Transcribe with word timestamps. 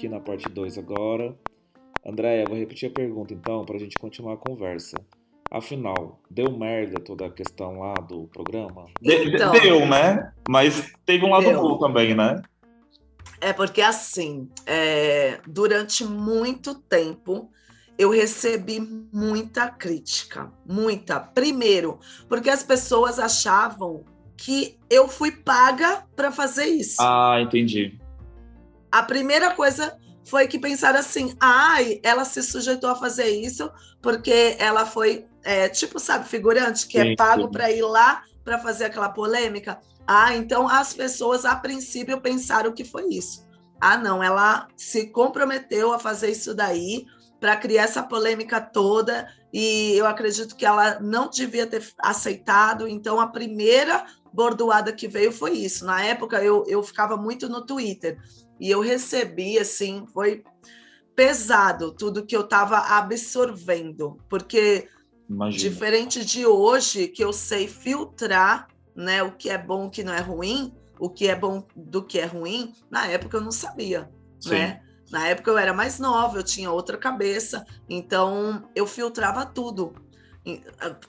aqui 0.00 0.08
na 0.08 0.18
parte 0.18 0.48
2 0.48 0.78
agora. 0.78 1.34
Andréia, 2.06 2.46
vou 2.46 2.56
repetir 2.56 2.88
a 2.88 2.92
pergunta 2.92 3.34
então 3.34 3.66
para 3.66 3.76
a 3.76 3.78
gente 3.78 3.98
continuar 3.98 4.34
a 4.34 4.36
conversa. 4.38 4.96
Afinal, 5.50 6.18
deu 6.30 6.50
merda 6.56 6.98
toda 7.00 7.26
a 7.26 7.30
questão 7.30 7.80
lá 7.80 7.92
do 7.94 8.26
programa? 8.28 8.86
Então, 9.02 9.52
deu, 9.52 9.86
né? 9.86 10.32
Mas 10.48 10.92
teve 11.04 11.24
um 11.24 11.30
lado 11.30 11.44
Deu. 11.44 11.60
bom 11.60 11.76
também, 11.76 12.14
né? 12.14 12.40
É 13.40 13.52
porque 13.52 13.82
assim, 13.82 14.48
é, 14.64 15.40
durante 15.46 16.04
muito 16.04 16.74
tempo 16.74 17.50
eu 17.98 18.10
recebi 18.10 18.80
muita 19.12 19.68
crítica, 19.68 20.50
muita. 20.66 21.20
Primeiro, 21.20 21.98
porque 22.28 22.48
as 22.48 22.62
pessoas 22.62 23.18
achavam 23.18 24.04
que 24.36 24.78
eu 24.88 25.08
fui 25.08 25.32
paga 25.32 26.06
para 26.16 26.32
fazer 26.32 26.66
isso. 26.66 26.96
Ah, 27.00 27.38
entendi. 27.42 27.98
A 28.90 29.02
primeira 29.02 29.52
coisa 29.52 29.99
foi 30.24 30.46
que 30.46 30.58
pensaram 30.58 30.98
assim: 30.98 31.34
ai, 31.40 32.00
ela 32.02 32.24
se 32.24 32.42
sujeitou 32.42 32.90
a 32.90 32.96
fazer 32.96 33.28
isso 33.28 33.70
porque 34.02 34.56
ela 34.58 34.86
foi, 34.86 35.26
é, 35.42 35.68
tipo, 35.68 35.98
sabe, 35.98 36.28
figurante 36.28 36.86
que 36.86 37.00
Sim, 37.00 37.12
é 37.12 37.16
pago 37.16 37.50
para 37.50 37.70
ir 37.70 37.82
lá 37.82 38.22
para 38.44 38.58
fazer 38.58 38.86
aquela 38.86 39.08
polêmica. 39.08 39.78
Ah, 40.06 40.34
então 40.34 40.68
as 40.68 40.92
pessoas 40.92 41.44
a 41.44 41.54
princípio 41.54 42.20
pensaram 42.20 42.72
que 42.72 42.84
foi 42.84 43.06
isso. 43.10 43.46
Ah, 43.80 43.96
não, 43.96 44.22
ela 44.22 44.68
se 44.76 45.06
comprometeu 45.08 45.92
a 45.92 45.98
fazer 45.98 46.30
isso 46.30 46.54
daí 46.54 47.06
para 47.38 47.56
criar 47.56 47.84
essa 47.84 48.02
polêmica 48.02 48.60
toda 48.60 49.26
e 49.52 49.94
eu 49.96 50.06
acredito 50.06 50.54
que 50.54 50.66
ela 50.66 51.00
não 51.00 51.30
devia 51.30 51.66
ter 51.66 51.82
aceitado. 51.98 52.86
Então 52.86 53.18
a 53.18 53.28
primeira 53.28 54.04
bordoada 54.32 54.92
que 54.92 55.08
veio 55.08 55.32
foi 55.32 55.52
isso. 55.52 55.84
Na 55.86 56.04
época 56.04 56.42
eu, 56.42 56.64
eu 56.66 56.82
ficava 56.82 57.16
muito 57.16 57.48
no 57.48 57.64
Twitter 57.64 58.18
e 58.60 58.70
eu 58.70 58.80
recebi 58.80 59.58
assim, 59.58 60.04
foi 60.12 60.44
pesado 61.16 61.92
tudo 61.92 62.24
que 62.24 62.36
eu 62.36 62.42
estava 62.42 62.78
absorvendo, 62.78 64.18
porque 64.28 64.88
Imagina. 65.28 65.70
Diferente 65.70 66.24
de 66.24 66.44
hoje, 66.44 67.06
que 67.06 67.22
eu 67.22 67.32
sei 67.32 67.68
filtrar 67.68 68.66
né, 68.96 69.22
o 69.22 69.30
que 69.30 69.48
é 69.48 69.56
bom, 69.56 69.86
o 69.86 69.90
que 69.90 70.02
não 70.02 70.12
é 70.12 70.18
ruim, 70.20 70.74
o 70.98 71.08
que 71.08 71.28
é 71.28 71.36
bom 71.36 71.64
do 71.76 72.02
que 72.02 72.18
é 72.18 72.24
ruim, 72.26 72.74
na 72.90 73.06
época 73.06 73.36
eu 73.36 73.40
não 73.40 73.52
sabia. 73.52 74.10
Sim. 74.40 74.50
Né? 74.50 74.82
Na 75.08 75.28
época 75.28 75.48
eu 75.52 75.56
era 75.56 75.72
mais 75.72 76.00
nova, 76.00 76.36
eu 76.36 76.42
tinha 76.42 76.68
outra 76.72 76.96
cabeça, 76.98 77.64
então 77.88 78.68
eu 78.74 78.88
filtrava 78.88 79.46
tudo. 79.46 79.92
E, 80.44 80.60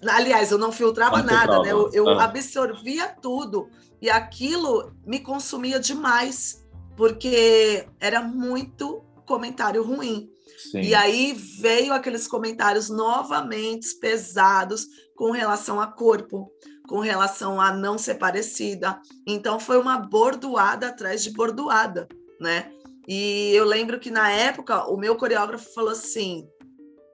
Aliás, 0.08 0.52
eu 0.52 0.60
não 0.60 0.72
filtrava 0.72 1.18
Não 1.18 1.26
nada, 1.26 1.54
filtrava. 1.56 1.64
né? 1.64 1.72
Eu, 1.72 1.90
eu 1.92 2.10
Ah. 2.20 2.26
absorvia 2.26 3.08
tudo 3.10 3.72
e 4.00 4.08
aquilo 4.08 4.94
me 5.04 5.20
consumia 5.20 5.80
demais, 5.80 6.61
porque 6.96 7.88
era 8.00 8.22
muito 8.22 9.04
comentário 9.26 9.84
ruim. 9.84 10.30
Sim. 10.72 10.82
E 10.82 10.94
aí 10.94 11.34
veio 11.34 11.94
aqueles 11.94 12.28
comentários 12.28 12.90
novamente 12.90 13.98
pesados 14.00 14.86
com 15.16 15.32
relação 15.32 15.80
a 15.80 15.88
corpo, 15.88 16.52
com 16.88 17.00
relação 17.00 17.60
a 17.60 17.74
não 17.74 17.98
ser 17.98 18.16
parecida. 18.16 19.00
Então 19.26 19.60
foi 19.60 19.78
uma 19.78 19.98
bordoada 19.98 20.88
atrás 20.88 21.24
de 21.24 21.32
bordoada, 21.32 22.08
né? 22.40 22.72
E 23.08 23.52
eu 23.54 23.66
lembro 23.66 24.00
que 24.00 24.12
na 24.12 24.32
época 24.32 24.86
o 24.86 24.98
meu 24.98 25.16
coreógrafo 25.16 25.74
falou 25.74 25.92
assim: 25.92 26.48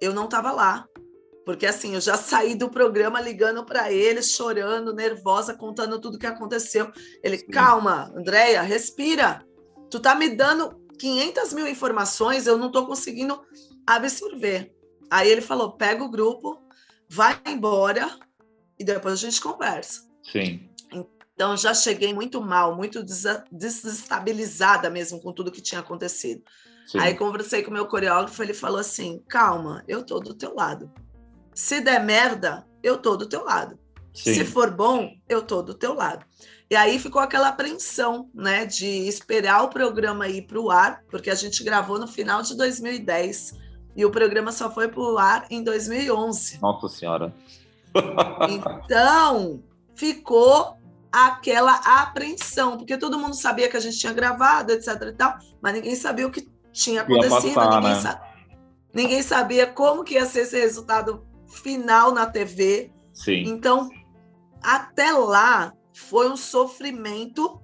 eu 0.01 0.13
não 0.13 0.25
estava 0.25 0.51
lá. 0.51 0.85
Porque 1.45 1.65
assim, 1.65 1.95
eu 1.95 2.01
já 2.01 2.17
saí 2.17 2.55
do 2.55 2.69
programa 2.69 3.21
ligando 3.21 3.65
para 3.65 3.89
ele, 3.89 4.21
chorando, 4.21 4.93
nervosa, 4.93 5.53
contando 5.53 6.01
tudo 6.01 6.19
que 6.19 6.27
aconteceu. 6.27 6.91
Ele, 7.23 7.37
Sim. 7.37 7.47
calma, 7.47 8.11
Andréia, 8.13 8.61
respira. 8.61 9.46
Tu 9.89 9.99
tá 9.99 10.15
me 10.15 10.29
dando 10.29 10.79
500 10.97 11.53
mil 11.53 11.67
informações, 11.67 12.47
eu 12.47 12.57
não 12.57 12.71
tô 12.71 12.85
conseguindo 12.85 13.41
absorver. 13.85 14.73
Aí 15.09 15.29
ele 15.29 15.41
falou: 15.41 15.73
pega 15.73 16.03
o 16.03 16.09
grupo, 16.09 16.61
vai 17.09 17.39
embora 17.45 18.09
e 18.77 18.83
depois 18.83 19.13
a 19.13 19.17
gente 19.17 19.39
conversa. 19.41 20.07
Sim. 20.23 20.69
Então 21.33 21.55
já 21.55 21.73
cheguei 21.73 22.13
muito 22.13 22.41
mal, 22.41 22.75
muito 22.75 23.03
desestabilizada 23.51 24.89
mesmo 24.89 25.21
com 25.21 25.31
tudo 25.31 25.51
que 25.51 25.61
tinha 25.61 25.81
acontecido. 25.81 26.43
Sim. 26.87 26.99
Aí 26.99 27.15
conversei 27.15 27.63
com 27.63 27.69
o 27.69 27.73
meu 27.73 27.85
coreógrafo, 27.85 28.41
ele 28.41 28.53
falou 28.53 28.79
assim: 28.79 29.23
calma, 29.29 29.83
eu 29.87 30.03
tô 30.03 30.19
do 30.19 30.33
teu 30.33 30.55
lado. 30.55 30.91
Se 31.53 31.81
der 31.81 32.03
merda, 32.03 32.67
eu 32.81 32.97
tô 32.97 33.15
do 33.15 33.27
teu 33.27 33.43
lado. 33.43 33.77
Sim. 34.13 34.33
Se 34.33 34.45
for 34.45 34.71
bom, 34.71 35.11
eu 35.29 35.41
tô 35.43 35.61
do 35.61 35.73
teu 35.73 35.93
lado. 35.93 36.25
E 36.69 36.75
aí 36.75 36.99
ficou 36.99 37.21
aquela 37.21 37.47
apreensão, 37.47 38.29
né, 38.33 38.65
de 38.65 38.85
esperar 39.07 39.63
o 39.63 39.69
programa 39.69 40.27
ir 40.27 40.41
para 40.41 40.59
o 40.59 40.69
ar, 40.69 41.01
porque 41.09 41.29
a 41.29 41.35
gente 41.35 41.63
gravou 41.63 41.97
no 41.97 42.07
final 42.07 42.41
de 42.41 42.57
2010 42.57 43.53
e 43.95 44.05
o 44.05 44.11
programa 44.11 44.51
só 44.51 44.69
foi 44.69 44.89
para 44.89 44.99
o 44.99 45.17
ar 45.17 45.45
em 45.49 45.63
2011. 45.63 46.59
Nossa 46.61 46.89
Senhora. 46.89 47.33
Então, 48.49 49.63
ficou 49.95 50.77
aquela 51.11 51.73
apreensão, 52.01 52.77
porque 52.77 52.97
todo 52.97 53.17
mundo 53.17 53.33
sabia 53.33 53.67
que 53.69 53.77
a 53.77 53.79
gente 53.79 53.97
tinha 53.97 54.13
gravado, 54.13 54.71
etc 54.71 55.01
e 55.01 55.13
tal, 55.13 55.37
mas 55.61 55.73
ninguém 55.73 55.95
sabia 55.95 56.27
o 56.27 56.31
que 56.31 56.47
tinha 56.71 57.01
acontecido, 57.01 57.55
passar, 57.55 57.75
ninguém, 57.81 57.95
né? 57.95 58.01
sa- 58.01 58.21
ninguém 58.93 59.23
sabia 59.23 59.65
como 59.65 60.03
que 60.03 60.13
ia 60.13 60.25
ser 60.25 60.41
esse 60.41 60.59
resultado 60.59 61.25
final 61.47 62.11
na 62.11 62.27
TV. 62.27 62.91
Sim. 63.13 63.43
Então, 63.47 63.89
até 64.61 65.11
lá 65.11 65.73
foi 65.97 66.29
um 66.29 66.37
sofrimento 66.37 67.61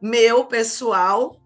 meu 0.00 0.44
pessoal 0.44 1.40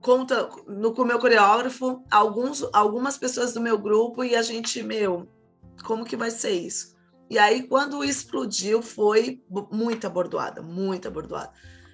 conta 0.00 0.48
no 0.66 0.92
com 0.92 1.02
o 1.02 1.06
meu 1.06 1.18
coreógrafo, 1.18 2.04
alguns 2.10 2.62
algumas 2.72 3.18
pessoas 3.18 3.52
do 3.52 3.60
meu 3.60 3.78
grupo 3.78 4.22
e 4.22 4.36
a 4.36 4.42
gente, 4.42 4.82
meu, 4.82 5.28
como 5.84 6.04
que 6.04 6.16
vai 6.16 6.30
ser 6.30 6.52
isso? 6.52 6.96
E 7.30 7.38
aí 7.38 7.66
quando 7.66 8.04
explodiu 8.04 8.80
foi 8.80 9.42
muita 9.70 10.08
bordoada, 10.08 10.62
muita 10.62 11.10
bordoada. 11.10 11.52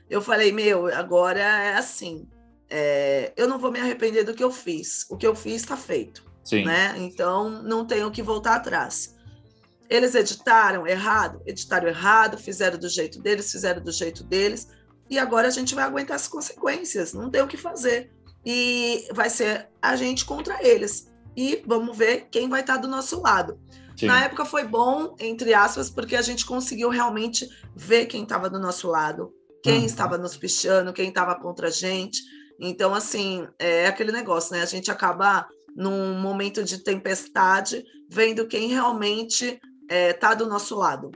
Eu 0.08 0.20
falei, 0.20 0.52
meu, 0.52 0.86
agora 0.88 1.40
é 1.40 1.76
assim, 1.76 2.28
é, 2.68 3.32
eu 3.36 3.48
não 3.48 3.58
vou 3.58 3.72
me 3.72 3.80
arrepender 3.80 4.24
do 4.24 4.34
que 4.34 4.44
eu 4.44 4.50
fiz. 4.50 5.06
O 5.10 5.16
que 5.16 5.26
eu 5.26 5.34
fiz 5.34 5.62
está 5.62 5.76
feito 5.76 6.24
Sim. 6.44 6.64
né? 6.64 6.94
Então 6.98 7.62
não 7.62 7.86
tenho 7.86 8.10
que 8.10 8.22
voltar 8.22 8.56
atrás. 8.56 9.14
Eles 9.88 10.14
editaram 10.14 10.86
errado, 10.86 11.42
editaram 11.46 11.88
errado, 11.88 12.38
fizeram 12.38 12.78
do 12.78 12.88
jeito 12.88 13.20
deles, 13.20 13.52
fizeram 13.52 13.82
do 13.82 13.92
jeito 13.92 14.24
deles, 14.24 14.68
e 15.10 15.18
agora 15.18 15.48
a 15.48 15.50
gente 15.50 15.74
vai 15.74 15.84
aguentar 15.84 16.16
as 16.16 16.26
consequências, 16.26 17.12
não 17.12 17.30
tem 17.30 17.42
o 17.42 17.46
que 17.46 17.56
fazer. 17.56 18.10
E 18.46 19.06
vai 19.12 19.30
ser 19.30 19.68
a 19.80 19.96
gente 19.96 20.24
contra 20.24 20.66
eles. 20.66 21.10
E 21.36 21.62
vamos 21.66 21.96
ver 21.96 22.28
quem 22.30 22.48
vai 22.48 22.60
estar 22.60 22.76
do 22.76 22.88
nosso 22.88 23.20
lado. 23.20 23.58
Sim. 23.96 24.06
Na 24.06 24.24
época 24.24 24.44
foi 24.44 24.64
bom, 24.64 25.14
entre 25.18 25.54
aspas, 25.54 25.88
porque 25.88 26.16
a 26.16 26.22
gente 26.22 26.44
conseguiu 26.44 26.88
realmente 26.88 27.48
ver 27.74 28.06
quem 28.06 28.22
estava 28.22 28.50
do 28.50 28.58
nosso 28.58 28.88
lado, 28.88 29.32
quem 29.62 29.80
Uhum. 29.80 29.86
estava 29.86 30.18
nos 30.18 30.36
pichando, 30.36 30.92
quem 30.92 31.08
estava 31.08 31.34
contra 31.36 31.68
a 31.68 31.70
gente. 31.70 32.20
Então, 32.60 32.94
assim, 32.94 33.46
é 33.58 33.86
aquele 33.86 34.12
negócio, 34.12 34.54
né? 34.54 34.62
A 34.62 34.66
gente 34.66 34.90
acaba 34.90 35.46
num 35.76 36.18
momento 36.20 36.62
de 36.62 36.78
tempestade, 36.78 37.84
vendo 38.10 38.46
quem 38.46 38.68
realmente 38.68 39.58
está 39.90 40.34
do 40.34 40.46
nosso 40.46 40.76
lado. 40.76 41.10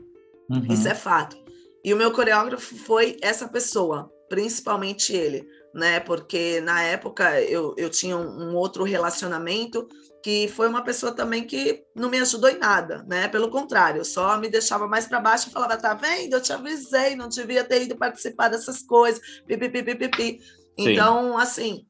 Uhum. 0.51 0.67
Isso 0.71 0.89
é 0.89 0.95
fato. 0.95 1.37
E 1.85 1.93
o 1.93 1.97
meu 1.97 2.13
coreógrafo 2.13 2.77
foi 2.77 3.17
essa 3.23 3.49
pessoa, 3.49 4.11
principalmente 4.29 5.15
ele, 5.15 5.47
né? 5.75 6.01
Porque 6.01 6.61
na 6.61 6.83
época 6.83 7.41
eu, 7.43 7.75
eu 7.77 7.89
tinha 7.89 8.17
um, 8.17 8.51
um 8.51 8.57
outro 8.57 8.85
relacionamento 8.85 9.87
que 10.23 10.49
foi 10.49 10.69
uma 10.69 10.83
pessoa 10.83 11.13
também 11.13 11.45
que 11.45 11.85
não 11.95 12.11
me 12.11 12.19
ajudou 12.19 12.51
em 12.51 12.59
nada, 12.59 13.05
né? 13.09 13.29
Pelo 13.29 13.51
contrário, 13.51 14.05
só 14.05 14.37
me 14.37 14.49
deixava 14.49 14.87
mais 14.87 15.07
para 15.07 15.21
baixo 15.21 15.49
e 15.49 15.53
falava: 15.53 15.77
tá 15.77 15.95
vendo? 15.95 16.35
Eu 16.35 16.43
te 16.43 16.53
avisei, 16.53 17.15
não 17.15 17.29
devia 17.29 17.65
ter 17.65 17.85
ido 17.85 17.97
participar 17.97 18.49
dessas 18.49 18.83
coisas, 18.83 19.21
pipi, 19.47 19.69
pipi, 19.69 19.95
pipi. 19.95 20.41
Sim. 20.41 20.93
Então, 20.93 21.39
assim, 21.39 21.87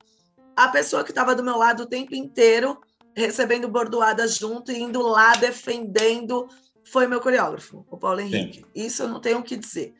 a 0.57 0.69
pessoa 0.69 1.05
que 1.05 1.11
estava 1.11 1.35
do 1.35 1.43
meu 1.43 1.57
lado 1.57 1.85
o 1.85 1.89
tempo 1.89 2.15
inteiro, 2.15 2.79
recebendo 3.17 3.69
bordoada 3.69 4.29
junto 4.29 4.71
e 4.71 4.81
indo 4.81 5.01
lá 5.03 5.33
defendendo, 5.33 6.47
foi 6.91 7.07
meu 7.07 7.21
coreógrafo, 7.21 7.85
o 7.91 7.97
Paulo 7.97 8.21
Henrique. 8.21 8.65
Isso 8.75 9.03
eu 9.03 9.09
não 9.09 9.21
tenho 9.21 9.39
o 9.39 9.43
que 9.43 9.57
dizer. 9.57 9.95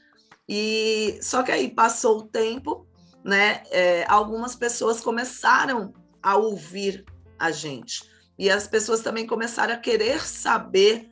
E 0.49 1.19
só 1.23 1.43
que 1.43 1.53
aí 1.53 1.69
passou 1.69 2.19
o 2.19 2.23
tempo, 2.23 2.87
né? 3.25 3.63
é, 3.71 4.05
algumas 4.09 4.57
pessoas 4.57 5.01
começaram 5.01 5.93
a 6.23 6.37
ouvir 6.37 7.05
a 7.39 7.51
gente 7.51 8.03
e 8.39 8.51
as 8.51 8.67
pessoas 8.67 9.01
também 9.01 9.27
começaram 9.27 9.75
a 9.75 9.79
querer 9.79 10.27
saber 10.27 11.11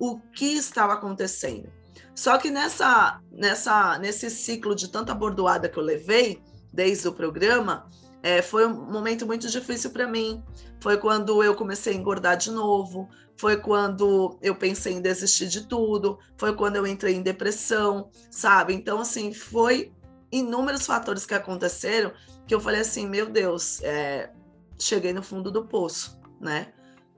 o 0.00 0.18
que 0.18 0.56
estava 0.56 0.94
acontecendo. 0.94 1.70
Só 2.14 2.38
que 2.38 2.50
nessa, 2.50 3.20
nessa, 3.30 3.98
nesse 3.98 4.30
ciclo 4.30 4.74
de 4.74 4.88
tanta 4.88 5.14
bordoada 5.14 5.68
que 5.68 5.78
eu 5.78 5.82
levei 5.82 6.40
desde 6.72 7.08
o 7.08 7.12
programa, 7.12 7.88
é, 8.22 8.42
foi 8.42 8.66
um 8.66 8.90
momento 8.90 9.26
muito 9.26 9.48
difícil 9.48 9.90
para 9.90 10.06
mim. 10.06 10.42
Foi 10.80 10.96
quando 10.96 11.42
eu 11.42 11.54
comecei 11.54 11.92
a 11.92 11.96
engordar 11.96 12.36
de 12.36 12.50
novo, 12.50 13.08
foi 13.36 13.56
quando 13.56 14.38
eu 14.42 14.54
pensei 14.54 14.94
em 14.94 15.00
desistir 15.00 15.48
de 15.48 15.66
tudo, 15.66 16.18
foi 16.36 16.54
quando 16.54 16.76
eu 16.76 16.86
entrei 16.86 17.14
em 17.14 17.22
depressão, 17.22 18.10
sabe? 18.30 18.74
Então, 18.74 19.00
assim, 19.00 19.32
foi 19.32 19.92
inúmeros 20.30 20.86
fatores 20.86 21.24
que 21.24 21.34
aconteceram 21.34 22.12
que 22.46 22.54
eu 22.54 22.60
falei 22.60 22.80
assim, 22.80 23.08
meu 23.08 23.26
Deus, 23.26 23.82
é, 23.82 24.30
cheguei 24.78 25.12
no 25.12 25.22
fundo 25.22 25.50
do 25.50 25.66
poço, 25.66 26.18
né? 26.40 26.72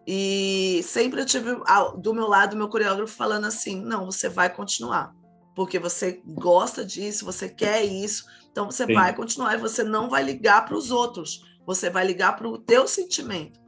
E 0.07 0.83
sempre 0.85 1.21
eu 1.21 1.27
tive 1.27 1.57
do 1.99 2.13
meu 2.13 2.27
lado 2.27 2.57
meu 2.57 2.69
coreógrafo 2.69 3.15
falando 3.15 3.47
assim, 3.47 3.81
não, 3.81 4.07
você 4.07 4.29
vai 4.29 4.51
continuar, 4.53 5.15
porque 5.55 5.79
você 5.79 6.23
gosta 6.27 6.85
disso, 6.85 7.25
você 7.25 7.49
quer 7.49 7.85
isso, 7.85 8.25
então 8.51 8.71
você 8.71 8.87
Sim. 8.87 8.95
vai 8.95 9.15
continuar 9.15 9.55
e 9.55 9.61
você 9.61 9.83
não 9.83 10.09
vai 10.09 10.23
ligar 10.23 10.65
para 10.65 10.77
os 10.77 10.91
outros, 10.91 11.45
você 11.67 11.91
vai 11.91 12.07
ligar 12.07 12.37
para 12.37 12.49
o 12.49 12.59
teu 12.59 12.87
sentimento. 12.87 13.61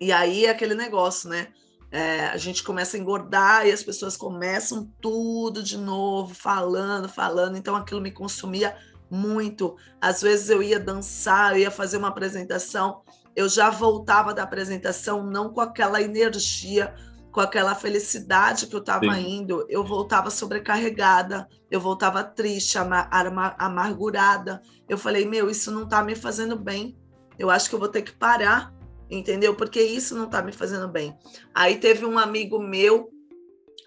E 0.00 0.10
aí 0.10 0.46
é 0.46 0.50
aquele 0.50 0.74
negócio, 0.74 1.28
né? 1.28 1.48
É, 1.90 2.26
a 2.28 2.36
gente 2.38 2.64
começa 2.64 2.96
a 2.96 3.00
engordar 3.00 3.66
e 3.66 3.70
as 3.70 3.82
pessoas 3.82 4.16
começam 4.16 4.90
tudo 5.00 5.62
de 5.62 5.76
novo, 5.76 6.34
falando, 6.34 7.08
falando. 7.08 7.56
Então 7.56 7.76
aquilo 7.76 8.00
me 8.00 8.10
consumia 8.10 8.74
muito. 9.10 9.76
Às 10.00 10.22
vezes 10.22 10.48
eu 10.48 10.62
ia 10.62 10.80
dançar, 10.80 11.52
eu 11.52 11.58
ia 11.58 11.70
fazer 11.70 11.98
uma 11.98 12.08
apresentação, 12.08 13.02
eu 13.36 13.48
já 13.48 13.68
voltava 13.68 14.32
da 14.32 14.42
apresentação 14.42 15.22
não 15.22 15.52
com 15.52 15.60
aquela 15.60 16.00
energia, 16.00 16.94
com 17.32 17.40
aquela 17.40 17.74
felicidade 17.74 18.66
que 18.66 18.74
eu 18.74 18.80
estava 18.80 19.18
indo, 19.18 19.66
eu 19.68 19.82
voltava 19.82 20.30
sobrecarregada, 20.30 21.48
eu 21.70 21.80
voltava 21.80 22.22
triste, 22.22 22.76
amar, 22.78 23.08
amargurada. 23.58 24.60
Eu 24.88 24.98
falei, 24.98 25.24
meu, 25.24 25.50
isso 25.50 25.70
não 25.70 25.84
está 25.84 26.04
me 26.04 26.14
fazendo 26.14 26.56
bem. 26.56 26.96
Eu 27.38 27.48
acho 27.50 27.68
que 27.68 27.74
eu 27.74 27.78
vou 27.78 27.88
ter 27.88 28.02
que 28.02 28.12
parar 28.12 28.72
entendeu? 29.18 29.54
Porque 29.54 29.82
isso 29.82 30.14
não 30.14 30.24
está 30.24 30.42
me 30.42 30.52
fazendo 30.52 30.88
bem. 30.88 31.16
Aí 31.54 31.76
teve 31.76 32.04
um 32.04 32.18
amigo 32.18 32.58
meu 32.58 33.10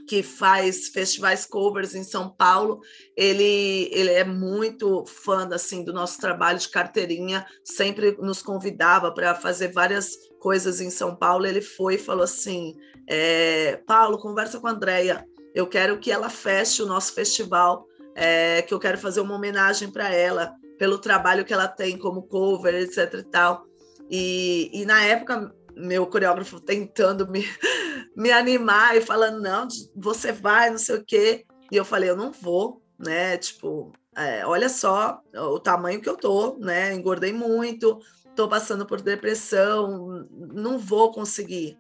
que 0.07 0.21
faz 0.21 0.89
festivais 0.89 1.45
covers 1.45 1.95
em 1.95 2.03
São 2.03 2.29
Paulo. 2.29 2.79
Ele, 3.17 3.89
ele 3.91 4.11
é 4.11 4.23
muito 4.23 5.03
fã 5.05 5.49
assim 5.51 5.83
do 5.83 5.91
nosso 5.91 6.19
trabalho 6.19 6.59
de 6.59 6.69
carteirinha, 6.69 7.45
sempre 7.63 8.15
nos 8.19 8.41
convidava 8.41 9.11
para 9.11 9.33
fazer 9.33 9.71
várias 9.71 10.11
coisas 10.45 10.79
em 10.79 10.91
São 10.91 11.15
Paulo. 11.15 11.47
Ele 11.47 11.59
foi 11.59 11.95
e 11.95 11.97
falou 11.97 12.23
assim: 12.23 12.77
é, 13.07 13.77
Paulo, 13.87 14.19
conversa 14.19 14.59
com 14.59 14.67
a 14.67 14.71
Andrea. 14.71 15.25
Eu 15.55 15.65
quero 15.65 15.97
que 15.97 16.11
ela 16.11 16.29
feche 16.29 16.83
o 16.83 16.85
nosso 16.85 17.13
festival, 17.13 17.87
é, 18.13 18.61
que 18.61 18.71
eu 18.71 18.79
quero 18.79 18.99
fazer 18.99 19.21
uma 19.21 19.33
homenagem 19.33 19.89
para 19.89 20.13
ela 20.13 20.53
pelo 20.77 20.99
trabalho 20.99 21.45
que 21.45 21.53
ela 21.53 21.67
tem 21.67 21.97
como 21.97 22.27
cover, 22.27 22.75
etc. 22.75 23.11
e 23.15 23.23
tal. 23.23 23.65
E, 24.11 24.69
e 24.71 24.85
na 24.85 25.03
época, 25.03 25.51
meu 25.75 26.05
coreógrafo 26.05 26.59
tentando 26.59 27.27
me, 27.27 27.43
me 28.15 28.31
animar 28.31 28.95
e 28.95 29.01
falando, 29.01 29.41
não, 29.41 29.67
você 29.95 30.31
vai, 30.31 30.69
não 30.69 30.77
sei 30.77 30.97
o 30.97 31.03
quê. 31.03 31.43
E 31.71 31.75
eu 31.75 31.85
falei, 31.85 32.09
eu 32.09 32.15
não 32.15 32.31
vou, 32.31 32.83
né? 32.99 33.35
Tipo, 33.37 33.91
é, 34.15 34.45
olha 34.45 34.69
só 34.69 35.19
o 35.33 35.59
tamanho 35.59 36.01
que 36.01 36.09
eu 36.09 36.15
tô, 36.15 36.57
né? 36.59 36.93
Engordei 36.93 37.33
muito, 37.33 37.99
tô 38.35 38.47
passando 38.47 38.85
por 38.85 39.01
depressão, 39.01 40.27
não 40.31 40.77
vou 40.77 41.11
conseguir. 41.11 41.77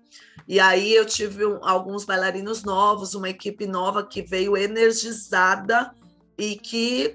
E 0.47 0.59
aí 0.59 0.93
eu 0.93 1.05
tive 1.05 1.45
um, 1.45 1.63
alguns 1.63 2.05
bailarinos 2.05 2.63
novos, 2.63 3.13
uma 3.13 3.29
equipe 3.29 3.67
nova 3.67 4.05
que 4.05 4.21
veio 4.21 4.55
energizada 4.55 5.93
e 6.37 6.55
que 6.55 7.13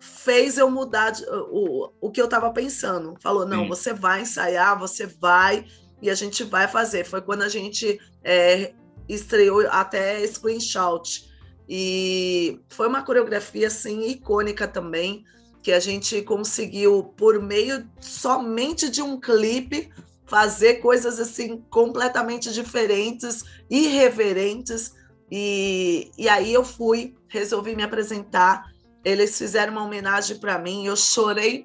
fez 0.00 0.58
eu 0.58 0.68
mudar 0.70 1.10
de, 1.10 1.24
o, 1.28 1.92
o 2.00 2.10
que 2.10 2.20
eu 2.20 2.24
estava 2.24 2.50
pensando. 2.50 3.14
Falou: 3.20 3.46
não, 3.46 3.62
Sim. 3.62 3.68
você 3.68 3.92
vai 3.94 4.22
ensaiar, 4.22 4.78
você 4.78 5.06
vai 5.06 5.66
e 6.00 6.10
a 6.10 6.14
gente 6.14 6.42
vai 6.42 6.66
fazer. 6.66 7.04
Foi 7.04 7.20
quando 7.22 7.42
a 7.42 7.48
gente 7.48 8.00
é, 8.24 8.74
estreou 9.08 9.66
até 9.70 10.26
Screenshot. 10.26 11.30
E 11.68 12.60
foi 12.68 12.88
uma 12.88 13.02
coreografia 13.04 13.68
assim 13.68 14.08
icônica 14.08 14.66
também, 14.66 15.24
que 15.62 15.72
a 15.72 15.80
gente 15.80 16.22
conseguiu, 16.22 17.04
por 17.16 17.40
meio 17.40 17.88
somente 18.00 18.90
de 18.90 19.00
um 19.00 19.20
clipe, 19.20 19.90
fazer 20.26 20.76
coisas 20.76 21.20
assim 21.20 21.62
completamente 21.70 22.52
diferentes, 22.52 23.44
irreverentes. 23.70 24.94
E, 25.30 26.10
e 26.18 26.28
aí 26.28 26.52
eu 26.52 26.64
fui, 26.64 27.14
resolvi 27.28 27.76
me 27.76 27.82
apresentar 27.82 28.72
eles 29.04 29.36
fizeram 29.36 29.72
uma 29.72 29.84
homenagem 29.84 30.38
para 30.38 30.58
mim, 30.58 30.86
eu 30.86 30.96
chorei 30.96 31.64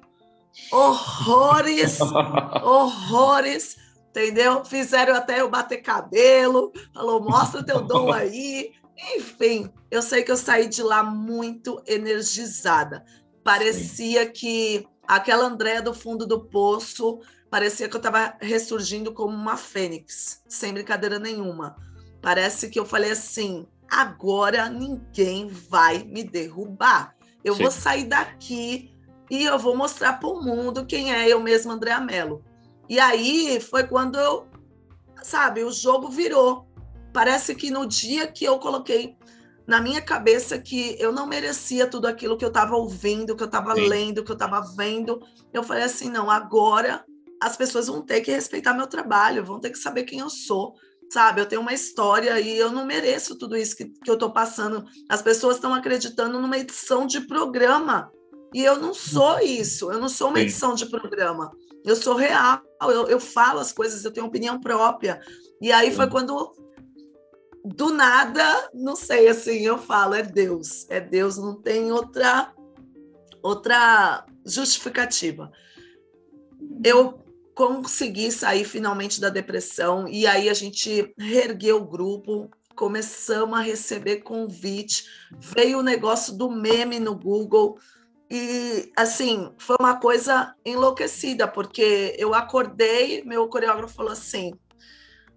horrores, 0.72 1.98
horrores, 2.62 3.76
entendeu? 4.10 4.64
Fizeram 4.64 5.14
até 5.14 5.40
eu 5.40 5.48
bater 5.48 5.78
cabelo, 5.78 6.72
falou, 6.92 7.20
mostra 7.20 7.62
teu 7.62 7.80
dom 7.80 8.12
aí. 8.12 8.72
Enfim, 9.16 9.72
eu 9.90 10.02
sei 10.02 10.24
que 10.24 10.32
eu 10.32 10.36
saí 10.36 10.68
de 10.68 10.82
lá 10.82 11.04
muito 11.04 11.80
energizada. 11.86 13.04
Parecia 13.48 14.26
Sim. 14.26 14.32
que 14.32 14.88
aquela 15.06 15.46
Andréa 15.46 15.80
do 15.80 15.94
fundo 15.94 16.26
do 16.26 16.44
poço, 16.44 17.20
parecia 17.50 17.88
que 17.88 17.96
eu 17.96 17.98
estava 17.98 18.36
ressurgindo 18.42 19.10
como 19.14 19.34
uma 19.34 19.56
fênix, 19.56 20.42
sem 20.46 20.74
brincadeira 20.74 21.18
nenhuma. 21.18 21.74
Parece 22.20 22.68
que 22.68 22.78
eu 22.78 22.84
falei 22.84 23.12
assim: 23.12 23.66
agora 23.90 24.68
ninguém 24.68 25.48
vai 25.48 26.04
me 26.04 26.22
derrubar. 26.22 27.16
Eu 27.42 27.54
Sim. 27.54 27.62
vou 27.62 27.70
sair 27.70 28.04
daqui 28.04 28.94
e 29.30 29.44
eu 29.44 29.58
vou 29.58 29.74
mostrar 29.74 30.20
para 30.20 30.28
o 30.28 30.44
mundo 30.44 30.84
quem 30.84 31.14
é 31.14 31.26
eu 31.26 31.40
mesma, 31.40 31.72
Andréa 31.72 32.00
Mello. 32.00 32.44
E 32.86 33.00
aí 33.00 33.58
foi 33.62 33.86
quando 33.86 34.18
eu, 34.18 34.46
sabe, 35.22 35.64
o 35.64 35.72
jogo 35.72 36.10
virou. 36.10 36.68
Parece 37.14 37.54
que 37.54 37.70
no 37.70 37.86
dia 37.86 38.26
que 38.26 38.44
eu 38.44 38.58
coloquei 38.58 39.16
na 39.68 39.82
minha 39.82 40.00
cabeça 40.00 40.58
que 40.58 40.96
eu 40.98 41.12
não 41.12 41.26
merecia 41.26 41.86
tudo 41.86 42.06
aquilo 42.06 42.38
que 42.38 42.44
eu 42.44 42.48
estava 42.48 42.74
ouvindo, 42.74 43.36
que 43.36 43.42
eu 43.42 43.46
estava 43.48 43.74
lendo, 43.74 44.24
que 44.24 44.30
eu 44.30 44.34
estava 44.34 44.62
vendo, 44.74 45.20
eu 45.52 45.62
falei 45.62 45.84
assim: 45.84 46.08
não, 46.08 46.30
agora 46.30 47.04
as 47.40 47.54
pessoas 47.54 47.86
vão 47.86 48.00
ter 48.00 48.22
que 48.22 48.32
respeitar 48.32 48.72
meu 48.72 48.86
trabalho, 48.86 49.44
vão 49.44 49.60
ter 49.60 49.68
que 49.70 49.78
saber 49.78 50.04
quem 50.04 50.20
eu 50.20 50.30
sou, 50.30 50.72
sabe? 51.12 51.42
Eu 51.42 51.46
tenho 51.46 51.60
uma 51.60 51.74
história 51.74 52.40
e 52.40 52.56
eu 52.56 52.72
não 52.72 52.86
mereço 52.86 53.36
tudo 53.36 53.58
isso 53.58 53.76
que, 53.76 53.84
que 53.84 54.10
eu 54.10 54.14
estou 54.14 54.32
passando. 54.32 54.86
As 55.06 55.20
pessoas 55.20 55.56
estão 55.56 55.74
acreditando 55.74 56.40
numa 56.40 56.56
edição 56.56 57.06
de 57.06 57.20
programa. 57.20 58.10
E 58.54 58.64
eu 58.64 58.78
não 58.80 58.94
sou 58.94 59.38
isso, 59.40 59.92
eu 59.92 60.00
não 60.00 60.08
sou 60.08 60.30
uma 60.30 60.40
edição 60.40 60.74
de 60.74 60.86
programa. 60.86 61.52
Eu 61.84 61.94
sou 61.94 62.16
real, 62.16 62.62
eu, 62.84 63.06
eu 63.06 63.20
falo 63.20 63.60
as 63.60 63.70
coisas, 63.70 64.02
eu 64.02 64.10
tenho 64.10 64.26
opinião 64.26 64.58
própria. 64.58 65.20
E 65.60 65.70
aí 65.70 65.94
foi 65.94 66.08
quando, 66.08 66.54
do 67.74 67.90
nada, 67.92 68.70
não 68.72 68.96
sei, 68.96 69.28
assim, 69.28 69.58
eu 69.60 69.78
falo, 69.78 70.14
é 70.14 70.22
Deus, 70.22 70.86
é 70.88 71.00
Deus, 71.00 71.36
não 71.36 71.54
tem 71.60 71.92
outra, 71.92 72.52
outra 73.42 74.24
justificativa. 74.44 75.50
Eu 76.84 77.18
consegui 77.54 78.30
sair 78.30 78.64
finalmente 78.64 79.20
da 79.20 79.28
depressão 79.28 80.06
e 80.08 80.26
aí 80.26 80.48
a 80.48 80.54
gente 80.54 81.12
reergueu 81.18 81.78
o 81.78 81.86
grupo, 81.86 82.50
começamos 82.74 83.58
a 83.58 83.62
receber 83.62 84.18
convite, 84.18 85.04
veio 85.32 85.80
o 85.80 85.82
negócio 85.82 86.32
do 86.36 86.50
meme 86.50 87.00
no 87.00 87.16
Google 87.16 87.78
e 88.30 88.92
assim, 88.94 89.52
foi 89.58 89.76
uma 89.80 89.98
coisa 89.98 90.54
enlouquecida, 90.64 91.48
porque 91.48 92.14
eu 92.18 92.34
acordei, 92.34 93.24
meu 93.24 93.48
coreógrafo 93.48 93.94
falou 93.94 94.12
assim: 94.12 94.52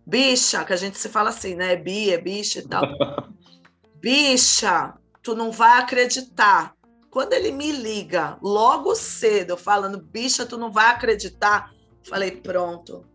"Bicha, 0.06 0.64
que 0.66 0.74
a 0.74 0.78
gente 0.78 0.98
se 0.98 1.10
fala 1.10 1.30
assim, 1.30 1.56
né? 1.56 1.76
Bi, 1.76 2.12
é 2.12 2.18
bicha 2.18 2.60
e 2.60 2.68
tal. 2.68 2.84
bicha, 4.00 4.94
tu 5.22 5.36
não 5.36 5.52
vai 5.52 5.80
acreditar. 5.80 6.76
Quando 7.10 7.34
ele 7.34 7.52
me 7.52 7.72
liga 7.72 8.38
logo 8.42 8.96
cedo, 8.96 9.58
falando, 9.58 10.00
bicha, 10.00 10.46
tu 10.46 10.58
não 10.58 10.72
vai 10.72 10.88
acreditar, 10.88 11.72
Falei, 12.04 12.32
pronto. 12.32 13.06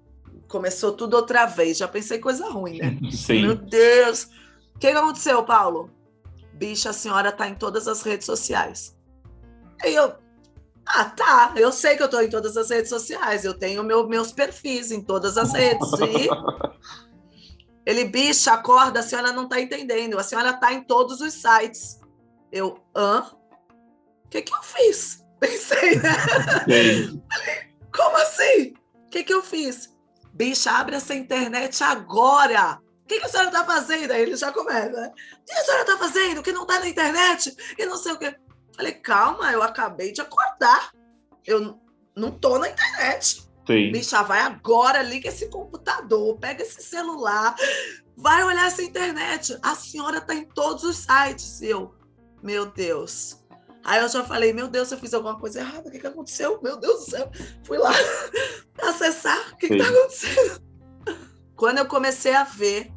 Começou 0.48 0.92
tudo 0.92 1.14
outra 1.14 1.46
vez. 1.46 1.78
Já 1.78 1.88
pensei 1.88 2.18
coisa 2.18 2.48
ruim, 2.48 2.78
né? 2.78 2.98
Sim. 3.10 3.42
Meu 3.42 3.56
Deus. 3.56 4.28
O 4.74 4.78
que 4.78 4.86
aconteceu, 4.86 5.42
Paulo? 5.44 5.90
Bicha, 6.52 6.90
a 6.90 6.92
senhora 6.92 7.32
tá 7.32 7.48
em 7.48 7.54
todas 7.54 7.88
as 7.88 8.02
redes 8.02 8.26
sociais. 8.26 8.96
Aí 9.82 9.94
eu, 9.94 10.14
ah, 10.86 11.04
tá. 11.06 11.52
Eu 11.56 11.72
sei 11.72 11.96
que 11.96 12.02
eu 12.02 12.08
tô 12.08 12.20
em 12.20 12.30
todas 12.30 12.56
as 12.56 12.70
redes 12.70 12.88
sociais. 12.88 13.44
Eu 13.44 13.54
tenho 13.54 13.82
meu, 13.82 14.08
meus 14.08 14.30
perfis 14.30 14.92
em 14.92 15.02
todas 15.02 15.36
as 15.36 15.52
redes. 15.52 15.88
E 16.00 16.28
ele, 17.84 18.04
bicha, 18.04 18.52
acorda, 18.52 19.00
a 19.00 19.02
senhora 19.02 19.32
não 19.32 19.48
tá 19.48 19.60
entendendo. 19.60 20.18
A 20.18 20.22
senhora 20.22 20.52
tá 20.52 20.72
em 20.72 20.82
todos 20.84 21.20
os 21.20 21.34
sites. 21.34 21.98
Eu, 22.52 22.78
hã? 22.94 23.26
O 24.24 24.28
que 24.28 24.42
que 24.42 24.54
eu 24.54 24.62
fiz? 24.62 25.24
Pensei, 25.40 25.96
né? 25.96 26.10
Como 27.92 28.16
assim? 28.18 28.74
O 29.06 29.10
que, 29.10 29.24
que 29.24 29.34
eu 29.34 29.42
fiz? 29.42 29.90
Bicha, 30.32 30.70
abre 30.70 30.96
essa 30.96 31.14
internet 31.14 31.82
agora. 31.82 32.80
O 33.02 33.06
que, 33.06 33.20
que 33.20 33.26
a 33.26 33.28
senhora 33.28 33.48
está 33.48 33.64
fazendo? 33.64 34.12
Aí 34.12 34.22
ele 34.22 34.36
já 34.36 34.52
começa. 34.52 34.90
Né? 34.90 35.12
O 35.40 35.44
que 35.44 35.52
a 35.52 35.64
senhora 35.64 35.82
está 35.82 35.96
fazendo? 35.96 36.42
Que 36.42 36.52
não 36.52 36.62
está 36.62 36.80
na 36.80 36.88
internet? 36.88 37.54
E 37.78 37.86
não 37.86 37.96
sei 37.96 38.12
o 38.12 38.18
quê. 38.18 38.36
Falei, 38.76 38.92
calma, 38.92 39.50
eu 39.52 39.62
acabei 39.62 40.12
de 40.12 40.20
acordar. 40.20 40.92
Eu 41.46 41.80
não 42.14 42.30
tô 42.30 42.58
na 42.58 42.68
internet. 42.68 43.46
Sim. 43.66 43.90
Bicha, 43.90 44.22
vai 44.22 44.40
agora, 44.40 45.02
liga 45.02 45.28
esse 45.28 45.48
computador, 45.48 46.38
pega 46.38 46.62
esse 46.62 46.82
celular, 46.82 47.56
vai 48.16 48.44
olhar 48.44 48.66
essa 48.66 48.82
internet. 48.82 49.58
A 49.62 49.74
senhora 49.74 50.18
está 50.18 50.34
em 50.34 50.44
todos 50.44 50.84
os 50.84 50.98
sites. 50.98 51.60
Eu, 51.62 51.94
meu 52.42 52.66
Deus. 52.66 53.44
Aí 53.84 54.00
eu 54.00 54.08
já 54.08 54.24
falei, 54.24 54.52
meu 54.52 54.68
Deus, 54.68 54.90
eu 54.90 54.98
fiz 54.98 55.14
alguma 55.14 55.38
coisa 55.38 55.60
errada, 55.60 55.88
o 55.88 55.92
que, 55.92 56.00
que 56.00 56.06
aconteceu? 56.06 56.60
Meu 56.60 56.76
Deus 56.76 57.04
do 57.04 57.10
céu. 57.10 57.30
Fui 57.64 57.78
lá 57.78 57.92
acessar, 58.82 59.52
o 59.52 59.56
que, 59.56 59.68
que 59.68 59.78
tá 59.78 59.88
acontecendo? 59.88 60.60
Quando 61.56 61.78
eu 61.78 61.86
comecei 61.86 62.34
a 62.34 62.42
ver 62.44 62.92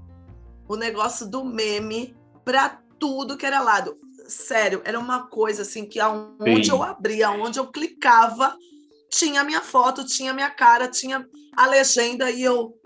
o 0.67 0.75
negócio 0.75 1.27
do 1.27 1.43
meme 1.43 2.15
para 2.43 2.81
tudo 2.99 3.37
que 3.37 3.45
era 3.45 3.61
lado. 3.61 3.99
Sério, 4.29 4.81
era 4.85 4.99
uma 4.99 5.27
coisa 5.27 5.63
assim 5.63 5.85
que 5.85 5.99
aonde 5.99 6.65
Sim. 6.65 6.71
eu 6.71 6.83
abria, 6.83 7.27
aonde 7.27 7.59
eu 7.59 7.67
clicava, 7.71 8.55
tinha 9.09 9.43
minha 9.43 9.61
foto, 9.61 10.05
tinha 10.05 10.33
minha 10.33 10.51
cara, 10.51 10.87
tinha 10.87 11.27
a 11.57 11.65
legenda 11.65 12.29
e 12.29 12.43
eu, 12.43 12.79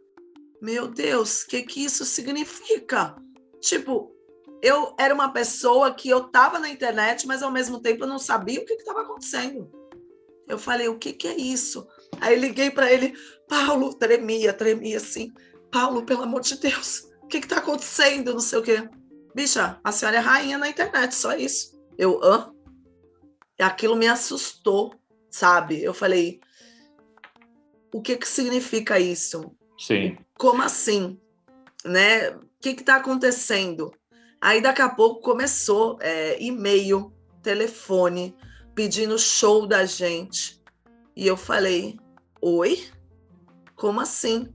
meu 0.62 0.88
Deus, 0.88 1.41
o 1.41 1.47
que 1.47 1.63
que 1.63 1.83
isso 1.83 2.05
significa? 2.05 3.15
Tipo, 3.59 4.15
eu 4.62 4.95
era 4.97 5.13
uma 5.13 5.33
pessoa 5.33 5.93
que 5.93 6.07
eu 6.07 6.19
estava 6.19 6.57
na 6.59 6.69
internet, 6.69 7.27
mas 7.27 7.43
ao 7.43 7.51
mesmo 7.51 7.81
tempo 7.81 8.05
eu 8.05 8.07
não 8.07 8.17
sabia 8.17 8.62
o 8.62 8.65
que 8.65 8.73
estava 8.73 9.01
acontecendo. 9.01 9.69
Eu 10.47 10.57
falei, 10.57 10.88
o 10.88 10.97
que, 10.97 11.12
que 11.12 11.27
é 11.27 11.35
isso? 11.35 11.85
Aí 12.21 12.39
liguei 12.39 12.71
para 12.71 12.91
ele, 12.91 13.13
Paulo, 13.50 13.93
tremia, 13.93 14.53
tremia 14.53 14.97
assim. 14.97 15.33
Paulo, 15.69 16.05
pelo 16.05 16.23
amor 16.23 16.41
de 16.41 16.57
Deus, 16.57 17.09
o 17.21 17.27
que 17.27 17.38
está 17.39 17.57
acontecendo? 17.57 18.31
Não 18.31 18.39
sei 18.39 18.59
o 18.59 18.63
quê. 18.63 18.89
Bicha, 19.33 19.79
a 19.83 19.91
senhora 19.91 20.17
é 20.17 20.19
rainha 20.19 20.57
na 20.57 20.69
internet, 20.69 21.15
só 21.15 21.35
isso. 21.35 21.79
Eu, 21.97 22.19
hã? 22.23 22.53
Aquilo 23.59 23.95
me 23.95 24.07
assustou, 24.07 24.93
sabe? 25.29 25.81
Eu 25.81 25.93
falei, 25.93 26.39
o 27.93 28.01
que, 28.01 28.17
que 28.17 28.27
significa 28.27 28.99
isso? 28.99 29.55
Sim. 29.77 30.17
Como 30.37 30.61
assim? 30.61 31.19
Né? 31.85 32.29
O 32.29 32.41
que 32.59 32.69
está 32.69 32.97
acontecendo? 32.97 33.91
Aí 34.41 34.61
daqui 34.61 34.81
a 34.81 34.89
pouco 34.89 35.21
começou 35.21 35.97
é, 36.01 36.41
e-mail, 36.41 37.13
telefone, 37.41 38.35
pedindo 38.75 39.17
show 39.17 39.65
da 39.67 39.85
gente. 39.85 40.61
E 41.15 41.25
eu 41.25 41.37
falei: 41.37 41.97
Oi? 42.41 42.89
Como 43.75 44.01
assim? 44.01 44.53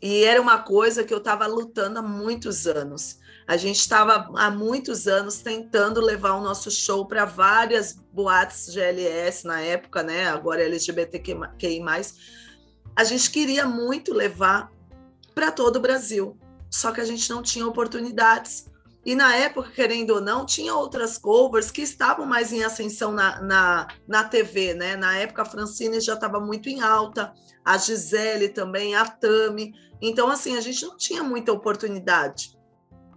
E 0.00 0.24
era 0.24 0.40
uma 0.40 0.58
coisa 0.58 1.04
que 1.04 1.12
eu 1.12 1.18
estava 1.18 1.46
lutando 1.46 1.98
há 1.98 2.02
muitos 2.02 2.66
anos. 2.66 3.18
A 3.46 3.56
gente 3.56 3.78
estava 3.78 4.28
há 4.34 4.50
muitos 4.50 5.06
anos 5.06 5.38
tentando 5.38 6.00
levar 6.00 6.34
o 6.34 6.42
nosso 6.42 6.68
show 6.68 7.06
para 7.06 7.24
várias 7.24 7.92
boates 8.12 8.68
GLS 8.74 9.46
na 9.46 9.60
época, 9.60 10.02
né? 10.02 10.26
Agora 10.26 10.64
LGBTQI. 10.64 11.80
A 12.96 13.04
gente 13.04 13.30
queria 13.30 13.64
muito 13.64 14.12
levar 14.12 14.72
para 15.32 15.52
todo 15.52 15.76
o 15.76 15.80
Brasil, 15.80 16.36
só 16.68 16.90
que 16.90 17.00
a 17.00 17.04
gente 17.04 17.30
não 17.30 17.40
tinha 17.40 17.66
oportunidades. 17.66 18.66
E 19.04 19.14
na 19.14 19.36
época, 19.36 19.70
querendo 19.70 20.14
ou 20.14 20.20
não, 20.20 20.44
tinha 20.44 20.74
outras 20.74 21.16
covers 21.16 21.70
que 21.70 21.82
estavam 21.82 22.26
mais 22.26 22.52
em 22.52 22.64
ascensão 22.64 23.12
na, 23.12 23.40
na, 23.40 23.86
na 24.08 24.24
TV, 24.24 24.74
né? 24.74 24.96
Na 24.96 25.16
época, 25.18 25.42
a 25.42 25.44
Francine 25.44 26.00
já 26.00 26.14
estava 26.14 26.40
muito 26.40 26.68
em 26.68 26.80
alta, 26.80 27.32
a 27.64 27.78
Gisele 27.78 28.48
também, 28.48 28.96
a 28.96 29.04
Tami. 29.04 29.72
Então, 30.02 30.28
assim, 30.28 30.56
a 30.56 30.60
gente 30.60 30.84
não 30.84 30.96
tinha 30.96 31.22
muita 31.22 31.52
oportunidade, 31.52 32.55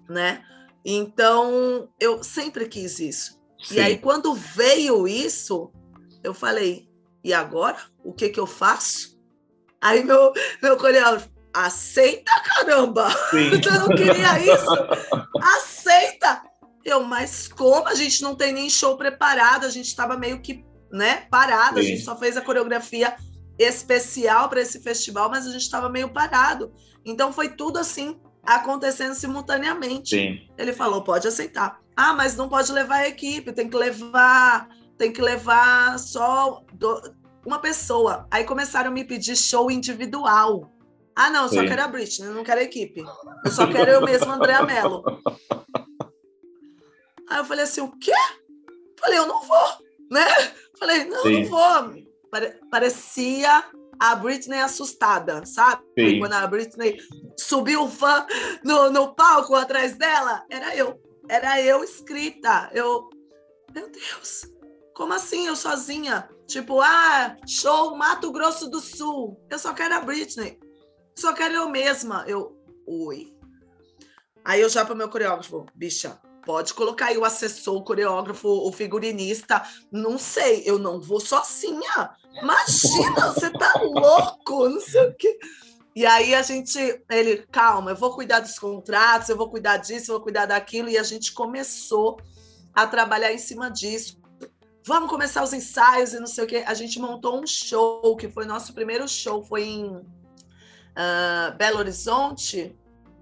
né? 0.09 0.43
Então, 0.83 1.89
eu 1.99 2.23
sempre 2.23 2.67
quis 2.67 2.99
isso. 2.99 3.39
Sim. 3.61 3.75
E 3.75 3.79
aí, 3.79 3.97
quando 3.97 4.33
veio 4.33 5.07
isso, 5.07 5.71
eu 6.23 6.33
falei, 6.33 6.89
e 7.23 7.33
agora? 7.33 7.77
O 8.03 8.13
que 8.13 8.29
que 8.29 8.39
eu 8.39 8.47
faço? 8.47 9.17
Aí 9.81 10.03
meu, 10.03 10.33
meu 10.61 10.77
coreógrafo, 10.77 11.29
aceita, 11.53 12.31
caramba! 12.43 13.09
Sim. 13.29 13.49
Você 13.61 13.69
não 13.71 13.89
queria 13.89 14.39
isso? 14.39 14.71
Aceita! 15.41 16.41
Eu, 16.83 17.03
mas 17.03 17.47
como? 17.47 17.87
A 17.87 17.95
gente 17.95 18.21
não 18.21 18.35
tem 18.35 18.53
nem 18.53 18.69
show 18.69 18.97
preparado, 18.97 19.65
a 19.65 19.69
gente 19.69 19.87
estava 19.87 20.17
meio 20.17 20.41
que 20.41 20.65
né, 20.91 21.27
parado, 21.29 21.79
Sim. 21.79 21.79
a 21.79 21.83
gente 21.83 22.03
só 22.03 22.15
fez 22.15 22.35
a 22.35 22.41
coreografia 22.41 23.15
especial 23.59 24.49
para 24.49 24.61
esse 24.61 24.79
festival, 24.81 25.29
mas 25.29 25.45
a 25.45 25.51
gente 25.51 25.61
estava 25.61 25.89
meio 25.89 26.09
parado. 26.09 26.73
Então 27.05 27.31
foi 27.31 27.49
tudo 27.49 27.77
assim 27.77 28.19
acontecendo 28.55 29.13
simultaneamente. 29.13 30.15
Sim. 30.15 30.47
Ele 30.57 30.73
falou: 30.73 31.03
pode 31.03 31.27
aceitar. 31.27 31.79
Ah, 31.95 32.13
mas 32.13 32.35
não 32.35 32.47
pode 32.47 32.71
levar 32.71 32.97
a 32.97 33.07
equipe, 33.07 33.51
tem 33.51 33.69
que 33.69 33.75
levar, 33.75 34.69
tem 34.97 35.11
que 35.11 35.21
levar 35.21 35.99
só 35.99 36.63
do, 36.73 37.13
uma 37.45 37.59
pessoa. 37.59 38.25
Aí 38.31 38.43
começaram 38.43 38.89
a 38.89 38.93
me 38.93 39.03
pedir 39.03 39.35
show 39.35 39.69
individual. 39.69 40.71
Ah, 41.15 41.29
não, 41.29 41.43
eu 41.43 41.49
só 41.49 41.59
Sim. 41.59 41.67
quero 41.67 41.83
a 41.83 41.87
Britney, 41.87 42.29
não 42.29 42.43
quero 42.43 42.61
a 42.61 42.63
equipe. 42.63 43.03
Eu 43.43 43.51
só 43.51 43.67
quero 43.67 43.91
eu 43.91 44.01
mesmo, 44.01 44.31
Andréa 44.31 44.63
Mello. 44.63 45.03
Aí 47.29 47.37
eu 47.37 47.45
falei 47.45 47.63
assim, 47.63 47.81
o 47.81 47.91
quê? 47.99 48.13
Falei, 48.99 49.19
eu 49.19 49.27
não 49.27 49.43
vou, 49.43 49.67
né? 50.09 50.25
Falei, 50.79 51.05
não, 51.05 51.21
Sim. 51.21 51.43
não 51.43 51.49
vou. 51.49 51.93
Parecia 52.71 53.63
a 53.99 54.15
Britney 54.15 54.59
assustada, 54.59 55.45
sabe? 55.45 55.83
Sim. 55.97 56.19
Quando 56.19 56.33
a 56.33 56.47
Britney 56.47 56.97
subiu 57.37 57.83
o 57.83 57.89
fã 57.89 58.25
no, 58.63 58.89
no 58.89 59.13
palco 59.13 59.55
atrás 59.55 59.97
dela, 59.97 60.43
era 60.49 60.75
eu. 60.75 60.99
Era 61.27 61.61
eu 61.61 61.83
escrita. 61.83 62.69
Eu, 62.73 63.09
meu 63.73 63.89
Deus, 63.91 64.47
como 64.95 65.13
assim 65.13 65.47
eu 65.47 65.55
sozinha? 65.55 66.29
Tipo, 66.47 66.81
ah, 66.81 67.37
show 67.47 67.95
Mato 67.95 68.31
Grosso 68.31 68.69
do 68.69 68.79
Sul. 68.79 69.39
Eu 69.49 69.59
só 69.59 69.73
quero 69.73 69.95
a 69.95 70.01
Britney 70.01 70.57
só 71.19 71.33
quero 71.33 71.53
eu 71.53 71.69
mesma. 71.69 72.23
Eu, 72.27 72.55
oi. 72.87 73.33
Aí 74.43 74.61
eu 74.61 74.69
já 74.69 74.85
para 74.85 74.93
o 74.93 74.97
meu 74.97 75.09
coreógrafo, 75.09 75.65
bicha, 75.75 76.19
pode 76.45 76.73
colocar 76.73 77.07
aí 77.07 77.17
o 77.17 77.25
assessor, 77.25 77.75
o 77.75 77.83
coreógrafo, 77.83 78.47
o 78.47 78.71
figurinista. 78.71 79.61
Não 79.91 80.17
sei, 80.17 80.63
eu 80.65 80.79
não 80.79 80.99
vou 80.99 81.19
sozinha. 81.19 82.11
Imagina, 82.36 83.33
você 83.33 83.51
tá 83.51 83.74
louco, 83.81 84.69
não 84.69 84.81
sei 84.81 85.07
o 85.07 85.15
quê. 85.15 85.39
E 85.95 86.05
aí 86.05 86.33
a 86.33 86.41
gente, 86.41 86.77
ele, 87.09 87.45
calma, 87.51 87.91
eu 87.91 87.95
vou 87.95 88.13
cuidar 88.13 88.39
dos 88.39 88.57
contratos, 88.57 89.27
eu 89.27 89.36
vou 89.36 89.50
cuidar 89.50 89.77
disso, 89.77 90.12
eu 90.12 90.15
vou 90.15 90.24
cuidar 90.24 90.45
daquilo. 90.45 90.89
E 90.89 90.98
a 90.98 91.03
gente 91.03 91.33
começou 91.33 92.17
a 92.74 92.88
trabalhar 92.88 93.33
em 93.33 93.38
cima 93.38 93.69
disso. 93.69 94.19
Vamos 94.86 95.09
começar 95.09 95.43
os 95.43 95.51
ensaios 95.51 96.13
e 96.13 96.19
não 96.19 96.27
sei 96.27 96.43
o 96.43 96.48
quê. 96.48 96.63
A 96.65 96.74
gente 96.74 97.00
montou 97.00 97.41
um 97.41 97.45
show, 97.45 98.15
que 98.15 98.29
foi 98.29 98.45
nosso 98.45 98.74
primeiro 98.74 99.07
show, 99.07 99.43
foi 99.43 99.63
em 99.63 99.86
uh, 101.00 101.57
Belo 101.57 101.79
Horizonte, 101.79 102.75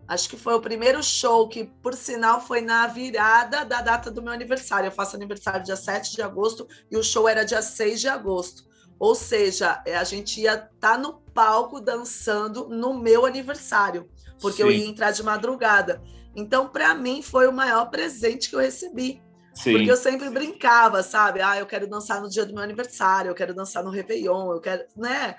acho 0.07 0.29
que 0.29 0.37
foi 0.37 0.53
o 0.53 0.61
primeiro 0.61 1.01
show 1.03 1.47
que, 1.49 1.65
por 1.65 1.93
sinal, 1.95 2.41
foi 2.41 2.61
na 2.61 2.87
virada 2.87 3.65
da 3.65 3.81
data 3.81 4.11
do 4.11 4.21
meu 4.21 4.31
aniversário. 4.31 4.87
Eu 4.87 4.91
faço 4.91 5.15
aniversário 5.15 5.63
dia 5.63 5.75
7 5.75 6.15
de 6.15 6.21
agosto 6.21 6.67
e 6.91 6.97
o 6.97 7.03
show 7.03 7.27
era 7.27 7.43
dia 7.43 7.61
6 7.61 8.01
de 8.01 8.07
agosto. 8.07 8.66
Ou 8.99 9.13
seja, 9.13 9.81
é, 9.85 9.95
a 9.95 10.03
gente 10.03 10.41
ia 10.41 10.53
estar 10.53 10.69
tá 10.79 10.97
no 10.97 11.13
palco 11.33 11.79
dançando 11.79 12.67
no 12.67 12.99
meu 12.99 13.25
aniversário, 13.25 14.07
porque 14.41 14.57
Sim. 14.57 14.63
eu 14.63 14.71
ia 14.71 14.87
entrar 14.87 15.11
de 15.11 15.23
madrugada. 15.23 16.01
Então, 16.35 16.67
para 16.67 16.93
mim, 16.95 17.21
foi 17.21 17.47
o 17.47 17.53
maior 17.53 17.89
presente 17.89 18.49
que 18.49 18.55
eu 18.55 18.59
recebi. 18.59 19.21
Sim. 19.53 19.71
Porque 19.71 19.89
eu 19.89 19.97
sempre 19.97 20.29
brincava, 20.29 21.01
sabe? 21.01 21.41
Ah, 21.41 21.57
eu 21.57 21.65
quero 21.65 21.89
dançar 21.89 22.21
no 22.21 22.29
dia 22.29 22.45
do 22.45 22.53
meu 22.53 22.63
aniversário, 22.63 23.29
eu 23.29 23.35
quero 23.35 23.55
dançar 23.55 23.83
no 23.83 23.89
Réveillon, 23.89 24.51
eu 24.51 24.61
quero, 24.61 24.83
né? 24.95 25.35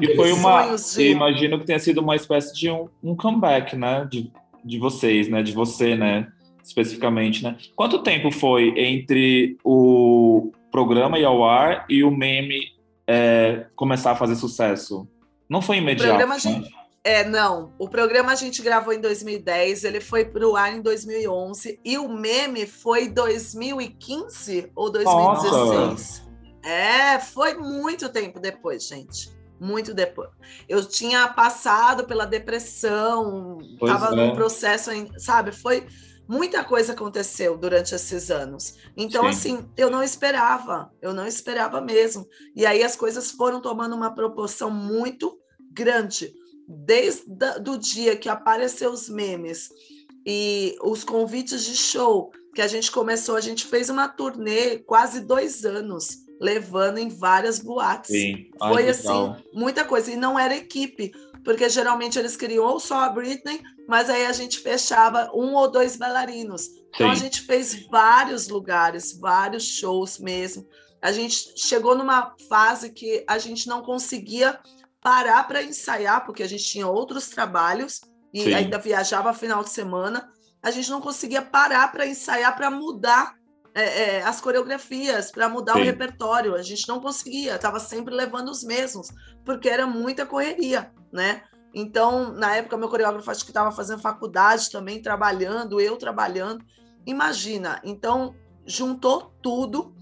e 0.00 0.14
foi 0.16 0.32
uma. 0.32 0.74
De... 0.76 1.10
Imagino 1.10 1.58
que 1.58 1.66
tenha 1.66 1.78
sido 1.78 2.00
uma 2.00 2.16
espécie 2.16 2.52
de 2.54 2.70
um, 2.70 2.88
um 3.02 3.16
comeback, 3.16 3.76
né? 3.76 4.06
De, 4.10 4.30
de 4.64 4.78
vocês, 4.78 5.28
né? 5.28 5.42
De 5.42 5.52
você, 5.52 5.96
né? 5.96 6.30
Especificamente, 6.62 7.42
né? 7.42 7.56
Quanto 7.74 8.02
tempo 8.02 8.30
foi 8.30 8.74
entre 8.76 9.56
o 9.64 10.52
programa 10.70 11.18
ir 11.18 11.24
ao 11.24 11.44
ar 11.44 11.86
e 11.88 12.02
o 12.04 12.10
meme 12.10 12.60
é, 13.10 13.66
começar 13.74 14.12
a 14.12 14.16
fazer 14.16 14.36
sucesso? 14.36 15.08
Não 15.48 15.60
foi 15.60 15.78
imediato. 15.78 16.12
O 16.12 16.16
programa, 16.16 16.34
né? 16.34 16.40
gente... 16.40 16.80
É, 17.02 17.24
não. 17.24 17.72
O 17.78 17.88
programa 17.88 18.30
a 18.30 18.34
gente 18.36 18.62
gravou 18.62 18.92
em 18.92 19.00
2010, 19.00 19.84
ele 19.84 20.00
foi 20.00 20.24
para 20.24 20.46
o 20.46 20.54
ar 20.54 20.72
em 20.72 20.80
2011 20.80 21.80
e 21.84 21.98
o 21.98 22.08
meme 22.08 22.66
foi 22.66 23.08
2015 23.08 24.70
ou 24.76 24.90
2016. 24.90 25.50
Nossa. 25.50 26.22
É, 26.62 27.18
foi 27.18 27.54
muito 27.54 28.08
tempo 28.10 28.38
depois, 28.38 28.86
gente 28.86 29.40
muito 29.60 29.92
depois. 29.92 30.30
Eu 30.66 30.82
tinha 30.86 31.28
passado 31.28 32.04
pela 32.04 32.24
depressão, 32.24 33.58
estava 33.60 34.14
é. 34.14 34.16
num 34.16 34.34
processo, 34.34 34.90
sabe? 35.18 35.52
Foi 35.52 35.86
muita 36.30 36.62
coisa 36.62 36.92
aconteceu 36.92 37.58
durante 37.58 37.92
esses 37.92 38.30
anos. 38.30 38.76
Então, 38.96 39.24
Sim. 39.24 39.28
assim, 39.28 39.70
eu 39.76 39.90
não 39.90 40.00
esperava, 40.00 40.88
eu 41.02 41.12
não 41.12 41.26
esperava 41.26 41.80
mesmo. 41.80 42.24
E 42.54 42.64
aí 42.64 42.84
as 42.84 42.94
coisas 42.94 43.32
foram 43.32 43.60
tomando 43.60 43.96
uma 43.96 44.14
proporção 44.14 44.70
muito 44.70 45.36
grande. 45.72 46.32
Desde 46.68 47.24
o 47.68 47.76
dia 47.76 48.14
que 48.14 48.28
apareceu 48.28 48.92
os 48.92 49.08
memes 49.08 49.70
e 50.24 50.76
os 50.84 51.02
convites 51.02 51.64
de 51.64 51.76
show 51.76 52.30
que 52.54 52.62
a 52.62 52.68
gente 52.68 52.92
começou, 52.92 53.34
a 53.34 53.40
gente 53.40 53.66
fez 53.66 53.90
uma 53.90 54.06
turnê 54.06 54.78
quase 54.78 55.20
dois 55.20 55.64
anos 55.64 56.18
levando 56.40 56.98
em 56.98 57.08
várias 57.08 57.58
boates. 57.58 58.10
Sim. 58.10 58.50
Foi 58.56 58.84
Ai, 58.84 58.90
assim, 58.90 59.34
muita 59.52 59.84
coisa. 59.84 60.12
E 60.12 60.16
não 60.16 60.38
era 60.38 60.56
equipe, 60.56 61.10
porque 61.44 61.68
geralmente 61.68 62.18
eles 62.18 62.36
queriam 62.36 62.64
ou 62.64 62.80
só 62.80 63.00
a 63.00 63.08
Britney, 63.08 63.60
mas 63.88 64.10
aí 64.10 64.26
a 64.26 64.32
gente 64.32 64.58
fechava 64.60 65.30
um 65.34 65.54
ou 65.54 65.70
dois 65.70 65.96
bailarinos. 65.96 66.68
Então 66.94 67.06
Sim. 67.06 67.12
a 67.12 67.14
gente 67.14 67.42
fez 67.42 67.86
vários 67.88 68.48
lugares, 68.48 69.18
vários 69.18 69.64
shows 69.64 70.18
mesmo. 70.18 70.66
A 71.02 71.12
gente 71.12 71.54
chegou 71.56 71.96
numa 71.96 72.34
fase 72.48 72.90
que 72.90 73.24
a 73.26 73.38
gente 73.38 73.66
não 73.66 73.82
conseguia 73.82 74.58
parar 75.00 75.46
para 75.48 75.62
ensaiar, 75.62 76.26
porque 76.26 76.42
a 76.42 76.48
gente 76.48 76.64
tinha 76.64 76.86
outros 76.86 77.28
trabalhos 77.28 78.02
e 78.34 78.42
Sim. 78.42 78.54
ainda 78.54 78.78
viajava 78.78 79.32
final 79.32 79.64
de 79.64 79.70
semana. 79.70 80.30
A 80.62 80.70
gente 80.70 80.90
não 80.90 81.00
conseguia 81.00 81.40
parar 81.40 81.90
para 81.90 82.06
ensaiar, 82.06 82.54
para 82.54 82.70
mudar 82.70 83.34
é, 83.74 83.82
é, 83.82 84.22
as 84.22 84.40
coreografias, 84.40 85.30
para 85.30 85.48
mudar 85.48 85.74
Sim. 85.74 85.80
o 85.80 85.84
repertório. 85.84 86.54
A 86.54 86.62
gente 86.62 86.86
não 86.86 87.00
conseguia, 87.00 87.56
estava 87.56 87.80
sempre 87.80 88.14
levando 88.14 88.50
os 88.50 88.62
mesmos, 88.62 89.08
porque 89.44 89.68
era 89.68 89.86
muita 89.86 90.26
correria, 90.26 90.92
né? 91.12 91.42
Então, 91.72 92.32
na 92.32 92.56
época, 92.56 92.76
meu 92.76 92.88
coreógrafo 92.88 93.30
acho 93.30 93.44
que 93.44 93.50
estava 93.50 93.70
fazendo 93.70 94.02
faculdade 94.02 94.70
também, 94.70 95.00
trabalhando, 95.00 95.80
eu 95.80 95.96
trabalhando. 95.96 96.64
Imagina, 97.06 97.80
então 97.84 98.34
juntou 98.66 99.32
tudo 99.42 99.94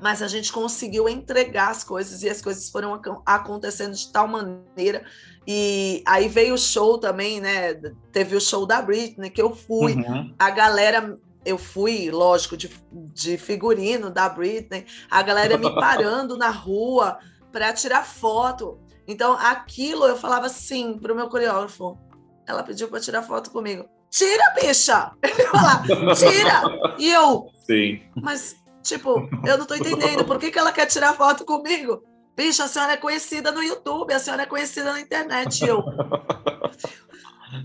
mas 0.00 0.20
a 0.20 0.28
gente 0.28 0.52
conseguiu 0.52 1.08
entregar 1.08 1.70
as 1.70 1.82
coisas 1.82 2.22
e 2.22 2.28
as 2.28 2.42
coisas 2.42 2.68
foram 2.68 3.00
acontecendo 3.24 3.94
de 3.94 4.12
tal 4.12 4.28
maneira. 4.28 5.04
E 5.46 6.02
aí 6.06 6.28
veio 6.28 6.54
o 6.54 6.58
show 6.58 6.98
também, 6.98 7.40
né? 7.40 7.74
Teve 8.12 8.36
o 8.36 8.40
show 8.40 8.66
da 8.66 8.82
Britney, 8.82 9.30
que 9.30 9.40
eu 9.40 9.54
fui. 9.54 9.94
Uhum. 9.94 10.34
A 10.38 10.50
galera, 10.50 11.18
eu 11.44 11.56
fui, 11.56 12.10
lógico, 12.10 12.56
de, 12.56 12.70
de 12.92 13.38
figurino 13.38 14.10
da 14.10 14.28
Britney, 14.28 14.84
a 15.10 15.22
galera 15.22 15.56
me 15.56 15.72
parando 15.74 16.36
na 16.36 16.50
rua 16.50 17.18
para 17.50 17.72
tirar 17.72 18.04
foto. 18.04 18.78
Então, 19.06 19.34
aquilo 19.34 20.04
eu 20.06 20.16
falava 20.16 20.46
assim 20.46 20.98
para 20.98 21.12
o 21.12 21.16
meu 21.16 21.28
coreógrafo. 21.28 21.98
Ela 22.46 22.62
pediu 22.62 22.88
para 22.88 23.00
tirar 23.00 23.22
foto 23.22 23.50
comigo. 23.50 23.88
Tira, 24.10 24.54
bicha! 24.54 25.12
Ele 25.22 25.46
falava, 25.46 25.84
tira! 26.14 26.96
E 26.98 27.10
eu, 27.10 27.48
Sim. 27.66 28.00
mas 28.14 28.56
Tipo, 28.86 29.28
eu 29.44 29.58
não 29.58 29.66
tô 29.66 29.74
entendendo. 29.74 30.24
Por 30.24 30.38
que, 30.38 30.50
que 30.50 30.58
ela 30.58 30.70
quer 30.70 30.86
tirar 30.86 31.12
foto 31.14 31.44
comigo? 31.44 32.04
Bicho, 32.36 32.62
a 32.62 32.68
senhora 32.68 32.92
é 32.92 32.96
conhecida 32.96 33.50
no 33.50 33.62
YouTube, 33.62 34.12
a 34.12 34.18
senhora 34.18 34.44
é 34.44 34.46
conhecida 34.46 34.92
na 34.92 35.00
internet. 35.00 35.66
Eu. 35.66 35.82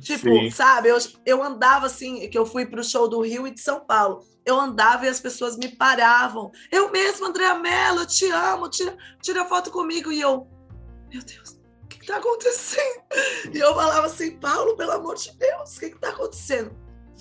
tipo, 0.02 0.24
Sim. 0.24 0.50
sabe, 0.50 0.90
eu, 0.90 0.98
eu 1.26 1.44
andava 1.44 1.86
assim, 1.86 2.28
que 2.28 2.38
eu 2.38 2.46
fui 2.46 2.66
para 2.66 2.80
o 2.80 2.84
show 2.84 3.08
do 3.08 3.22
Rio 3.22 3.46
e 3.46 3.52
de 3.52 3.60
São 3.62 3.86
Paulo. 3.86 4.24
Eu 4.44 4.60
andava 4.60 5.06
e 5.06 5.10
as 5.10 5.20
pessoas 5.20 5.56
me 5.58 5.68
paravam. 5.68 6.52
Eu 6.72 6.90
mesmo, 6.90 7.28
Andréa 7.28 7.54
Mello, 7.54 8.06
te 8.08 8.26
amo, 8.32 8.68
tira, 8.68 8.98
tira 9.22 9.46
foto 9.46 9.70
comigo. 9.70 10.12
E 10.12 10.20
eu, 10.20 10.48
meu 11.12 11.22
Deus, 11.22 11.60
o 11.84 11.88
que 11.88 12.00
está 12.00 12.18
acontecendo? 12.18 13.02
E 13.54 13.60
eu 13.60 13.76
falava 13.76 14.08
assim, 14.08 14.38
Paulo, 14.38 14.76
pelo 14.78 14.92
amor 14.92 15.16
de 15.16 15.32
Deus, 15.38 15.76
o 15.76 15.80
que 15.80 15.86
está 15.88 16.10
acontecendo? 16.10 16.72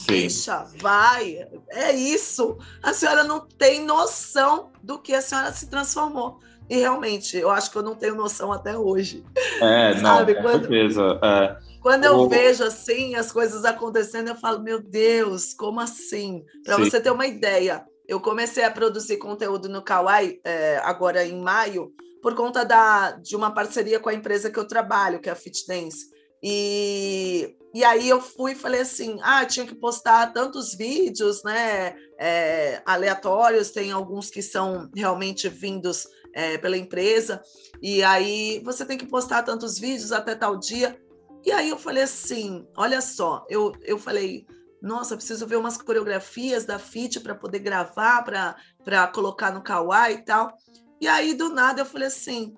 Deixa, 0.07 0.65
vai. 0.79 1.47
É 1.69 1.93
isso. 1.93 2.57
A 2.83 2.93
senhora 2.93 3.25
não 3.25 3.41
tem 3.41 3.85
noção 3.85 4.73
do 4.83 4.99
que 4.99 5.15
a 5.15 5.21
senhora 5.21 5.53
se 5.53 5.69
transformou. 5.69 6.41
E 6.71 6.77
realmente, 6.77 7.37
eu 7.37 7.51
acho 7.51 7.71
que 7.71 7.77
eu 7.77 7.83
não 7.83 7.97
tenho 7.97 8.15
noção 8.15 8.53
até 8.53 8.79
hoje. 8.79 9.25
É, 9.61 9.97
Sabe? 10.01 10.35
não, 10.35 10.43
com 10.43 10.49
quando, 10.49 10.61
certeza. 10.61 11.21
É. 11.23 11.57
Quando 11.83 12.05
eu 12.05 12.17
o... 12.21 12.29
vejo 12.29 12.63
assim 12.63 13.17
as 13.17 13.33
coisas 13.33 13.65
acontecendo, 13.65 14.29
eu 14.29 14.37
falo, 14.37 14.63
meu 14.63 14.81
Deus, 14.81 15.53
como 15.53 15.81
assim? 15.81 16.45
Para 16.65 16.77
você 16.77 17.01
ter 17.01 17.11
uma 17.11 17.27
ideia, 17.27 17.85
eu 18.07 18.21
comecei 18.21 18.65
a 18.65 18.71
produzir 18.71 19.17
conteúdo 19.17 19.69
no 19.69 19.83
Kawaii 19.83 20.41
é, 20.45 20.79
agora 20.85 21.25
em 21.25 21.41
maio, 21.41 21.93
por 22.23 22.35
conta 22.35 22.65
da, 22.65 23.13
de 23.13 23.35
uma 23.35 23.53
parceria 23.53 23.99
com 23.99 24.09
a 24.09 24.15
empresa 24.15 24.51
que 24.51 24.59
eu 24.59 24.67
trabalho, 24.67 25.21
que 25.21 25.29
é 25.29 25.33
a 25.33 25.37
Fit 25.37 25.67
Dance. 25.67 26.11
E, 26.43 27.57
e 27.75 27.85
aí 27.85 28.09
eu 28.09 28.21
fui 28.21 28.53
e 28.53 28.57
falei 28.57 28.81
assim, 28.81 29.19
ah, 29.23 29.45
tinha 29.45 29.67
que 29.67 29.75
postar 29.75 30.33
tantos 30.33 30.75
vídeos, 30.75 31.43
né, 31.45 31.95
é, 32.19 32.83
aleatórios, 32.87 33.71
tem 33.71 33.93
alguns 33.93 34.31
que 34.31 34.43
são 34.43 34.91
realmente 34.95 35.49
vindos 35.49 36.07
é, 36.35 36.57
pela 36.59 36.77
empresa, 36.77 37.43
e 37.83 38.03
aí 38.03 38.61
você 38.65 38.85
tem 38.85 38.97
que 38.97 39.07
postar 39.07 39.43
tantos 39.43 39.79
vídeos 39.79 40.13
até 40.13 40.35
tal 40.35 40.57
dia. 40.57 40.99
E 41.45 41.51
aí 41.53 41.71
eu 41.71 41.79
falei 41.79 42.03
assim, 42.03 42.67
olha 42.77 43.01
só, 43.01 43.47
eu, 43.49 43.73
eu 43.83 43.99
falei, 43.99 44.47
nossa, 44.83 45.17
preciso 45.17 45.47
ver 45.47 45.57
umas 45.57 45.77
coreografias 45.77 46.65
da 46.65 46.79
FIT 46.79 47.21
para 47.21 47.35
poder 47.35 47.59
gravar, 47.59 48.23
para 48.23 49.07
colocar 49.09 49.53
no 49.53 49.63
Kawaii 49.63 50.17
e 50.17 50.25
tal. 50.25 50.55
E 51.01 51.09
aí, 51.09 51.35
do 51.35 51.49
nada, 51.49 51.81
eu 51.81 51.87
falei 51.87 52.09
assim, 52.09 52.55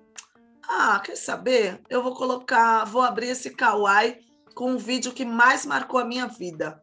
ah, 0.68 1.00
quer 1.00 1.16
saber? 1.16 1.80
Eu 1.88 2.02
vou 2.02 2.14
colocar, 2.14 2.84
vou 2.84 3.02
abrir 3.02 3.28
esse 3.28 3.50
Kawaii 3.50 4.18
com 4.54 4.74
o 4.74 4.78
vídeo 4.78 5.12
que 5.12 5.24
mais 5.24 5.64
marcou 5.64 6.00
a 6.00 6.04
minha 6.04 6.26
vida. 6.26 6.82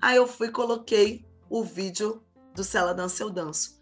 Aí 0.00 0.16
eu 0.16 0.26
fui 0.26 0.48
e 0.48 0.52
coloquei 0.52 1.24
o 1.48 1.62
vídeo 1.62 2.22
do 2.54 2.64
Se 2.64 2.76
Ela 2.76 2.92
Dança 2.92 3.22
Eu 3.22 3.30
Danço. 3.30 3.76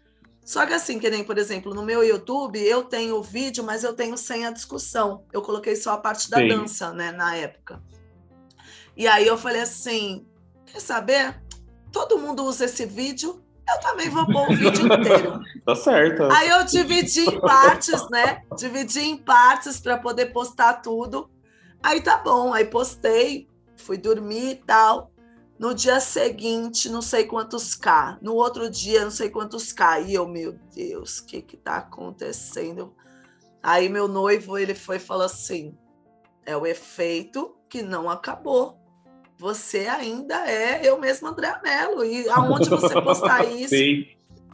Só 0.45 0.63
que 0.65 0.73
assim, 0.73 0.99
que 0.99 1.09
nem, 1.09 1.23
por 1.23 1.39
exemplo, 1.39 1.73
no 1.73 1.83
meu 1.83 2.03
YouTube, 2.03 2.61
eu 2.61 2.83
tenho 2.83 3.15
o 3.15 3.23
vídeo, 3.23 3.63
mas 3.63 3.83
eu 3.83 3.95
tenho 3.95 4.15
sem 4.15 4.45
a 4.45 4.51
discussão. 4.51 5.25
Eu 5.33 5.41
coloquei 5.41 5.75
só 5.75 5.93
a 5.93 5.97
parte 5.97 6.29
da 6.29 6.37
Sim. 6.37 6.49
dança, 6.49 6.93
né, 6.93 7.11
na 7.11 7.35
época. 7.35 7.81
E 8.95 9.07
aí 9.07 9.25
eu 9.25 9.37
falei 9.37 9.61
assim, 9.61 10.27
quer 10.65 10.79
saber? 10.79 11.41
Todo 11.91 12.19
mundo 12.19 12.43
usa 12.43 12.65
esse 12.65 12.85
vídeo, 12.85 13.43
eu 13.67 13.79
também 13.79 14.09
vou 14.09 14.25
pôr 14.25 14.49
o 14.49 14.55
vídeo 14.55 14.85
inteiro. 14.93 15.39
tá 15.65 15.75
certo. 15.75 16.23
Aí 16.31 16.49
eu 16.49 16.63
dividi 16.65 17.21
em 17.21 17.39
partes, 17.39 18.09
né? 18.09 18.43
Dividi 18.57 19.01
em 19.01 19.17
partes 19.17 19.79
para 19.79 19.97
poder 19.97 20.27
postar 20.27 20.81
tudo. 20.81 21.29
Aí 21.81 22.01
tá 22.01 22.17
bom, 22.17 22.53
aí 22.53 22.65
postei, 22.65 23.47
fui 23.77 23.97
dormir 23.97 24.51
e 24.51 24.55
tal. 24.55 25.11
No 25.57 25.73
dia 25.73 25.99
seguinte, 25.99 26.89
não 26.89 27.01
sei 27.01 27.25
quantos 27.25 27.75
K. 27.75 28.17
No 28.21 28.33
outro 28.33 28.69
dia, 28.69 29.03
não 29.03 29.11
sei 29.11 29.29
quantos 29.29 29.71
K. 29.71 30.01
E 30.01 30.13
eu, 30.13 30.27
meu 30.27 30.53
Deus, 30.73 31.19
o 31.19 31.25
que 31.25 31.41
que 31.41 31.55
tá 31.55 31.77
acontecendo? 31.77 32.93
Aí 33.63 33.89
meu 33.89 34.07
noivo, 34.07 34.57
ele 34.57 34.75
foi 34.75 34.97
e 34.97 34.99
falou 34.99 35.25
assim, 35.25 35.75
é 36.45 36.55
o 36.55 36.67
efeito 36.67 37.55
que 37.67 37.81
não 37.81 38.09
acabou 38.09 38.84
você 39.37 39.87
ainda 39.87 40.49
é 40.49 40.81
eu 40.83 40.99
mesmo, 40.99 41.27
André 41.27 41.59
Mello. 41.63 42.03
E 42.03 42.27
aonde 42.29 42.69
você 42.69 43.01
postar 43.01 43.45
isso? 43.51 43.75
Sim. 43.75 44.07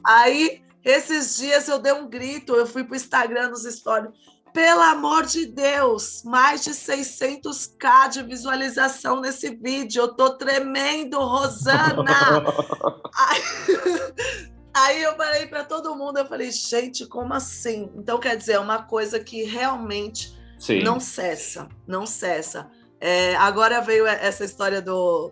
Aí, 0.03 0.61
esses 0.83 1.37
dias 1.37 1.67
eu 1.67 1.79
dei 1.79 1.93
um 1.93 2.09
grito, 2.09 2.55
eu 2.55 2.65
fui 2.65 2.83
para 2.83 2.93
o 2.93 2.95
Instagram 2.95 3.49
nos 3.49 3.63
stories. 3.63 4.11
Pelo 4.53 4.81
amor 4.81 5.25
de 5.25 5.45
Deus, 5.45 6.23
mais 6.25 6.63
de 6.63 6.71
600k 6.71 8.09
de 8.09 8.23
visualização 8.23 9.21
nesse 9.21 9.55
vídeo. 9.55 10.01
Eu 10.01 10.13
tô 10.13 10.31
tremendo, 10.31 11.19
Rosana. 11.19 12.03
aí, 13.15 13.41
aí 14.75 15.03
eu 15.03 15.15
falei 15.15 15.45
para 15.45 15.63
todo 15.63 15.95
mundo, 15.95 16.17
eu 16.17 16.25
falei, 16.25 16.51
gente, 16.51 17.05
como 17.05 17.33
assim? 17.33 17.89
Então, 17.95 18.19
quer 18.19 18.35
dizer, 18.35 18.53
é 18.53 18.59
uma 18.59 18.83
coisa 18.83 19.21
que 19.21 19.43
realmente 19.43 20.37
Sim. 20.59 20.83
não 20.83 20.99
cessa, 20.99 21.69
não 21.87 22.05
cessa. 22.05 22.69
É, 23.01 23.35
agora 23.37 23.81
veio 23.81 24.05
essa 24.05 24.45
história 24.45 24.79
do, 24.79 25.31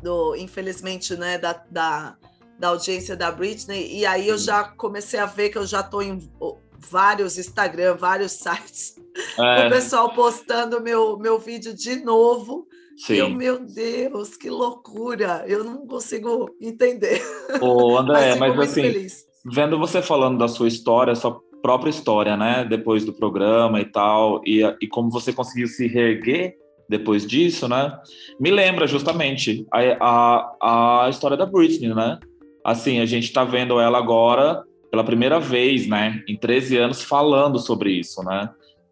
do 0.00 0.36
infelizmente, 0.36 1.16
né, 1.16 1.36
da, 1.36 1.60
da, 1.68 2.16
da, 2.56 2.68
audiência 2.68 3.16
da 3.16 3.32
Britney, 3.32 3.98
e 3.98 4.06
aí 4.06 4.28
eu 4.28 4.38
já 4.38 4.62
comecei 4.62 5.18
a 5.18 5.26
ver 5.26 5.48
que 5.48 5.58
eu 5.58 5.66
já 5.66 5.80
estou 5.80 6.00
em 6.00 6.30
vários 6.78 7.36
Instagram, 7.36 7.96
vários 7.96 8.30
sites, 8.38 8.94
é. 9.36 9.66
o 9.66 9.70
pessoal 9.70 10.14
postando 10.14 10.80
meu, 10.80 11.18
meu 11.18 11.36
vídeo 11.36 11.74
de 11.74 11.96
novo. 11.96 12.66
Sim. 12.96 13.14
Eu, 13.14 13.30
meu 13.30 13.60
Deus, 13.60 14.36
que 14.36 14.50
loucura! 14.50 15.44
Eu 15.46 15.62
não 15.62 15.86
consigo 15.86 16.50
entender. 16.60 17.22
Ô, 17.60 17.96
André, 17.96 18.34
mas, 18.38 18.56
mas 18.56 18.70
assim, 18.70 18.82
feliz. 18.82 19.24
vendo 19.44 19.78
você 19.78 20.02
falando 20.02 20.36
da 20.36 20.48
sua 20.48 20.66
história, 20.66 21.14
sua 21.14 21.40
própria 21.62 21.90
história, 21.90 22.36
né, 22.36 22.64
depois 22.64 23.04
do 23.04 23.12
programa 23.12 23.80
e 23.80 23.84
tal, 23.84 24.40
e, 24.44 24.62
e 24.80 24.88
como 24.88 25.10
você 25.10 25.32
conseguiu 25.32 25.68
se 25.68 25.86
reerguer 25.86 26.56
depois 26.88 27.26
disso, 27.26 27.68
né? 27.68 27.98
Me 28.40 28.50
lembra 28.50 28.86
justamente 28.86 29.66
a, 29.72 30.54
a, 30.60 31.04
a 31.04 31.10
história 31.10 31.36
da 31.36 31.44
Britney, 31.44 31.94
né? 31.94 32.18
Assim, 32.64 33.00
a 33.00 33.06
gente 33.06 33.32
tá 33.32 33.44
vendo 33.44 33.78
ela 33.78 33.98
agora 33.98 34.62
pela 34.90 35.04
primeira 35.04 35.38
vez, 35.38 35.86
né? 35.86 36.22
Em 36.26 36.36
13 36.36 36.76
anos 36.78 37.02
falando 37.02 37.58
sobre 37.58 37.92
isso, 37.92 38.22
né? 38.22 38.48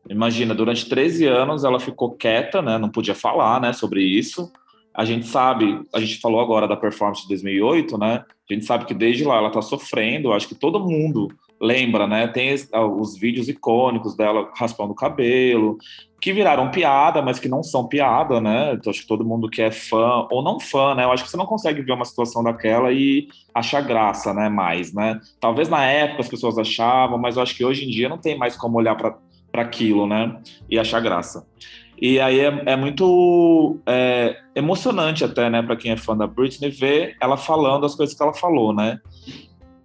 Imagina, 0.08 0.54
durante 0.54 0.88
13 0.88 1.26
anos 1.26 1.64
ela 1.64 1.80
ficou 1.80 2.12
quieta, 2.12 2.62
né? 2.62 2.78
Não 2.78 2.88
podia 2.88 3.14
falar, 3.14 3.60
né? 3.60 3.72
Sobre 3.72 4.02
isso. 4.02 4.52
A 4.94 5.04
gente 5.04 5.26
sabe, 5.26 5.82
a 5.92 6.00
gente 6.00 6.20
falou 6.20 6.40
agora 6.40 6.68
da 6.68 6.76
performance 6.76 7.22
de 7.22 7.28
2008, 7.28 7.98
né? 7.98 8.24
A 8.48 8.52
gente 8.52 8.64
sabe 8.64 8.84
que 8.84 8.94
desde 8.94 9.24
lá 9.24 9.36
ela 9.36 9.50
tá 9.50 9.60
sofrendo. 9.60 10.32
Acho 10.32 10.48
que 10.48 10.54
todo 10.54 10.80
mundo 10.80 11.28
lembra, 11.60 12.06
né? 12.06 12.26
Tem 12.28 12.54
os 12.54 13.18
vídeos 13.18 13.48
icônicos 13.48 14.16
dela 14.16 14.50
raspando 14.54 14.92
o 14.92 14.96
cabelo, 14.96 15.78
que 16.20 16.32
viraram 16.32 16.70
piada, 16.70 17.22
mas 17.22 17.38
que 17.38 17.48
não 17.48 17.62
são 17.62 17.86
piada, 17.86 18.40
né? 18.40 18.74
Então, 18.74 18.90
acho 18.90 19.02
que 19.02 19.06
todo 19.06 19.24
mundo 19.24 19.48
que 19.48 19.62
é 19.62 19.70
fã, 19.70 20.26
ou 20.30 20.42
não 20.42 20.58
fã, 20.58 20.94
né? 20.94 21.04
Eu 21.04 21.12
acho 21.12 21.24
que 21.24 21.30
você 21.30 21.36
não 21.36 21.46
consegue 21.46 21.82
ver 21.82 21.92
uma 21.92 22.04
situação 22.04 22.42
daquela 22.42 22.92
e 22.92 23.28
achar 23.54 23.80
graça, 23.80 24.32
né? 24.34 24.48
Mais, 24.48 24.92
né? 24.92 25.20
Talvez 25.40 25.68
na 25.68 25.84
época 25.84 26.22
as 26.22 26.28
pessoas 26.28 26.58
achavam, 26.58 27.18
mas 27.18 27.36
eu 27.36 27.42
acho 27.42 27.56
que 27.56 27.64
hoje 27.64 27.84
em 27.84 27.90
dia 27.90 28.08
não 28.08 28.18
tem 28.18 28.36
mais 28.36 28.56
como 28.56 28.78
olhar 28.78 28.94
para 28.96 29.16
aquilo, 29.54 30.06
né? 30.06 30.40
E 30.68 30.78
achar 30.78 31.00
graça. 31.00 31.46
E 32.00 32.20
aí 32.20 32.40
é, 32.40 32.62
é 32.66 32.76
muito 32.76 33.78
é, 33.86 34.36
emocionante 34.54 35.24
até, 35.24 35.48
né, 35.48 35.62
para 35.62 35.76
quem 35.76 35.92
é 35.92 35.96
fã 35.96 36.14
da 36.14 36.26
Britney, 36.26 36.70
ver 36.70 37.16
ela 37.20 37.38
falando 37.38 37.86
as 37.86 37.94
coisas 37.94 38.14
que 38.14 38.22
ela 38.22 38.34
falou, 38.34 38.74
né? 38.74 39.00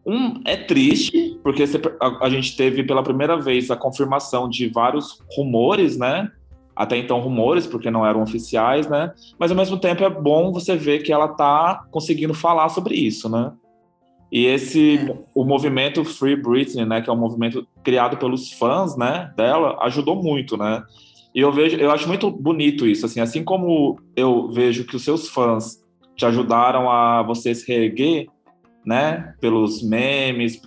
Um, 0.06 0.42
é 0.46 0.58
triste, 0.58 1.40
porque 1.44 1.64
a, 2.00 2.26
a, 2.26 2.30
gente 2.30 2.58
teve 2.58 2.84
pela 2.84 3.04
primeira 3.04 3.38
vez 3.38 3.70
a 3.70 3.76
confirmação 3.76 4.50
de 4.50 4.68
vários 4.68 5.20
rumores, 5.36 5.98
né? 5.98 6.32
Até 6.76 6.98
então 6.98 7.20
rumores, 7.20 7.68
porque 7.68 7.92
não 7.92 8.06
eram 8.06 8.24
oficiais, 8.24 8.88
né? 8.88 9.14
Mas 9.38 9.52
ao 9.52 9.58
mesmo 9.58 9.78
tempo 9.78 10.04
é 10.04 10.10
bom 10.10 10.52
você 10.52 10.76
ver 10.76 11.04
que 11.04 11.12
ela 11.12 11.28
tá 11.28 11.86
conseguindo 11.92 12.34
falar 12.34 12.70
sobre 12.70 12.96
isso, 12.96 13.30
né? 13.30 13.52
E 14.32 14.46
esse, 14.46 14.98
é. 14.98 15.18
o 15.36 15.44
movimento 15.44 16.06
Free 16.06 16.38
Britney, 16.38 16.86
né, 16.86 17.02
que 17.02 17.10
é 17.10 17.14
um 17.14 17.18
movimento 17.18 17.68
criado 17.84 18.16
pelos 18.16 18.52
fãs, 18.54 18.96
né, 18.96 19.32
dela, 19.36 19.78
ajudou 19.84 20.16
muito, 20.16 20.56
né? 20.56 20.82
E 21.36 21.42
eu 21.42 21.52
vejo, 21.52 21.78
eu 21.78 21.92
acho 21.92 22.08
muito 22.08 22.32
bonito 22.32 22.88
isso, 22.88 23.06
assim, 23.06 23.20
assim 23.20 23.44
como 23.44 24.00
eu 24.16 24.50
vejo 24.50 24.86
que 24.86 24.96
os 24.96 25.04
seus 25.04 25.28
fãs 25.28 25.82
te 26.16 26.26
ajudaram 26.26 26.90
a 26.90 27.22
você 27.24 27.54
se 27.54 27.68
reerguer, 27.68 28.28
né, 28.86 29.36
pelos 29.40 29.82
memes, 29.82 30.62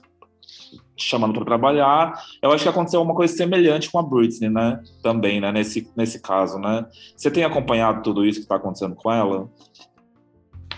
chamando 0.97 1.35
para 1.35 1.45
trabalhar. 1.45 2.25
Eu 2.41 2.53
acho 2.53 2.63
que 2.63 2.69
aconteceu 2.69 3.03
uma 3.03 3.15
coisa 3.15 3.35
semelhante 3.35 3.91
com 3.91 3.99
a 3.99 4.03
Britney, 4.03 4.49
né? 4.49 4.83
Também, 5.03 5.41
né? 5.41 5.51
Nesse, 5.51 5.91
nesse 5.97 6.21
caso, 6.21 6.59
né? 6.59 6.87
Você 7.17 7.31
tem 7.31 7.45
acompanhado 7.45 8.03
tudo 8.03 8.25
isso 8.25 8.39
que 8.39 8.45
está 8.45 8.57
acontecendo 8.57 8.95
com 8.95 9.13
ela? 9.13 9.51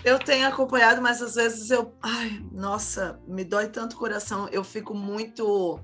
Eu 0.03 0.19
tenho 0.19 0.47
acompanhado, 0.47 1.01
mas 1.01 1.21
às 1.21 1.35
vezes 1.35 1.69
eu, 1.69 1.93
ai, 2.01 2.41
nossa, 2.51 3.19
me 3.27 3.43
dói 3.43 3.67
tanto 3.67 3.93
o 3.93 3.99
coração. 3.99 4.47
Eu 4.51 4.63
fico 4.63 4.93
muito, 4.93 5.79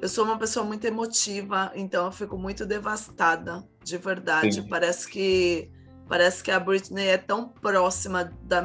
eu 0.00 0.08
sou 0.08 0.24
uma 0.24 0.38
pessoa 0.38 0.64
muito 0.64 0.84
emotiva, 0.84 1.70
então 1.74 2.06
eu 2.06 2.12
fico 2.12 2.36
muito 2.36 2.66
devastada, 2.66 3.64
de 3.84 3.96
verdade. 3.98 4.54
Sim. 4.54 4.68
Parece 4.68 5.08
que 5.08 5.70
parece 6.08 6.42
que 6.42 6.50
a 6.50 6.60
Britney 6.60 7.06
é 7.06 7.16
tão 7.16 7.48
próxima 7.48 8.30
da, 8.42 8.62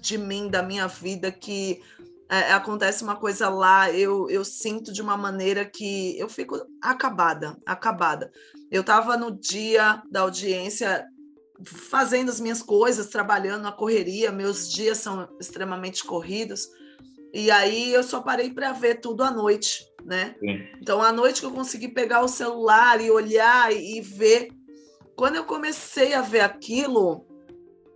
de 0.00 0.18
mim, 0.18 0.48
da 0.48 0.62
minha 0.62 0.86
vida, 0.86 1.30
que 1.30 1.80
é, 2.30 2.52
acontece 2.52 3.02
uma 3.02 3.16
coisa 3.16 3.48
lá, 3.48 3.90
eu, 3.90 4.30
eu 4.30 4.44
sinto 4.44 4.92
de 4.92 5.02
uma 5.02 5.16
maneira 5.16 5.64
que 5.64 6.16
eu 6.18 6.28
fico 6.28 6.60
acabada, 6.80 7.56
acabada. 7.66 8.30
Eu 8.70 8.82
estava 8.82 9.16
no 9.16 9.32
dia 9.32 10.00
da 10.10 10.20
audiência 10.20 11.06
fazendo 11.64 12.30
as 12.30 12.40
minhas 12.40 12.62
coisas, 12.62 13.08
trabalhando 13.08 13.62
na 13.62 13.72
correria, 13.72 14.30
meus 14.30 14.70
dias 14.70 14.98
são 14.98 15.28
extremamente 15.40 16.04
corridos. 16.04 16.68
E 17.34 17.50
aí 17.50 17.92
eu 17.92 18.02
só 18.02 18.20
parei 18.20 18.50
para 18.50 18.72
ver 18.72 19.00
tudo 19.00 19.22
à 19.22 19.30
noite, 19.30 19.84
né? 20.04 20.34
Sim. 20.38 20.66
Então 20.80 21.02
à 21.02 21.12
noite 21.12 21.40
que 21.40 21.46
eu 21.46 21.52
consegui 21.52 21.88
pegar 21.88 22.22
o 22.22 22.28
celular 22.28 23.00
e 23.00 23.10
olhar 23.10 23.72
e 23.72 24.00
ver. 24.00 24.48
Quando 25.16 25.36
eu 25.36 25.44
comecei 25.44 26.14
a 26.14 26.22
ver 26.22 26.40
aquilo, 26.40 27.26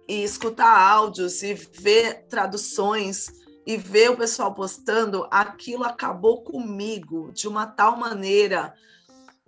e 0.09 0.23
escutar 0.23 0.77
áudios 0.77 1.43
e 1.43 1.55
ver 1.55 2.27
traduções 2.29 3.27
e 3.67 3.77
ver 3.77 4.11
o 4.11 4.17
pessoal 4.17 4.55
postando, 4.55 5.27
aquilo 5.31 5.85
acabou 5.85 6.43
comigo 6.43 7.33
de 7.33 7.49
uma 7.49 7.67
tal 7.67 7.97
maneira 7.97 8.75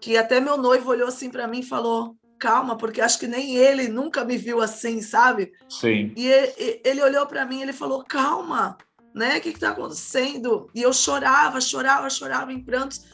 que 0.01 0.17
até 0.17 0.41
meu 0.41 0.57
noivo 0.57 0.91
olhou 0.91 1.09
assim 1.09 1.31
para 1.31 1.47
mim 1.47 1.61
e 1.61 1.67
falou: 1.67 2.17
calma, 2.39 2.77
porque 2.77 3.01
acho 3.01 3.19
que 3.19 3.27
nem 3.27 3.57
ele 3.57 3.89
nunca 3.89 4.25
me 4.25 4.37
viu 4.37 4.61
assim, 4.61 5.03
sabe? 5.03 5.53
Sim. 5.69 6.13
E 6.17 6.27
ele, 6.27 6.81
ele 6.85 7.03
olhou 7.03 7.27
para 7.27 7.45
mim, 7.45 7.63
ele 7.63 7.73
falou: 7.73 8.05
calma, 8.05 8.77
né? 9.15 9.39
O 9.39 9.41
que 9.41 9.51
está 9.51 9.71
acontecendo? 9.71 10.71
E 10.75 10.83
eu 10.83 10.93
chorava, 10.93 11.61
chorava, 11.61 12.09
chorava 12.11 12.53
em 12.53 12.63
prantos. 12.63 13.05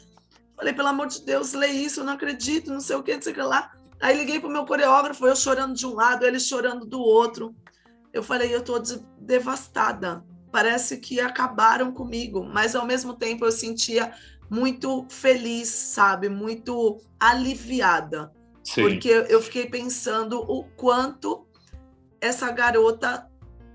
Falei, 0.55 0.73
pelo 0.73 0.89
amor 0.89 1.07
de 1.07 1.25
Deus, 1.25 1.53
lê 1.53 1.67
isso, 1.67 2.01
eu 2.01 2.03
não 2.03 2.13
acredito, 2.13 2.71
não 2.71 2.79
sei 2.79 2.95
o 2.95 3.03
que, 3.03 3.15
não 3.15 3.21
sei 3.21 3.31
o 3.31 3.35
que 3.35 3.41
lá. 3.41 3.71
Aí 4.03 4.17
liguei 4.17 4.37
pro 4.37 4.49
meu 4.49 4.65
coreógrafo, 4.65 5.25
eu 5.25 5.33
chorando 5.33 5.73
de 5.73 5.87
um 5.87 5.93
lado, 5.93 6.25
ele 6.25 6.37
chorando 6.37 6.85
do 6.85 6.99
outro. 6.99 7.55
Eu 8.11 8.21
falei, 8.21 8.53
eu 8.53 8.61
tô 8.61 8.77
devastada. 9.17 10.21
Parece 10.51 10.97
que 10.97 11.21
acabaram 11.21 11.89
comigo, 11.93 12.43
mas 12.43 12.75
ao 12.75 12.85
mesmo 12.85 13.13
tempo 13.13 13.45
eu 13.45 13.51
sentia 13.51 14.13
muito 14.49 15.05
feliz, 15.09 15.69
sabe? 15.69 16.27
Muito 16.27 16.97
aliviada. 17.17 18.29
Sim. 18.61 18.81
Porque 18.81 19.07
eu 19.07 19.41
fiquei 19.41 19.67
pensando 19.67 20.41
o 20.41 20.65
quanto 20.75 21.47
essa 22.19 22.51
garota 22.51 23.25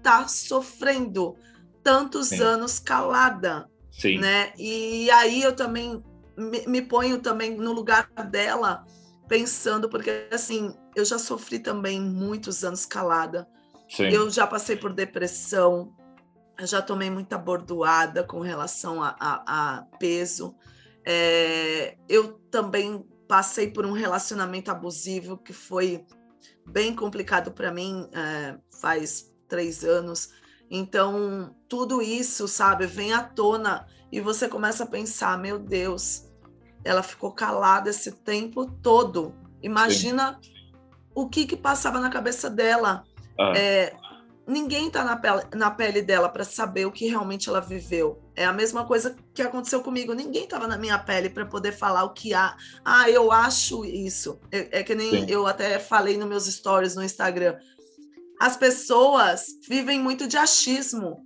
tá 0.02 0.28
sofrendo 0.28 1.36
tantos 1.82 2.28
Sim. 2.28 2.42
anos 2.42 2.78
calada, 2.78 3.66
Sim. 3.90 4.18
né? 4.18 4.52
E 4.58 5.10
aí 5.10 5.42
eu 5.42 5.56
também 5.56 6.04
me, 6.36 6.66
me 6.66 6.82
ponho 6.82 7.18
também 7.18 7.56
no 7.56 7.72
lugar 7.72 8.10
dela 8.30 8.84
pensando, 9.28 9.88
porque 9.88 10.28
assim, 10.32 10.74
eu 10.96 11.04
já 11.04 11.18
sofri 11.18 11.58
também 11.58 12.00
muitos 12.00 12.64
anos 12.64 12.86
calada. 12.86 13.46
Sim. 13.88 14.08
Eu 14.08 14.30
já 14.30 14.46
passei 14.46 14.76
por 14.76 14.92
depressão, 14.92 15.94
eu 16.58 16.66
já 16.66 16.82
tomei 16.82 17.10
muita 17.10 17.38
bordoada 17.38 18.24
com 18.24 18.40
relação 18.40 19.02
a, 19.02 19.14
a, 19.20 19.78
a 19.78 19.82
peso. 19.98 20.54
É, 21.04 21.96
eu 22.08 22.32
também 22.50 23.06
passei 23.28 23.70
por 23.70 23.86
um 23.86 23.92
relacionamento 23.92 24.70
abusivo 24.70 25.38
que 25.38 25.52
foi 25.52 26.04
bem 26.66 26.94
complicado 26.94 27.52
para 27.52 27.70
mim 27.70 28.08
é, 28.12 28.58
faz 28.80 29.32
três 29.46 29.84
anos. 29.84 30.30
Então, 30.70 31.54
tudo 31.68 32.02
isso, 32.02 32.46
sabe, 32.46 32.86
vem 32.86 33.12
à 33.12 33.22
tona 33.22 33.86
e 34.12 34.20
você 34.20 34.48
começa 34.48 34.84
a 34.84 34.86
pensar: 34.86 35.38
meu 35.38 35.58
Deus, 35.58 36.27
ela 36.84 37.02
ficou 37.02 37.32
calada 37.32 37.90
esse 37.90 38.12
tempo 38.12 38.66
todo. 38.82 39.34
Imagina 39.62 40.38
Sim. 40.42 40.50
o 41.14 41.28
que, 41.28 41.46
que 41.46 41.56
passava 41.56 42.00
na 42.00 42.10
cabeça 42.10 42.48
dela. 42.48 43.04
Ah. 43.38 43.52
É, 43.56 43.94
ninguém 44.46 44.86
está 44.86 45.04
na 45.04 45.16
pele, 45.16 45.42
na 45.54 45.70
pele 45.70 46.00
dela 46.02 46.28
para 46.28 46.44
saber 46.44 46.86
o 46.86 46.92
que 46.92 47.06
realmente 47.06 47.48
ela 47.48 47.60
viveu. 47.60 48.22
É 48.34 48.44
a 48.44 48.52
mesma 48.52 48.86
coisa 48.86 49.16
que 49.34 49.42
aconteceu 49.42 49.82
comigo. 49.82 50.14
Ninguém 50.14 50.44
estava 50.44 50.66
na 50.66 50.78
minha 50.78 50.98
pele 50.98 51.28
para 51.28 51.44
poder 51.44 51.72
falar 51.72 52.04
o 52.04 52.14
que 52.14 52.32
há. 52.32 52.56
Ah, 52.84 53.10
eu 53.10 53.30
acho 53.30 53.84
isso. 53.84 54.40
É, 54.50 54.80
é 54.80 54.82
que 54.82 54.94
nem 54.94 55.10
Sim. 55.10 55.26
eu 55.28 55.46
até 55.46 55.78
falei 55.78 56.16
nos 56.16 56.28
meus 56.28 56.46
stories 56.46 56.94
no 56.94 57.04
Instagram. 57.04 57.56
As 58.40 58.56
pessoas 58.56 59.46
vivem 59.68 60.00
muito 60.00 60.26
de 60.26 60.36
achismo. 60.36 61.24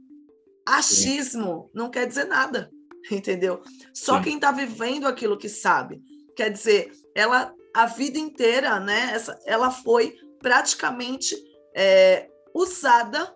Achismo 0.67 1.65
Sim. 1.67 1.71
não 1.75 1.91
quer 1.91 2.07
dizer 2.07 2.25
nada. 2.25 2.71
entendeu? 3.11 3.63
Só 3.93 4.17
Sim. 4.17 4.23
quem 4.23 4.35
está 4.37 4.51
vivendo 4.51 5.07
aquilo 5.07 5.39
que 5.39 5.49
sabe. 5.49 6.01
Quer 6.35 6.51
dizer, 6.51 6.93
ela 7.15 7.55
a 7.75 7.87
vida 7.87 8.19
inteira, 8.19 8.79
né? 8.79 9.13
Essa, 9.15 9.39
ela 9.47 9.71
foi 9.71 10.15
praticamente 10.41 11.35
é, 11.75 12.29
usada 12.55 13.35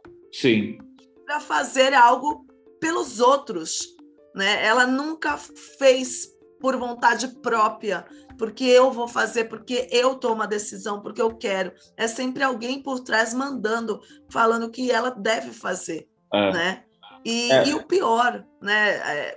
para 1.24 1.40
fazer 1.40 1.94
algo 1.94 2.46
pelos 2.80 3.20
outros, 3.20 3.86
né? 4.34 4.64
Ela 4.64 4.86
nunca 4.86 5.36
fez 5.78 6.28
por 6.60 6.76
vontade 6.76 7.28
própria, 7.40 8.04
porque 8.38 8.64
eu 8.64 8.90
vou 8.90 9.08
fazer, 9.08 9.44
porque 9.44 9.88
eu 9.90 10.16
tomo 10.16 10.42
a 10.42 10.46
decisão, 10.46 11.00
porque 11.00 11.20
eu 11.20 11.34
quero. 11.36 11.72
É 11.96 12.06
sempre 12.06 12.42
alguém 12.42 12.82
por 12.82 13.00
trás 13.00 13.32
mandando, 13.32 14.00
falando 14.30 14.64
o 14.64 14.70
que 14.70 14.90
ela 14.90 15.10
deve 15.10 15.52
fazer, 15.52 16.08
é. 16.32 16.52
né? 16.52 16.84
E, 17.24 17.50
é. 17.50 17.68
e, 17.68 17.74
o 17.74 17.84
pior, 17.84 18.44
né? 18.62 19.34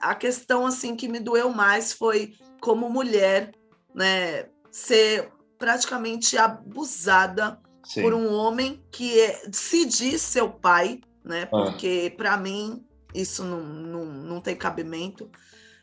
A 0.00 0.14
questão 0.14 0.66
assim 0.66 0.96
que 0.96 1.08
me 1.08 1.20
doeu 1.20 1.50
mais 1.50 1.92
foi 1.92 2.34
como 2.60 2.88
mulher, 2.88 3.52
né, 3.94 4.46
ser 4.70 5.30
praticamente 5.58 6.38
abusada 6.38 7.60
Sim. 7.84 8.02
por 8.02 8.14
um 8.14 8.32
homem 8.32 8.82
que 8.90 9.20
é, 9.20 9.42
se 9.52 9.84
diz 9.84 10.22
seu 10.22 10.48
pai, 10.48 11.00
né? 11.24 11.48
Ah. 11.52 11.64
Porque 11.64 12.10
ah. 12.12 12.16
para 12.16 12.36
mim 12.36 12.84
isso 13.14 13.44
não, 13.44 13.60
não, 13.60 14.04
não 14.04 14.40
tem 14.40 14.56
cabimento. 14.56 15.30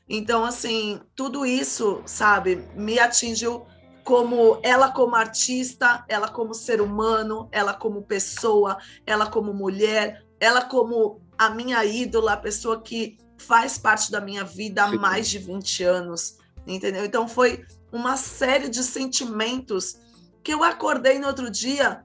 Então, 0.09 0.45
assim, 0.45 1.01
tudo 1.15 1.45
isso, 1.45 2.01
sabe, 2.05 2.63
me 2.75 2.97
atingiu 2.97 3.65
como 4.03 4.57
ela 4.63 4.89
como 4.89 5.15
artista, 5.15 6.05
ela 6.07 6.29
como 6.29 6.53
ser 6.53 6.79
humano, 6.79 7.49
ela 7.51 7.73
como 7.73 8.03
pessoa, 8.03 8.77
ela 9.05 9.29
como 9.29 9.53
mulher, 9.53 10.25
ela 10.39 10.61
como 10.61 11.21
a 11.37 11.49
minha 11.49 11.83
ídola, 11.83 12.33
a 12.33 12.37
pessoa 12.37 12.81
que 12.81 13.17
faz 13.37 13.77
parte 13.77 14.11
da 14.11 14.19
minha 14.19 14.43
vida 14.43 14.83
há 14.83 14.91
mais 14.91 15.27
de 15.29 15.39
20 15.39 15.83
anos, 15.83 16.37
entendeu? 16.65 17.05
Então 17.05 17.27
foi 17.27 17.65
uma 17.91 18.17
série 18.17 18.69
de 18.69 18.83
sentimentos 18.83 19.97
que 20.43 20.53
eu 20.53 20.63
acordei 20.63 21.19
no 21.19 21.27
outro 21.27 21.49
dia, 21.49 22.03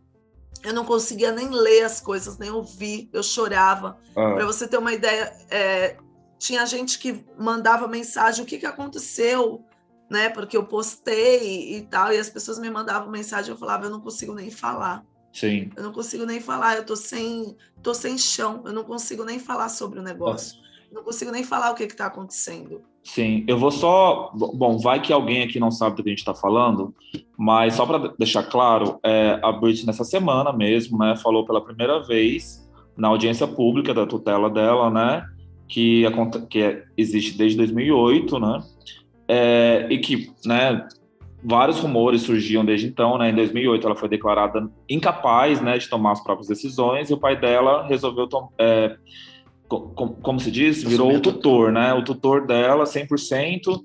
eu 0.62 0.72
não 0.72 0.84
conseguia 0.84 1.32
nem 1.32 1.48
ler 1.48 1.84
as 1.84 2.00
coisas, 2.00 2.38
nem 2.38 2.50
ouvir, 2.50 3.08
eu 3.12 3.22
chorava. 3.22 3.98
Ah. 4.14 4.34
Para 4.34 4.46
você 4.46 4.66
ter 4.68 4.78
uma 4.78 4.92
ideia, 4.92 5.32
é, 5.50 5.96
tinha 6.38 6.64
gente 6.66 6.98
que 6.98 7.24
mandava 7.38 7.88
mensagem, 7.88 8.44
o 8.44 8.46
que, 8.46 8.58
que 8.58 8.66
aconteceu, 8.66 9.64
né? 10.10 10.28
Porque 10.28 10.56
eu 10.56 10.64
postei 10.64 11.76
e 11.76 11.82
tal, 11.82 12.12
e 12.12 12.18
as 12.18 12.28
pessoas 12.28 12.58
me 12.58 12.70
mandavam 12.70 13.10
mensagem, 13.10 13.50
eu 13.50 13.56
falava, 13.56 13.86
eu 13.86 13.90
não 13.90 14.00
consigo 14.00 14.34
nem 14.34 14.50
falar. 14.50 15.04
Sim. 15.32 15.70
Eu 15.74 15.82
não 15.82 15.92
consigo 15.92 16.26
nem 16.26 16.40
falar, 16.40 16.76
eu 16.76 16.84
tô 16.84 16.94
sem, 16.94 17.56
tô 17.82 17.94
sem 17.94 18.18
chão, 18.18 18.62
eu 18.66 18.72
não 18.72 18.84
consigo 18.84 19.24
nem 19.24 19.38
falar 19.38 19.68
sobre 19.68 19.98
o 19.98 20.02
negócio. 20.02 20.60
Não 20.92 21.02
consigo 21.02 21.30
nem 21.30 21.42
falar 21.42 21.70
o 21.70 21.74
que 21.74 21.84
está 21.84 22.06
acontecendo. 22.06 22.82
Sim, 23.02 23.44
eu 23.48 23.58
vou 23.58 23.70
só. 23.70 24.30
Bom, 24.34 24.78
vai 24.78 25.00
que 25.00 25.12
alguém 25.12 25.42
aqui 25.42 25.58
não 25.58 25.70
sabe 25.70 25.96
do 25.96 26.02
que 26.02 26.10
a 26.10 26.12
gente 26.12 26.18
está 26.18 26.34
falando, 26.34 26.94
mas 27.36 27.74
só 27.74 27.84
para 27.84 28.12
deixar 28.18 28.44
claro, 28.44 29.00
é, 29.02 29.40
a 29.42 29.50
Britney 29.50 29.86
nessa 29.86 30.04
semana 30.04 30.52
mesmo, 30.52 30.98
né, 30.98 31.16
falou 31.16 31.44
pela 31.44 31.64
primeira 31.64 32.00
vez 32.02 32.62
na 32.96 33.08
audiência 33.08 33.46
pública 33.46 33.92
da 33.92 34.06
tutela 34.06 34.48
dela, 34.48 34.90
né, 34.90 35.24
que, 35.66 36.04
que 36.48 36.60
é, 36.60 36.84
existe 36.96 37.36
desde 37.36 37.56
2008, 37.56 38.38
né, 38.38 38.62
é, 39.26 39.86
e 39.90 39.98
que, 39.98 40.30
né, 40.44 40.86
vários 41.42 41.80
rumores 41.80 42.22
surgiam 42.22 42.64
desde 42.64 42.86
então, 42.86 43.18
né, 43.18 43.30
em 43.30 43.34
2008 43.34 43.86
ela 43.86 43.96
foi 43.96 44.08
declarada 44.08 44.70
incapaz, 44.88 45.60
né, 45.60 45.78
de 45.78 45.88
tomar 45.88 46.12
as 46.12 46.22
próprias 46.22 46.48
decisões 46.48 47.10
e 47.10 47.14
o 47.14 47.18
pai 47.18 47.34
dela 47.34 47.86
resolveu 47.86 48.28
é, 48.58 48.96
como, 49.80 50.14
como 50.16 50.40
se 50.40 50.50
diz, 50.50 50.82
virou 50.82 51.14
o 51.14 51.20
tutor, 51.20 51.72
né? 51.72 51.92
O 51.94 52.04
tutor 52.04 52.46
dela 52.46 52.84
100%. 52.84 53.80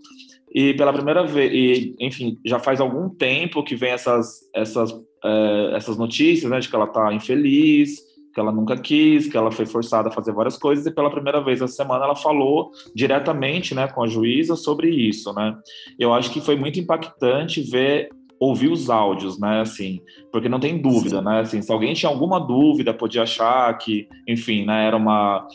E 0.53 0.73
pela 0.73 0.93
primeira 0.93 1.25
vez, 1.25 1.51
e, 1.53 1.95
enfim, 1.99 2.37
já 2.45 2.57
faz 2.57 2.79
algum 2.79 3.09
tempo 3.09 3.63
que 3.63 3.75
vem 3.75 3.91
essas, 3.91 4.39
essas, 4.55 4.91
é, 5.23 5.71
essas 5.75 5.97
notícias, 5.97 6.49
né, 6.49 6.59
de 6.59 6.69
que 6.69 6.75
ela 6.75 6.85
está 6.85 7.13
infeliz, 7.13 7.99
que 8.33 8.39
ela 8.39 8.51
nunca 8.51 8.77
quis, 8.77 9.27
que 9.27 9.35
ela 9.35 9.51
foi 9.51 9.65
forçada 9.65 10.09
a 10.09 10.11
fazer 10.11 10.31
várias 10.31 10.57
coisas, 10.57 10.85
e 10.85 10.91
pela 10.91 11.09
primeira 11.09 11.43
vez 11.43 11.61
essa 11.61 11.73
semana 11.73 12.05
ela 12.05 12.15
falou 12.15 12.71
diretamente, 12.95 13.75
né, 13.75 13.87
com 13.87 14.03
a 14.03 14.07
juíza 14.07 14.55
sobre 14.55 14.89
isso, 14.89 15.33
né. 15.33 15.55
Eu 15.99 16.13
acho 16.13 16.31
que 16.31 16.39
foi 16.39 16.55
muito 16.55 16.79
impactante 16.79 17.61
ver 17.61 18.09
ouvir 18.39 18.71
os 18.71 18.89
áudios, 18.89 19.39
né, 19.39 19.61
assim, 19.61 19.99
porque 20.31 20.47
não 20.47 20.59
tem 20.59 20.79
dúvida, 20.79 21.21
né, 21.21 21.41
assim, 21.41 21.61
se 21.61 21.71
alguém 21.71 21.93
tinha 21.93 22.11
alguma 22.11 22.39
dúvida, 22.39 22.93
podia 22.93 23.23
achar 23.23 23.75
que, 23.77 24.07
enfim, 24.27 24.65
né, 24.65 24.85
era 24.87 24.95
uma 24.95 25.47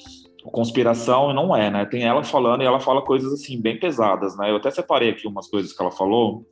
conspiração 0.50 1.32
não 1.32 1.54
é, 1.54 1.70
né? 1.70 1.84
Tem 1.84 2.04
ela 2.04 2.22
falando 2.24 2.62
e 2.62 2.66
ela 2.66 2.80
fala 2.80 3.02
coisas 3.02 3.32
assim 3.32 3.60
bem 3.60 3.78
pesadas, 3.78 4.36
né? 4.36 4.50
Eu 4.50 4.56
até 4.56 4.70
separei 4.70 5.10
aqui 5.10 5.26
umas 5.26 5.48
coisas 5.48 5.72
que 5.72 5.82
ela 5.82 5.92
falou 5.92 6.44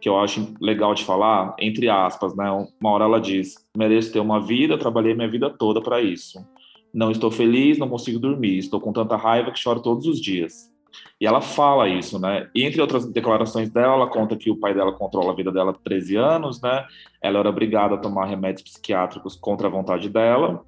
que 0.00 0.08
eu 0.08 0.18
acho 0.18 0.52
legal 0.60 0.94
de 0.94 1.04
falar, 1.04 1.54
entre 1.60 1.88
aspas, 1.88 2.34
né? 2.36 2.50
Uma 2.80 2.90
hora 2.90 3.04
ela 3.04 3.20
diz: 3.20 3.54
"Mereço 3.76 4.12
ter 4.12 4.20
uma 4.20 4.40
vida, 4.40 4.76
trabalhei 4.76 5.14
minha 5.14 5.30
vida 5.30 5.48
toda 5.48 5.80
para 5.80 6.00
isso. 6.00 6.38
Não 6.92 7.10
estou 7.10 7.30
feliz, 7.30 7.78
não 7.78 7.88
consigo 7.88 8.18
dormir, 8.18 8.58
estou 8.58 8.80
com 8.80 8.92
tanta 8.92 9.16
raiva 9.16 9.52
que 9.52 9.58
choro 9.58 9.80
todos 9.80 10.06
os 10.06 10.20
dias." 10.20 10.72
E 11.20 11.26
ela 11.26 11.40
fala 11.40 11.88
isso, 11.88 12.18
né? 12.18 12.50
E 12.54 12.64
entre 12.64 12.80
outras 12.80 13.06
declarações 13.06 13.70
dela, 13.70 13.94
ela 13.94 14.06
conta 14.08 14.36
que 14.36 14.50
o 14.50 14.56
pai 14.58 14.74
dela 14.74 14.92
controla 14.92 15.32
a 15.32 15.34
vida 15.34 15.50
dela 15.50 15.70
há 15.70 15.74
13 15.74 16.16
anos, 16.16 16.60
né? 16.60 16.84
Ela 17.22 17.38
era 17.38 17.48
obrigada 17.48 17.94
a 17.94 17.98
tomar 17.98 18.26
remédios 18.26 18.62
psiquiátricos 18.62 19.36
contra 19.36 19.68
a 19.68 19.70
vontade 19.70 20.08
dela. 20.08 20.64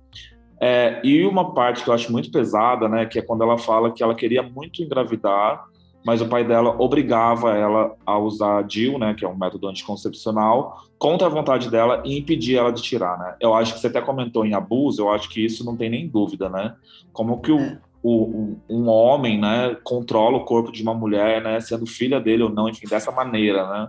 É, 0.60 1.00
e 1.04 1.24
uma 1.26 1.52
parte 1.52 1.82
que 1.82 1.90
eu 1.90 1.94
acho 1.94 2.12
muito 2.12 2.30
pesada, 2.30 2.88
né, 2.88 3.06
que 3.06 3.18
é 3.18 3.22
quando 3.22 3.42
ela 3.42 3.58
fala 3.58 3.90
que 3.90 4.02
ela 4.02 4.14
queria 4.14 4.42
muito 4.42 4.82
engravidar, 4.82 5.64
mas 6.04 6.20
o 6.20 6.28
pai 6.28 6.44
dela 6.44 6.76
obrigava 6.78 7.56
ela 7.56 7.94
a 8.04 8.18
usar 8.18 8.62
DIU, 8.62 8.98
né, 8.98 9.14
que 9.14 9.24
é 9.24 9.28
um 9.28 9.36
método 9.36 9.68
anticoncepcional, 9.68 10.84
contra 10.98 11.26
a 11.26 11.30
vontade 11.30 11.70
dela 11.70 12.02
e 12.04 12.18
impedia 12.18 12.60
ela 12.60 12.72
de 12.72 12.82
tirar, 12.82 13.18
né? 13.18 13.34
Eu 13.40 13.54
acho 13.54 13.74
que 13.74 13.80
você 13.80 13.86
até 13.86 14.00
comentou 14.00 14.44
em 14.44 14.54
abuso, 14.54 15.02
eu 15.02 15.10
acho 15.10 15.28
que 15.28 15.44
isso 15.44 15.64
não 15.64 15.76
tem 15.76 15.90
nem 15.90 16.06
dúvida, 16.06 16.48
né? 16.48 16.74
Como 17.12 17.40
que 17.40 17.50
o, 17.50 17.58
é. 17.58 17.78
o, 18.02 18.56
um 18.68 18.88
homem, 18.88 19.40
né, 19.40 19.76
controla 19.82 20.36
o 20.36 20.44
corpo 20.44 20.70
de 20.70 20.82
uma 20.82 20.94
mulher, 20.94 21.42
né, 21.42 21.58
sendo 21.60 21.86
filha 21.86 22.20
dele 22.20 22.42
ou 22.42 22.50
não, 22.50 22.68
enfim, 22.68 22.86
dessa 22.86 23.10
maneira, 23.10 23.68
né? 23.68 23.88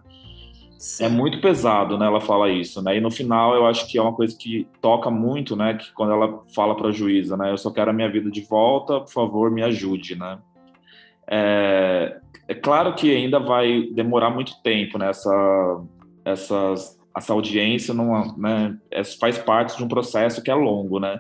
É 1.00 1.08
muito 1.08 1.40
pesado, 1.42 1.98
né? 1.98 2.06
Ela 2.06 2.22
fala 2.22 2.50
isso, 2.50 2.82
né? 2.82 2.98
E 2.98 3.02
no 3.02 3.10
final 3.10 3.56
eu 3.56 3.66
acho 3.66 3.88
que 3.88 3.98
é 3.98 4.02
uma 4.02 4.14
coisa 4.14 4.38
que 4.38 4.68
toca 4.82 5.10
muito, 5.10 5.56
né? 5.56 5.76
Que 5.76 5.92
quando 5.94 6.12
ela 6.12 6.44
fala 6.54 6.76
para 6.76 6.90
a 6.90 6.92
juíza, 6.92 7.38
né? 7.38 7.52
Eu 7.52 7.58
só 7.58 7.72
quero 7.72 7.92
a 7.92 7.94
minha 7.94 8.12
vida 8.12 8.30
de 8.30 8.42
volta, 8.42 9.00
por 9.00 9.12
favor, 9.12 9.50
me 9.50 9.64
ajude, 9.64 10.16
né? 10.16 10.38
É, 11.28 12.18
é 12.48 12.54
claro 12.54 12.94
que 12.94 13.14
ainda 13.14 13.40
vai 13.40 13.88
demorar 13.94 14.30
muito 14.30 14.62
tempo 14.62 14.98
nessa, 14.98 15.30
né? 15.30 15.86
essas, 16.26 17.00
essa 17.16 17.34
audiência, 17.34 17.94
não, 17.94 18.36
né? 18.38 18.78
É, 18.92 19.04
faz 19.04 19.38
parte 19.38 19.78
de 19.78 19.84
um 19.84 19.88
processo 19.88 20.44
que 20.44 20.52
é 20.52 20.56
longo, 20.56 21.00
né? 21.00 21.20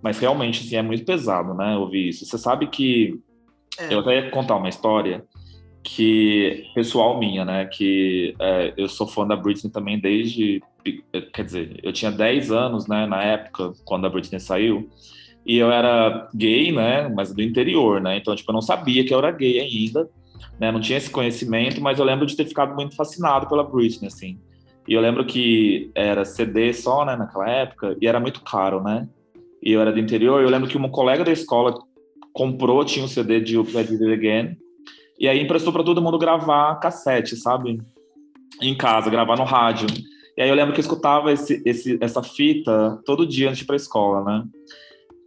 Mas 0.00 0.18
realmente, 0.18 0.64
assim, 0.64 0.76
é 0.76 0.82
muito 0.82 1.04
pesado, 1.04 1.54
né? 1.54 1.76
Ouvir 1.76 2.10
isso. 2.10 2.24
Você 2.24 2.38
sabe 2.38 2.68
que 2.68 3.18
é. 3.78 3.92
eu 3.92 4.00
até 4.00 4.16
ia 4.16 4.30
contar 4.30 4.56
uma 4.56 4.68
história 4.68 5.24
que 5.86 6.64
pessoal 6.74 7.16
minha, 7.16 7.44
né? 7.44 7.64
Que 7.64 8.34
é, 8.40 8.74
eu 8.76 8.88
sou 8.88 9.06
fã 9.06 9.24
da 9.24 9.36
Britney 9.36 9.72
também 9.72 10.00
desde, 10.00 10.60
quer 11.32 11.44
dizer, 11.44 11.78
eu 11.80 11.92
tinha 11.92 12.10
10 12.10 12.50
anos, 12.50 12.88
né? 12.88 13.06
Na 13.06 13.22
época 13.22 13.72
quando 13.84 14.04
a 14.04 14.10
Britney 14.10 14.40
saiu 14.40 14.90
e 15.46 15.56
eu 15.56 15.70
era 15.70 16.28
gay, 16.34 16.72
né? 16.72 17.08
Mas 17.08 17.32
do 17.32 17.40
interior, 17.40 18.00
né? 18.00 18.16
Então 18.16 18.34
tipo 18.34 18.50
eu 18.50 18.54
não 18.54 18.60
sabia 18.60 19.04
que 19.04 19.14
eu 19.14 19.18
era 19.18 19.30
gay 19.30 19.60
ainda, 19.60 20.10
né? 20.58 20.72
Não 20.72 20.80
tinha 20.80 20.98
esse 20.98 21.08
conhecimento, 21.08 21.80
mas 21.80 22.00
eu 22.00 22.04
lembro 22.04 22.26
de 22.26 22.36
ter 22.36 22.46
ficado 22.46 22.74
muito 22.74 22.96
fascinado 22.96 23.48
pela 23.48 23.62
Britney, 23.62 24.08
assim. 24.08 24.40
E 24.88 24.92
eu 24.92 25.00
lembro 25.00 25.24
que 25.24 25.92
era 25.94 26.24
CD 26.24 26.72
só, 26.72 27.04
né? 27.04 27.14
Naquela 27.14 27.48
época 27.48 27.96
e 28.00 28.08
era 28.08 28.18
muito 28.18 28.42
caro, 28.42 28.82
né? 28.82 29.08
E 29.62 29.70
eu 29.70 29.80
era 29.80 29.92
do 29.92 30.00
interior. 30.00 30.42
Eu 30.42 30.50
lembro 30.50 30.68
que 30.68 30.76
uma 30.76 30.90
colega 30.90 31.22
da 31.22 31.32
escola 31.32 31.78
comprou, 32.32 32.84
tinha 32.84 33.04
um 33.04 33.08
CD 33.08 33.40
de 33.40 33.56
Up 33.56 33.72
I 33.72 33.78
It 33.78 34.12
Again 34.12 34.65
e 35.18 35.28
aí 35.28 35.40
emprestou 35.40 35.72
para 35.72 35.84
todo 35.84 36.02
mundo 36.02 36.18
gravar 36.18 36.76
cassete, 36.76 37.36
sabe? 37.36 37.80
Em 38.60 38.76
casa, 38.76 39.10
gravar 39.10 39.36
no 39.36 39.44
rádio. 39.44 39.86
E 40.36 40.42
aí 40.42 40.48
eu 40.48 40.54
lembro 40.54 40.74
que 40.74 40.80
eu 40.80 40.82
escutava 40.82 41.32
esse, 41.32 41.62
esse, 41.64 41.98
essa 42.00 42.22
fita 42.22 43.00
todo 43.04 43.26
dia 43.26 43.48
antes 43.48 43.58
de 43.58 43.64
ir 43.64 43.66
pra 43.66 43.76
escola, 43.76 44.22
né? 44.22 44.44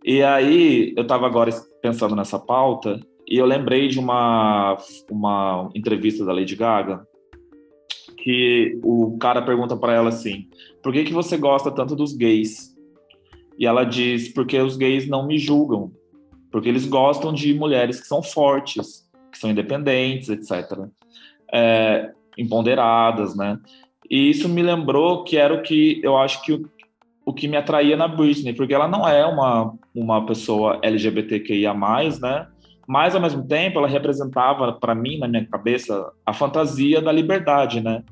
E 0.06 0.22
aí 0.22 0.94
eu 0.96 1.02
estava 1.02 1.26
agora 1.26 1.52
pensando 1.82 2.16
nessa 2.16 2.38
pauta 2.38 3.00
e 3.28 3.38
eu 3.38 3.46
lembrei 3.46 3.88
de 3.88 4.00
uma, 4.00 4.78
uma 5.10 5.70
entrevista 5.74 6.24
da 6.24 6.34
Lady 6.34 6.56
Gaga 6.56 7.06
que 8.24 8.80
o 8.84 9.18
cara 9.18 9.42
pergunta 9.42 9.76
para 9.76 9.94
ela 9.94 10.10
assim: 10.10 10.48
por 10.84 10.94
que, 10.94 11.04
que 11.04 11.14
você 11.14 11.38
gosta 11.38 11.72
tanto 11.72 11.96
dos 11.96 12.14
gays? 12.14 12.76
E 13.58 13.66
ela 13.66 13.84
diz: 13.84 14.30
porque 14.30 14.60
os 14.60 14.78
gays 14.78 15.08
não 15.08 15.26
me 15.26 15.40
julgam, 15.40 15.92
porque 16.52 16.70
eles 16.70 16.86
gostam 16.86 17.34
de 17.34 17.54
mulheres 17.54 18.00
que 18.00 18.08
são 18.08 18.22
fortes 18.22 19.09
que 19.40 19.42
são 19.42 19.50
independentes, 19.50 20.28
etc. 20.28 20.78
É, 21.52 22.12
empoderadas, 22.38 23.36
né? 23.36 23.58
E 24.10 24.30
isso 24.30 24.50
me 24.50 24.62
lembrou 24.62 25.24
que 25.24 25.38
era 25.38 25.54
o 25.54 25.62
que 25.62 26.02
eu 26.04 26.18
acho 26.18 26.42
que 26.42 26.52
o, 26.52 26.70
o 27.26 27.34
que 27.34 27.48
me 27.48 27.56
atraía 27.56 27.96
na 27.96 28.08
Britney, 28.08 28.54
porque 28.54 28.74
ela 28.74 28.88
não 28.88 29.08
é 29.08 29.26
uma, 29.26 29.74
uma 29.96 30.26
pessoa 30.26 30.80
LGBTQIA+, 30.84 31.74
né? 32.22 32.48
Mas, 32.86 33.16
ao 33.16 33.22
mesmo 33.22 33.48
tempo, 33.48 33.78
ela 33.78 33.88
representava, 33.88 34.74
para 34.74 34.96
mim, 34.96 35.20
na 35.20 35.28
minha 35.28 35.46
cabeça, 35.46 36.12
a 36.26 36.34
fantasia 36.34 37.00
da 37.02 37.12
liberdade, 37.12 37.80
né? 37.82 38.04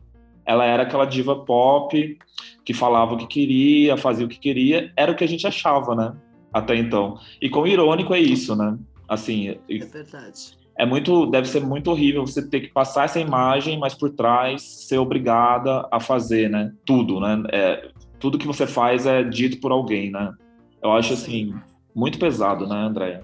Ela 0.45 0.65
era 0.65 0.83
aquela 0.83 1.03
diva 1.03 1.35
pop 1.35 2.17
que 2.63 2.73
falava 2.73 3.15
o 3.15 3.17
que 3.17 3.27
queria, 3.27 3.97
fazia 3.97 4.25
o 4.25 4.29
que 4.29 4.39
queria, 4.39 4.93
era 4.95 5.11
o 5.11 5.15
que 5.15 5.23
a 5.23 5.27
gente 5.27 5.47
achava, 5.47 5.95
né? 5.95 6.13
Até 6.53 6.75
então. 6.75 7.17
E 7.41 7.49
com 7.49 7.67
irônico 7.67 8.13
é 8.13 8.19
isso, 8.19 8.55
né? 8.55 8.77
Assim, 9.09 9.49
é 9.49 9.57
verdade 9.77 10.56
é 10.77 10.85
muito, 10.85 11.25
deve 11.25 11.47
ser 11.47 11.61
muito 11.61 11.89
horrível 11.89 12.25
você 12.25 12.47
ter 12.47 12.61
que 12.61 12.67
passar 12.67 13.05
essa 13.05 13.19
imagem, 13.19 13.79
mas 13.79 13.95
por 13.95 14.11
trás 14.11 14.61
ser 14.61 14.99
obrigada 14.99 15.87
a 15.91 15.99
fazer, 15.99 16.49
né? 16.49 16.71
Tudo, 16.85 17.19
né? 17.19 17.43
É, 17.51 17.89
tudo 18.19 18.37
que 18.37 18.45
você 18.45 18.67
faz 18.67 19.05
é 19.05 19.23
dito 19.23 19.59
por 19.59 19.71
alguém, 19.71 20.11
né? 20.11 20.33
Eu 20.81 20.91
acho 20.91 21.13
assim 21.13 21.53
muito 21.95 22.19
pesado, 22.19 22.67
né, 22.67 22.75
Andréia? 22.75 23.23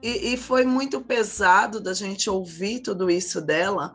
E, 0.00 0.34
e, 0.34 0.36
foi 0.36 0.64
muito 0.64 1.00
pesado 1.00 1.80
da 1.80 1.92
gente 1.92 2.30
ouvir 2.30 2.80
tudo 2.80 3.10
isso 3.10 3.40
dela, 3.40 3.92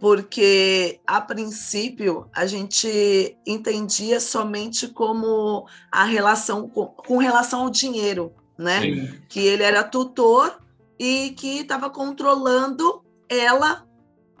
porque 0.00 0.98
a 1.06 1.20
princípio 1.20 2.26
a 2.34 2.46
gente 2.46 3.36
entendia 3.46 4.18
somente 4.18 4.88
como 4.88 5.66
a 5.92 6.02
relação 6.04 6.68
com, 6.68 6.86
com 6.86 7.18
relação 7.18 7.62
ao 7.62 7.70
dinheiro, 7.70 8.32
né? 8.58 8.80
Sim. 8.80 9.08
Que 9.28 9.40
ele 9.40 9.62
era 9.62 9.84
tutor 9.84 10.58
e 10.98 11.30
que 11.30 11.60
estava 11.60 11.90
controlando 11.90 13.02
ela 13.28 13.86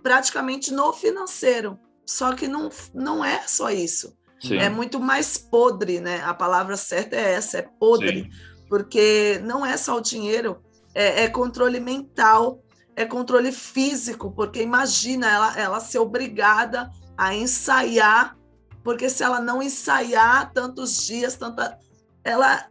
praticamente 0.02 0.72
no 0.72 0.92
financeiro. 0.92 1.78
Só 2.04 2.34
que 2.34 2.48
não, 2.48 2.68
não 2.92 3.24
é 3.24 3.42
só 3.46 3.70
isso. 3.70 4.16
Sim. 4.40 4.58
É 4.58 4.68
muito 4.68 4.98
mais 4.98 5.38
podre, 5.38 6.00
né? 6.00 6.20
A 6.24 6.34
palavra 6.34 6.76
certa 6.76 7.14
é 7.16 7.34
essa, 7.34 7.58
é 7.58 7.62
podre. 7.62 8.24
Sim. 8.24 8.30
Porque 8.68 9.40
não 9.44 9.64
é 9.64 9.76
só 9.76 9.98
o 9.98 10.00
dinheiro, 10.00 10.62
é, 10.94 11.24
é, 11.24 11.28
controle 11.28 11.78
mental, 11.78 12.62
é 12.96 13.04
controle 13.04 13.52
físico, 13.52 14.32
porque 14.32 14.62
imagina 14.62 15.30
ela, 15.30 15.58
ela 15.58 15.80
ser 15.80 15.98
obrigada 15.98 16.90
a 17.16 17.34
ensaiar, 17.34 18.36
porque 18.82 19.08
se 19.08 19.22
ela 19.22 19.40
não 19.40 19.62
ensaiar 19.62 20.52
tantos 20.52 21.06
dias, 21.06 21.36
tanta, 21.36 21.78
ela 22.24 22.66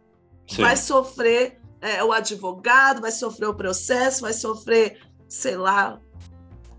Sim. 0.46 0.62
vai 0.62 0.76
sofrer 0.76 1.61
é, 1.82 2.02
o 2.02 2.12
advogado, 2.12 3.00
vai 3.00 3.10
sofrer 3.10 3.48
o 3.48 3.54
processo, 3.54 4.22
vai 4.22 4.32
sofrer, 4.32 5.00
sei 5.28 5.56
lá, 5.56 6.00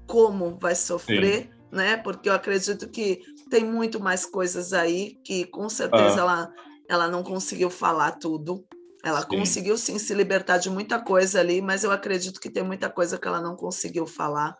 como 0.07 0.57
vai 0.59 0.75
sofrer, 0.75 1.43
Sim. 1.43 1.49
né? 1.71 1.97
Porque 1.97 2.29
eu 2.29 2.33
acredito 2.33 2.87
que 2.89 3.21
tem 3.49 3.65
muito 3.65 3.99
mais 3.99 4.25
coisas 4.25 4.71
aí 4.71 5.17
que 5.23 5.45
com 5.45 5.67
certeza 5.69 6.15
ah. 6.15 6.19
ela, 6.19 6.53
ela 6.87 7.07
não 7.09 7.21
conseguiu 7.21 7.69
falar 7.69 8.13
tudo. 8.13 8.65
Ela 9.03 9.21
sim. 9.21 9.27
conseguiu 9.27 9.77
sim 9.77 9.99
se 9.99 10.13
libertar 10.13 10.57
de 10.57 10.69
muita 10.69 10.97
coisa 10.97 11.41
ali, 11.41 11.61
mas 11.61 11.83
eu 11.83 11.91
acredito 11.91 12.39
que 12.39 12.49
tem 12.49 12.63
muita 12.63 12.89
coisa 12.89 13.17
que 13.17 13.27
ela 13.27 13.41
não 13.41 13.57
conseguiu 13.57 14.07
falar, 14.07 14.55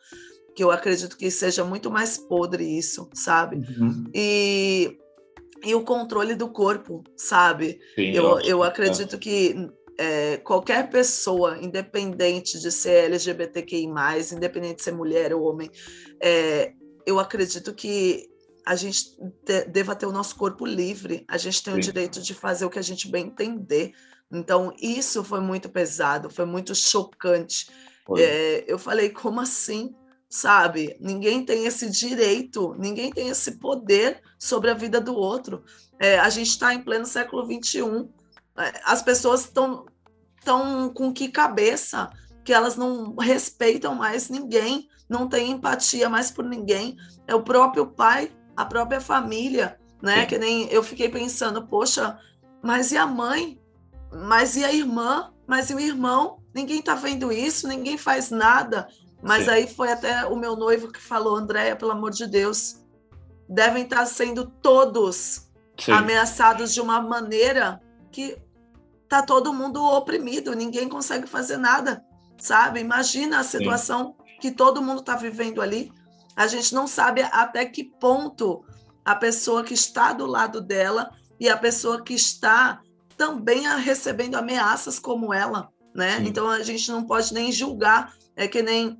que 0.53 0.61
eu 0.61 0.69
acredito 0.69 1.17
que 1.17 1.31
seja 1.31 1.63
muito 1.63 1.89
mais 1.89 2.17
podre 2.17 2.77
isso, 2.77 3.09
sabe? 3.13 3.55
Uhum. 3.55 4.03
E, 4.13 4.99
e 5.63 5.73
o 5.73 5.83
controle 5.83 6.35
do 6.35 6.49
corpo, 6.49 7.01
sabe? 7.15 7.79
Sim, 7.95 8.11
eu, 8.11 8.41
eu 8.41 8.61
acredito 8.61 9.15
é. 9.15 9.19
que 9.19 9.71
é, 9.97 10.37
qualquer 10.37 10.89
pessoa, 10.89 11.57
independente 11.61 12.59
de 12.59 12.71
ser 12.71 13.05
LGBTQI, 13.05 13.87
independente 14.31 14.77
de 14.77 14.83
ser 14.83 14.91
mulher 14.91 15.33
ou 15.33 15.43
homem, 15.43 15.69
é, 16.19 16.73
eu 17.05 17.19
acredito 17.19 17.73
que 17.73 18.29
a 18.65 18.75
gente 18.75 19.15
te, 19.45 19.65
deva 19.65 19.95
ter 19.95 20.05
o 20.05 20.11
nosso 20.11 20.35
corpo 20.35 20.65
livre, 20.65 21.25
a 21.27 21.37
gente 21.37 21.61
tem 21.63 21.73
Sim. 21.73 21.79
o 21.79 21.83
direito 21.83 22.21
de 22.21 22.33
fazer 22.33 22.65
o 22.65 22.69
que 22.69 22.79
a 22.79 22.83
gente 22.83 23.09
bem 23.09 23.27
entender. 23.27 23.93
Então, 24.31 24.73
isso 24.81 25.23
foi 25.23 25.41
muito 25.41 25.69
pesado, 25.69 26.29
foi 26.29 26.45
muito 26.45 26.73
chocante. 26.73 27.69
É, 28.17 28.63
eu 28.67 28.79
falei, 28.79 29.09
como 29.09 29.39
assim? 29.39 29.93
Sabe? 30.29 30.97
Ninguém 30.99 31.45
tem 31.45 31.65
esse 31.65 31.89
direito, 31.89 32.73
ninguém 32.79 33.11
tem 33.11 33.29
esse 33.29 33.59
poder 33.59 34.21
sobre 34.39 34.71
a 34.71 34.73
vida 34.73 34.99
do 34.99 35.13
outro. 35.13 35.63
É, 35.99 36.17
a 36.17 36.29
gente 36.29 36.49
está 36.49 36.73
em 36.73 36.81
pleno 36.81 37.05
século 37.05 37.45
XXI 37.45 38.09
as 38.55 39.01
pessoas 39.01 39.41
estão 39.41 39.85
tão 40.43 40.93
com 40.93 41.11
que 41.13 41.29
cabeça 41.29 42.09
que 42.43 42.53
elas 42.53 42.75
não 42.75 43.15
respeitam 43.15 43.95
mais 43.95 44.29
ninguém, 44.29 44.89
não 45.09 45.27
têm 45.27 45.51
empatia 45.51 46.09
mais 46.09 46.29
por 46.29 46.45
ninguém. 46.45 46.97
É 47.27 47.33
o 47.33 47.43
próprio 47.43 47.87
pai, 47.87 48.31
a 48.55 48.65
própria 48.65 48.99
família, 48.99 49.79
né? 50.01 50.21
Sim. 50.21 50.27
Que 50.27 50.37
nem 50.37 50.67
eu 50.69 50.83
fiquei 50.83 51.09
pensando, 51.09 51.65
poxa, 51.67 52.19
mas 52.61 52.91
e 52.91 52.97
a 52.97 53.05
mãe? 53.05 53.59
Mas 54.11 54.55
e 54.55 54.63
a 54.63 54.73
irmã? 54.73 55.33
Mas 55.47 55.69
e 55.69 55.75
o 55.75 55.79
irmão? 55.79 56.39
Ninguém 56.53 56.81
tá 56.81 56.95
vendo 56.95 57.31
isso, 57.31 57.67
ninguém 57.67 57.97
faz 57.97 58.29
nada. 58.29 58.87
Mas 59.21 59.45
Sim. 59.45 59.51
aí 59.51 59.67
foi 59.67 59.91
até 59.91 60.25
o 60.25 60.35
meu 60.35 60.55
noivo 60.55 60.91
que 60.91 61.01
falou, 61.01 61.35
Andréia, 61.35 61.75
pelo 61.75 61.91
amor 61.91 62.11
de 62.11 62.27
Deus, 62.27 62.83
devem 63.47 63.83
estar 63.83 64.05
sendo 64.05 64.45
todos 64.61 65.49
Sim. 65.79 65.93
ameaçados 65.93 66.73
de 66.73 66.81
uma 66.81 67.01
maneira 67.01 67.81
que 68.11 68.37
tá 69.21 69.25
todo 69.25 69.53
mundo 69.53 69.83
oprimido, 69.83 70.55
ninguém 70.55 70.89
consegue 70.89 71.27
fazer 71.27 71.57
nada, 71.57 72.03
sabe? 72.37 72.79
Imagina 72.79 73.39
a 73.39 73.43
situação 73.43 74.15
Sim. 74.17 74.37
que 74.39 74.51
todo 74.51 74.81
mundo 74.81 74.99
está 74.99 75.15
vivendo 75.15 75.61
ali. 75.61 75.91
A 76.35 76.47
gente 76.47 76.73
não 76.73 76.87
sabe 76.87 77.21
até 77.21 77.65
que 77.65 77.83
ponto 77.83 78.65
a 79.05 79.15
pessoa 79.15 79.63
que 79.63 79.73
está 79.73 80.13
do 80.13 80.25
lado 80.25 80.61
dela 80.61 81.11
e 81.39 81.47
a 81.47 81.57
pessoa 81.57 82.03
que 82.03 82.13
está 82.13 82.81
também 83.15 83.67
recebendo 83.77 84.35
ameaças 84.35 84.97
como 84.97 85.33
ela, 85.33 85.69
né? 85.93 86.17
Sim. 86.17 86.27
Então 86.27 86.49
a 86.49 86.63
gente 86.63 86.91
não 86.91 87.03
pode 87.03 87.33
nem 87.33 87.51
julgar. 87.51 88.13
É 88.35 88.47
que 88.47 88.63
nem 88.63 88.99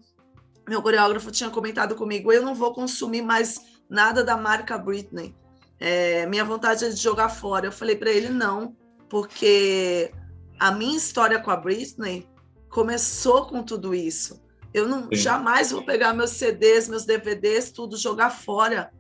meu 0.67 0.81
coreógrafo 0.81 1.31
tinha 1.31 1.49
comentado 1.49 1.95
comigo, 1.95 2.31
eu 2.31 2.43
não 2.43 2.53
vou 2.53 2.73
consumir 2.73 3.21
mais 3.21 3.59
nada 3.89 4.23
da 4.23 4.37
marca 4.37 4.77
Britney. 4.77 5.35
É, 5.79 6.25
minha 6.27 6.45
vontade 6.45 6.85
é 6.85 6.89
de 6.89 6.95
jogar 6.95 7.29
fora. 7.29 7.65
Eu 7.65 7.71
falei 7.71 7.95
para 7.95 8.11
ele 8.11 8.29
não, 8.29 8.75
porque 9.13 10.11
a 10.59 10.71
minha 10.71 10.97
história 10.97 11.39
com 11.39 11.51
a 11.51 11.55
Britney 11.55 12.27
começou 12.67 13.45
com 13.45 13.61
tudo 13.61 13.93
isso. 13.93 14.41
Eu 14.73 14.87
não 14.87 15.03
Sim. 15.03 15.15
jamais 15.17 15.69
vou 15.69 15.85
pegar 15.85 16.15
meus 16.15 16.31
CDs, 16.31 16.89
meus 16.89 17.05
DVDs, 17.05 17.71
tudo 17.71 17.95
jogar 17.95 18.31
fora. 18.31 18.91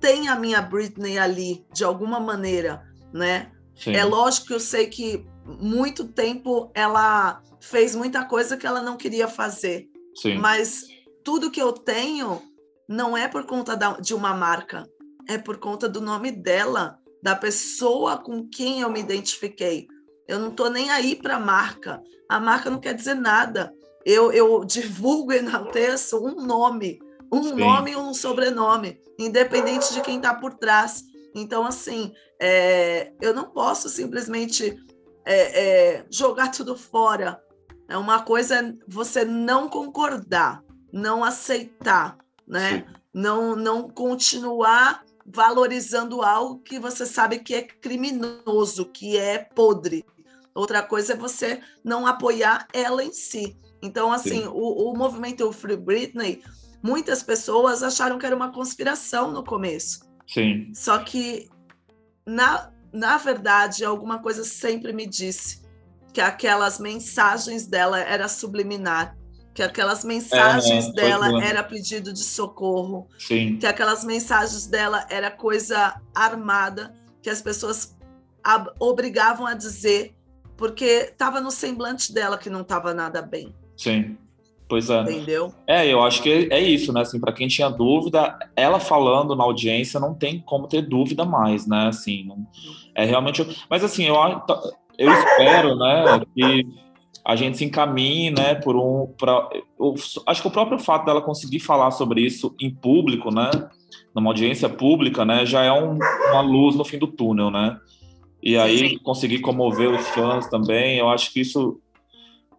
Tem 0.00 0.26
a 0.26 0.34
minha 0.34 0.60
Britney 0.60 1.16
ali 1.16 1.64
de 1.72 1.84
alguma 1.84 2.18
maneira, 2.18 2.82
né? 3.14 3.52
Sim. 3.76 3.92
É 3.94 4.04
lógico 4.04 4.48
que 4.48 4.54
eu 4.54 4.58
sei 4.58 4.88
que 4.88 5.24
muito 5.44 6.08
tempo 6.08 6.72
ela 6.74 7.40
fez 7.60 7.94
muita 7.94 8.24
coisa 8.24 8.56
que 8.56 8.66
ela 8.66 8.82
não 8.82 8.96
queria 8.96 9.28
fazer. 9.28 9.88
Sim. 10.16 10.38
Mas 10.38 10.88
tudo 11.22 11.52
que 11.52 11.62
eu 11.62 11.72
tenho 11.72 12.42
não 12.88 13.16
é 13.16 13.28
por 13.28 13.46
conta 13.46 13.76
da, 13.76 13.92
de 13.92 14.12
uma 14.12 14.34
marca, 14.34 14.88
é 15.28 15.38
por 15.38 15.58
conta 15.58 15.88
do 15.88 16.00
nome 16.00 16.32
dela 16.32 16.98
da 17.26 17.34
pessoa 17.34 18.18
com 18.18 18.48
quem 18.48 18.82
eu 18.82 18.88
me 18.88 19.00
identifiquei. 19.00 19.88
Eu 20.28 20.38
não 20.38 20.50
estou 20.50 20.70
nem 20.70 20.90
aí 20.90 21.16
para 21.16 21.34
a 21.34 21.40
marca. 21.40 22.00
A 22.28 22.38
marca 22.38 22.70
não 22.70 22.78
quer 22.78 22.94
dizer 22.94 23.14
nada. 23.14 23.74
Eu, 24.04 24.30
eu 24.30 24.64
divulgo 24.64 25.32
e 25.32 25.38
enalteço 25.38 26.24
um 26.24 26.46
nome, 26.46 27.00
um 27.32 27.42
Sim. 27.42 27.54
nome 27.56 27.90
e 27.90 27.96
um 27.96 28.14
sobrenome, 28.14 29.00
independente 29.18 29.92
de 29.92 30.02
quem 30.02 30.18
está 30.18 30.34
por 30.34 30.54
trás. 30.54 31.02
Então, 31.34 31.66
assim, 31.66 32.12
é, 32.40 33.12
eu 33.20 33.34
não 33.34 33.50
posso 33.50 33.88
simplesmente 33.88 34.78
é, 35.24 35.94
é, 35.96 36.06
jogar 36.08 36.52
tudo 36.52 36.76
fora. 36.76 37.42
É 37.88 37.98
uma 37.98 38.22
coisa 38.22 38.72
você 38.86 39.24
não 39.24 39.68
concordar, 39.68 40.62
não 40.92 41.24
aceitar, 41.24 42.18
né? 42.46 42.86
Não, 43.12 43.56
não 43.56 43.90
continuar 43.90 45.05
valorizando 45.26 46.22
algo 46.22 46.60
que 46.60 46.78
você 46.78 47.04
sabe 47.04 47.40
que 47.40 47.54
é 47.54 47.62
criminoso, 47.62 48.86
que 48.86 49.16
é 49.16 49.38
podre. 49.38 50.04
Outra 50.54 50.82
coisa 50.82 51.12
é 51.12 51.16
você 51.16 51.60
não 51.84 52.06
apoiar 52.06 52.66
ela 52.72 53.02
em 53.02 53.12
si. 53.12 53.56
Então, 53.82 54.12
assim, 54.12 54.46
o, 54.46 54.90
o, 54.90 54.96
movimento 54.96 55.52
Free 55.52 55.76
Britney, 55.76 56.42
muitas 56.82 57.22
pessoas 57.22 57.82
acharam 57.82 58.18
que 58.18 58.24
era 58.24 58.34
uma 58.34 58.52
conspiração 58.52 59.30
no 59.30 59.44
começo. 59.44 60.00
Sim. 60.26 60.72
Só 60.74 60.98
que, 60.98 61.48
na, 62.24 62.72
na 62.92 63.18
verdade, 63.18 63.84
alguma 63.84 64.20
coisa 64.20 64.44
sempre 64.44 64.92
me 64.92 65.06
disse 65.06 65.62
que 66.12 66.20
aquelas 66.20 66.78
mensagens 66.78 67.66
dela 67.66 68.00
era 68.00 68.28
subliminar 68.28 69.16
que 69.56 69.62
aquelas 69.62 70.04
mensagens 70.04 70.88
é, 70.88 70.92
dela 70.92 71.42
era 71.42 71.64
pedido 71.64 72.12
de 72.12 72.22
socorro, 72.22 73.08
Sim. 73.18 73.56
que 73.56 73.66
aquelas 73.66 74.04
mensagens 74.04 74.66
dela 74.66 75.06
era 75.08 75.30
coisa 75.30 75.98
armada, 76.14 76.94
que 77.22 77.30
as 77.30 77.40
pessoas 77.40 77.96
obrigavam 78.78 79.46
a 79.46 79.54
dizer, 79.54 80.14
porque 80.58 81.08
estava 81.10 81.40
no 81.40 81.50
semblante 81.50 82.12
dela 82.12 82.36
que 82.36 82.50
não 82.50 82.60
estava 82.60 82.92
nada 82.92 83.22
bem. 83.22 83.54
Sim. 83.74 84.18
Pois 84.68 84.90
é. 84.90 85.00
Entendeu? 85.00 85.54
É, 85.66 85.86
eu 85.86 86.02
acho 86.02 86.22
que 86.22 86.48
é 86.50 86.60
isso, 86.60 86.92
né? 86.92 87.00
Assim, 87.00 87.18
para 87.18 87.32
quem 87.32 87.48
tinha 87.48 87.70
dúvida, 87.70 88.38
ela 88.54 88.78
falando 88.78 89.34
na 89.34 89.44
audiência 89.44 89.98
não 89.98 90.12
tem 90.12 90.38
como 90.40 90.68
ter 90.68 90.82
dúvida 90.82 91.24
mais, 91.24 91.66
né? 91.66 91.86
Assim, 91.86 92.24
não, 92.24 92.46
é 92.94 93.06
realmente. 93.06 93.64
Mas 93.70 93.82
assim, 93.82 94.04
eu, 94.04 94.16
eu 94.98 95.12
espero, 95.12 95.76
né, 95.76 96.20
que 96.34 96.66
a 97.26 97.34
gente 97.34 97.58
se 97.58 97.64
encaminhe, 97.64 98.30
né, 98.30 98.54
por 98.54 98.76
um, 98.76 99.12
pra, 99.18 99.48
eu, 99.80 99.96
acho 100.26 100.40
que 100.40 100.46
o 100.46 100.50
próprio 100.50 100.78
fato 100.78 101.06
dela 101.06 101.20
conseguir 101.20 101.58
falar 101.58 101.90
sobre 101.90 102.20
isso 102.20 102.54
em 102.60 102.72
público, 102.72 103.34
né, 103.34 103.50
numa 104.14 104.30
audiência 104.30 104.68
pública, 104.68 105.24
né, 105.24 105.44
já 105.44 105.64
é 105.64 105.72
um, 105.72 105.98
uma 106.30 106.40
luz 106.40 106.76
no 106.76 106.84
fim 106.84 106.98
do 106.98 107.08
túnel, 107.08 107.50
né, 107.50 107.80
e 108.40 108.56
aí 108.56 108.90
Sim. 108.90 108.98
conseguir 108.98 109.40
comover 109.40 109.90
os 109.90 110.06
fãs 110.10 110.46
também, 110.46 110.98
eu 110.98 111.08
acho 111.08 111.32
que 111.32 111.40
isso, 111.40 111.80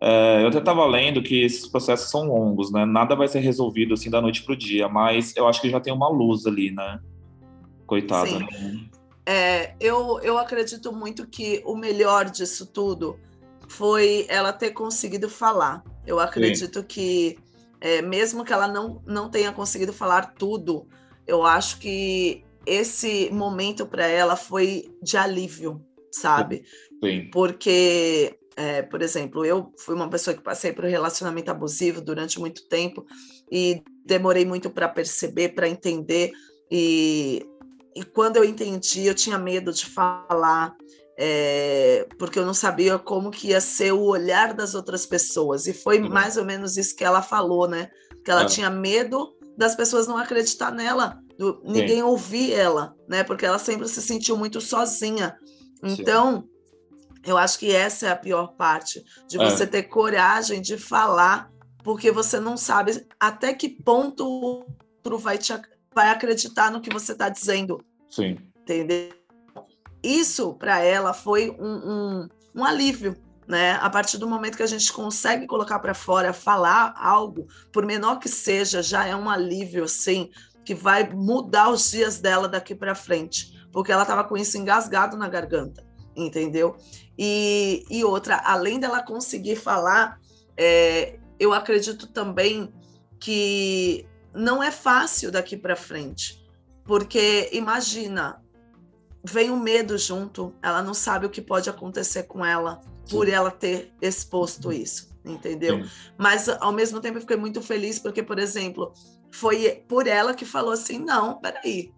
é, 0.02 0.44
eu 0.44 0.50
até 0.50 0.58
estava 0.58 0.86
lendo 0.86 1.24
que 1.24 1.42
esses 1.44 1.66
processos 1.66 2.12
são 2.12 2.28
longos, 2.28 2.70
né, 2.70 2.86
nada 2.86 3.16
vai 3.16 3.30
ser 3.30 3.40
resolvido 3.40 3.94
assim 3.94 4.10
da 4.10 4.20
noite 4.20 4.44
para 4.44 4.54
o 4.54 4.58
dia, 4.58 4.90
mas 4.90 5.34
eu 5.38 5.48
acho 5.48 5.62
que 5.62 5.70
já 5.70 5.80
tem 5.80 5.94
uma 5.94 6.10
luz 6.10 6.46
ali, 6.46 6.72
né, 6.72 7.00
coitada. 7.86 8.28
Sim. 8.28 8.40
Né? 8.40 8.90
É, 9.26 9.76
eu, 9.80 10.20
eu 10.22 10.38
acredito 10.38 10.92
muito 10.92 11.26
que 11.26 11.64
o 11.66 11.76
melhor 11.76 12.26
disso 12.26 12.66
tudo 12.66 13.18
foi 13.68 14.26
ela 14.30 14.54
ter 14.54 14.72
conseguido 14.72 15.30
falar. 15.30 15.84
Eu 16.06 16.20
acredito 16.20 16.80
Sim. 16.80 16.86
que, 16.86 17.40
é, 17.82 18.02
mesmo 18.02 18.44
que 18.44 18.54
ela 18.54 18.68
não, 18.68 19.02
não 19.06 19.30
tenha 19.30 19.52
conseguido 19.52 19.92
falar 19.92 20.34
tudo, 20.36 20.88
eu 21.26 21.44
acho 21.44 21.80
que 21.80 22.44
esse 22.66 23.30
momento 23.32 23.86
para 23.86 24.06
ela 24.06 24.36
foi 24.36 24.90
de 25.02 25.18
alívio, 25.18 25.82
sabe? 26.12 26.64
Sim. 27.04 27.30
Porque, 27.32 28.38
é, 28.56 28.82
por 28.82 29.02
exemplo, 29.02 29.46
eu 29.46 29.74
fui 29.78 29.96
uma 29.96 30.10
pessoa 30.10 30.36
que 30.36 30.44
passei 30.44 30.74
por 30.74 30.86
um 30.86 30.90
relacionamento 30.90 31.52
abusivo 31.52 32.02
durante 32.02 32.40
muito 32.40 32.68
tempo 32.68 33.06
e 33.52 33.82
demorei 34.06 34.46
muito 34.46 34.70
para 34.70 34.90
perceber, 34.90 35.50
para 35.50 35.70
entender. 35.70 36.32
E, 36.70 37.46
e 37.96 38.04
quando 38.04 38.38
eu 38.38 38.44
entendi, 38.44 39.06
eu 39.06 39.16
tinha 39.16 39.38
medo 39.38 39.72
de 39.72 39.86
falar, 39.86 40.76
é, 41.18 42.08
porque 42.20 42.38
eu 42.38 42.46
não 42.46 42.54
sabia 42.54 43.00
como 43.00 43.32
que 43.32 43.48
ia 43.48 43.60
ser 43.60 43.92
o 43.92 44.04
olhar 44.04 44.54
das 44.54 44.76
outras 44.76 45.06
pessoas. 45.06 45.66
E 45.66 45.74
foi 45.74 46.00
uhum. 46.00 46.10
mais 46.10 46.38
ou 46.38 46.46
menos 46.46 46.78
isso 46.78 46.96
que 46.96 47.04
ela 47.04 47.22
falou, 47.22 47.68
né? 47.68 47.90
Que 48.24 48.30
ela 48.30 48.44
é. 48.44 48.46
tinha 48.46 48.70
medo 48.70 49.36
das 49.58 49.76
pessoas 49.76 50.08
não 50.08 50.18
acreditar 50.18 50.72
nela, 50.72 51.20
do, 51.38 51.60
ninguém 51.66 52.04
ouvir 52.04 52.54
ela, 52.54 52.96
né? 53.10 53.24
Porque 53.24 53.46
ela 53.46 53.58
sempre 53.58 53.88
se 53.88 54.02
sentiu 54.02 54.38
muito 54.38 54.62
sozinha. 54.62 55.36
Então, 55.84 56.48
Eu 57.28 57.38
acho 57.38 57.60
que 57.60 57.76
essa 57.76 58.08
é 58.08 58.10
a 58.10 58.16
pior 58.16 58.56
parte, 58.56 59.04
de 59.28 59.38
você 59.38 59.64
é. 59.64 59.68
ter 59.68 59.84
coragem 59.84 60.62
de 60.62 60.78
falar, 60.78 61.52
porque 61.84 62.10
você 62.10 62.40
não 62.40 62.56
sabe 62.56 63.06
até 63.20 63.54
que 63.54 63.68
ponto 63.68 64.26
o 64.26 64.66
outro 65.02 65.18
vai, 65.18 65.38
te, 65.38 65.52
vai 65.94 66.10
acreditar 66.10 66.72
no 66.72 66.80
que 66.80 66.90
você 66.90 67.12
está 67.12 67.28
dizendo. 67.28 67.84
Sim. 68.10 68.38
Entendeu? 68.62 69.10
Isso, 70.08 70.54
para 70.54 70.80
ela, 70.80 71.14
foi 71.14 71.52
um, 71.60 71.76
um, 71.92 72.30
um 72.56 72.64
alívio, 72.64 73.14
né? 73.46 73.74
A 73.74 73.90
partir 73.90 74.18
do 74.18 74.26
momento 74.26 74.56
que 74.56 74.64
a 74.64 74.68
gente 74.68 74.92
consegue 74.94 75.46
colocar 75.46 75.80
para 75.80 75.94
fora, 75.94 76.32
falar 76.32 76.94
algo, 76.98 77.46
por 77.74 77.86
menor 77.86 78.18
que 78.18 78.30
seja, 78.30 78.82
já 78.82 79.06
é 79.06 79.14
um 79.14 79.30
alívio, 79.30 79.84
assim, 79.84 80.30
que 80.64 80.74
vai 80.74 81.10
mudar 81.10 81.70
os 81.70 81.92
dias 81.92 82.20
dela 82.20 82.48
daqui 82.48 82.74
para 82.74 82.96
frente, 82.96 83.68
porque 83.70 83.92
ela 83.92 84.04
estava 84.04 84.24
com 84.24 84.38
isso 84.38 84.58
engasgado 84.58 85.18
na 85.18 85.28
garganta, 85.28 85.86
entendeu? 86.16 86.78
E, 87.20 87.84
e 87.90 88.02
outra, 88.06 88.42
além 88.46 88.80
dela 88.80 89.04
conseguir 89.04 89.58
falar, 89.58 90.22
é, 90.56 91.20
eu 91.38 91.52
acredito 91.52 92.08
também 92.08 92.74
que 93.20 94.08
não 94.34 94.64
é 94.64 94.72
fácil 94.72 95.32
daqui 95.32 95.58
para 95.58 95.76
frente, 95.76 96.42
porque 96.86 97.50
imagina, 97.52 98.42
vem 99.24 99.50
o 99.50 99.58
medo 99.58 99.98
junto, 99.98 100.54
ela 100.62 100.82
não 100.82 100.94
sabe 100.94 101.26
o 101.26 101.30
que 101.30 101.42
pode 101.42 101.70
acontecer 101.70 102.24
com 102.24 102.46
ela 102.46 102.82
por 103.10 103.28
ela 103.28 103.50
ter 103.50 103.94
exposto 104.02 104.72
isso, 104.72 105.10
entendeu? 105.26 105.84
Sim. 105.84 105.90
Mas 106.18 106.50
ao 106.50 106.72
mesmo 106.72 107.00
tempo 107.00 107.18
eu 107.18 107.22
fiquei 107.22 107.38
muito 107.38 107.62
feliz 107.62 108.00
porque, 108.00 108.22
por 108.22 108.38
exemplo, 108.38 108.94
foi 109.32 109.84
por 109.88 110.08
ela 110.08 110.34
que 110.34 110.46
falou 110.46 110.72
assim: 110.72 111.00
não, 111.00 111.40
peraí, 111.40 111.92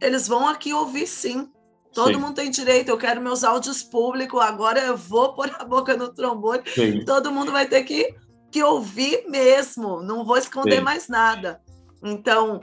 eles 0.00 0.26
vão 0.26 0.48
aqui 0.48 0.72
ouvir 0.72 1.06
sim. 1.06 1.50
Todo 1.92 2.14
sim. 2.14 2.16
mundo 2.16 2.34
tem 2.34 2.50
direito, 2.50 2.88
eu 2.88 2.96
quero 2.96 3.20
meus 3.20 3.44
áudios 3.44 3.82
públicos, 3.82 4.40
agora 4.40 4.80
eu 4.80 4.96
vou 4.96 5.34
pôr 5.34 5.54
a 5.58 5.64
boca 5.64 5.94
no 5.94 6.08
trombone, 6.08 6.62
sim. 6.66 7.04
todo 7.04 7.30
mundo 7.30 7.52
vai 7.52 7.68
ter 7.68 7.84
que, 7.84 8.14
que 8.50 8.62
ouvir 8.62 9.28
mesmo, 9.28 10.02
não 10.02 10.24
vou 10.24 10.38
esconder 10.38 10.78
sim. 10.78 10.82
mais 10.82 11.08
nada. 11.08 11.60
Então, 12.02 12.60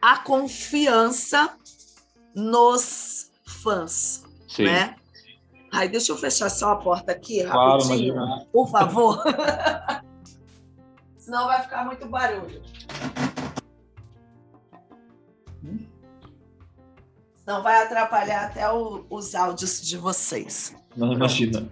a 0.00 0.18
confiança 0.18 1.56
nos 2.34 3.30
fãs, 3.44 4.24
né? 4.58 4.94
Ai, 5.72 5.88
deixa 5.88 6.12
eu 6.12 6.16
fechar 6.16 6.48
só 6.48 6.72
a 6.72 6.76
porta 6.76 7.12
aqui, 7.12 7.44
claro, 7.44 7.82
rapidinho, 7.82 8.14
imagina. 8.14 8.46
por 8.52 8.70
favor. 8.70 9.22
Senão 11.18 11.46
vai 11.46 11.62
ficar 11.62 11.84
muito 11.84 12.08
barulho. 12.08 12.62
Senão 17.36 17.62
vai 17.62 17.82
atrapalhar 17.82 18.46
até 18.46 18.70
o, 18.70 19.06
os 19.10 19.34
áudios 19.34 19.80
de 19.80 19.96
vocês. 19.96 20.74
Não, 20.96 21.12
imagina. 21.12 21.68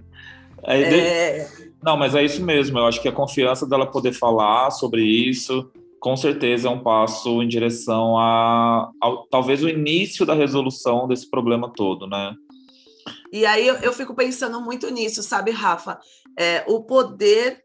É, 0.62 0.80
é... 0.80 1.50
Não, 1.82 1.96
mas 1.96 2.14
é 2.14 2.22
isso 2.24 2.42
mesmo. 2.42 2.78
Eu 2.78 2.86
acho 2.86 3.00
que 3.00 3.08
a 3.08 3.12
confiança 3.12 3.66
dela 3.66 3.86
poder 3.86 4.12
falar 4.12 4.70
sobre 4.70 5.02
isso, 5.02 5.70
com 6.06 6.16
certeza 6.16 6.68
é 6.68 6.70
um 6.70 6.84
passo 6.84 7.42
em 7.42 7.48
direção 7.48 8.16
a, 8.16 8.92
talvez 9.28 9.64
o 9.64 9.68
início 9.68 10.24
da 10.24 10.34
resolução 10.34 11.08
desse 11.08 11.28
problema 11.28 11.72
todo, 11.74 12.06
né? 12.06 12.32
E 13.32 13.44
aí 13.44 13.66
eu, 13.66 13.74
eu 13.78 13.92
fico 13.92 14.14
pensando 14.14 14.60
muito 14.60 14.88
nisso, 14.88 15.20
sabe, 15.20 15.50
Rafa? 15.50 15.98
É, 16.38 16.64
o 16.68 16.84
poder 16.84 17.60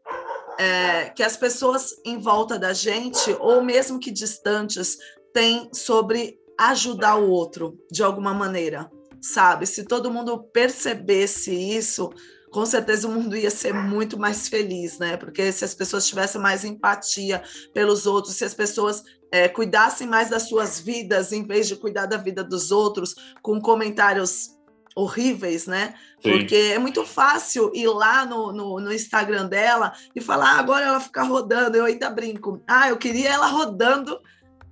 é, 0.58 1.10
que 1.10 1.22
as 1.22 1.36
pessoas 1.36 1.94
em 2.04 2.18
volta 2.18 2.58
da 2.58 2.72
gente, 2.72 3.30
ou 3.38 3.62
mesmo 3.62 4.00
que 4.00 4.10
distantes, 4.10 4.98
têm 5.32 5.68
sobre 5.72 6.36
ajudar 6.58 7.18
o 7.18 7.30
outro 7.30 7.78
de 7.92 8.02
alguma 8.02 8.34
maneira, 8.34 8.90
sabe? 9.20 9.66
Se 9.66 9.84
todo 9.84 10.10
mundo 10.10 10.36
percebesse 10.52 11.54
isso, 11.54 12.10
com 12.52 12.66
certeza 12.66 13.08
o 13.08 13.10
mundo 13.10 13.34
ia 13.34 13.50
ser 13.50 13.72
muito 13.72 14.18
mais 14.18 14.46
feliz, 14.46 14.98
né? 14.98 15.16
Porque 15.16 15.50
se 15.50 15.64
as 15.64 15.74
pessoas 15.74 16.06
tivessem 16.06 16.40
mais 16.40 16.64
empatia 16.64 17.42
pelos 17.72 18.06
outros, 18.06 18.34
se 18.34 18.44
as 18.44 18.52
pessoas 18.52 19.02
é, 19.32 19.48
cuidassem 19.48 20.06
mais 20.06 20.28
das 20.28 20.48
suas 20.48 20.78
vidas, 20.78 21.32
em 21.32 21.44
vez 21.44 21.66
de 21.66 21.74
cuidar 21.74 22.04
da 22.04 22.18
vida 22.18 22.44
dos 22.44 22.70
outros, 22.70 23.14
com 23.40 23.58
comentários 23.58 24.50
horríveis, 24.94 25.66
né? 25.66 25.94
Sim. 26.22 26.32
Porque 26.32 26.54
é 26.54 26.78
muito 26.78 27.06
fácil 27.06 27.72
ir 27.74 27.88
lá 27.88 28.26
no, 28.26 28.52
no, 28.52 28.78
no, 28.78 28.92
Instagram 28.92 29.46
dela 29.46 29.92
e 30.14 30.20
falar, 30.20 30.56
ah, 30.56 30.58
agora 30.58 30.84
ela 30.84 31.00
fica 31.00 31.22
rodando, 31.22 31.78
eu 31.78 31.86
ainda 31.86 32.10
brinco. 32.10 32.62
Ah, 32.68 32.90
eu 32.90 32.98
queria 32.98 33.30
ela 33.30 33.46
rodando 33.46 34.20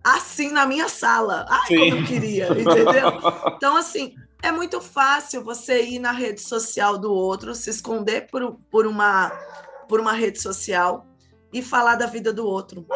assim 0.04 0.50
na 0.50 0.66
minha 0.66 0.88
sala. 0.88 1.46
Ai, 1.48 1.66
Sim. 1.66 1.78
como 1.78 2.02
eu 2.02 2.06
queria, 2.06 2.48
entendeu? 2.50 3.10
Então, 3.56 3.76
assim, 3.76 4.14
é 4.42 4.52
muito 4.52 4.80
fácil 4.80 5.42
você 5.42 5.82
ir 5.82 5.98
na 5.98 6.12
rede 6.12 6.40
social 6.40 6.98
do 6.98 7.12
outro, 7.12 7.54
se 7.54 7.70
esconder 7.70 8.28
por, 8.30 8.54
por, 8.70 8.86
uma, 8.86 9.30
por 9.88 10.00
uma 10.00 10.12
rede 10.12 10.40
social 10.40 11.06
e 11.52 11.62
falar 11.62 11.96
da 11.96 12.06
vida 12.06 12.32
do 12.32 12.46
outro. 12.46 12.86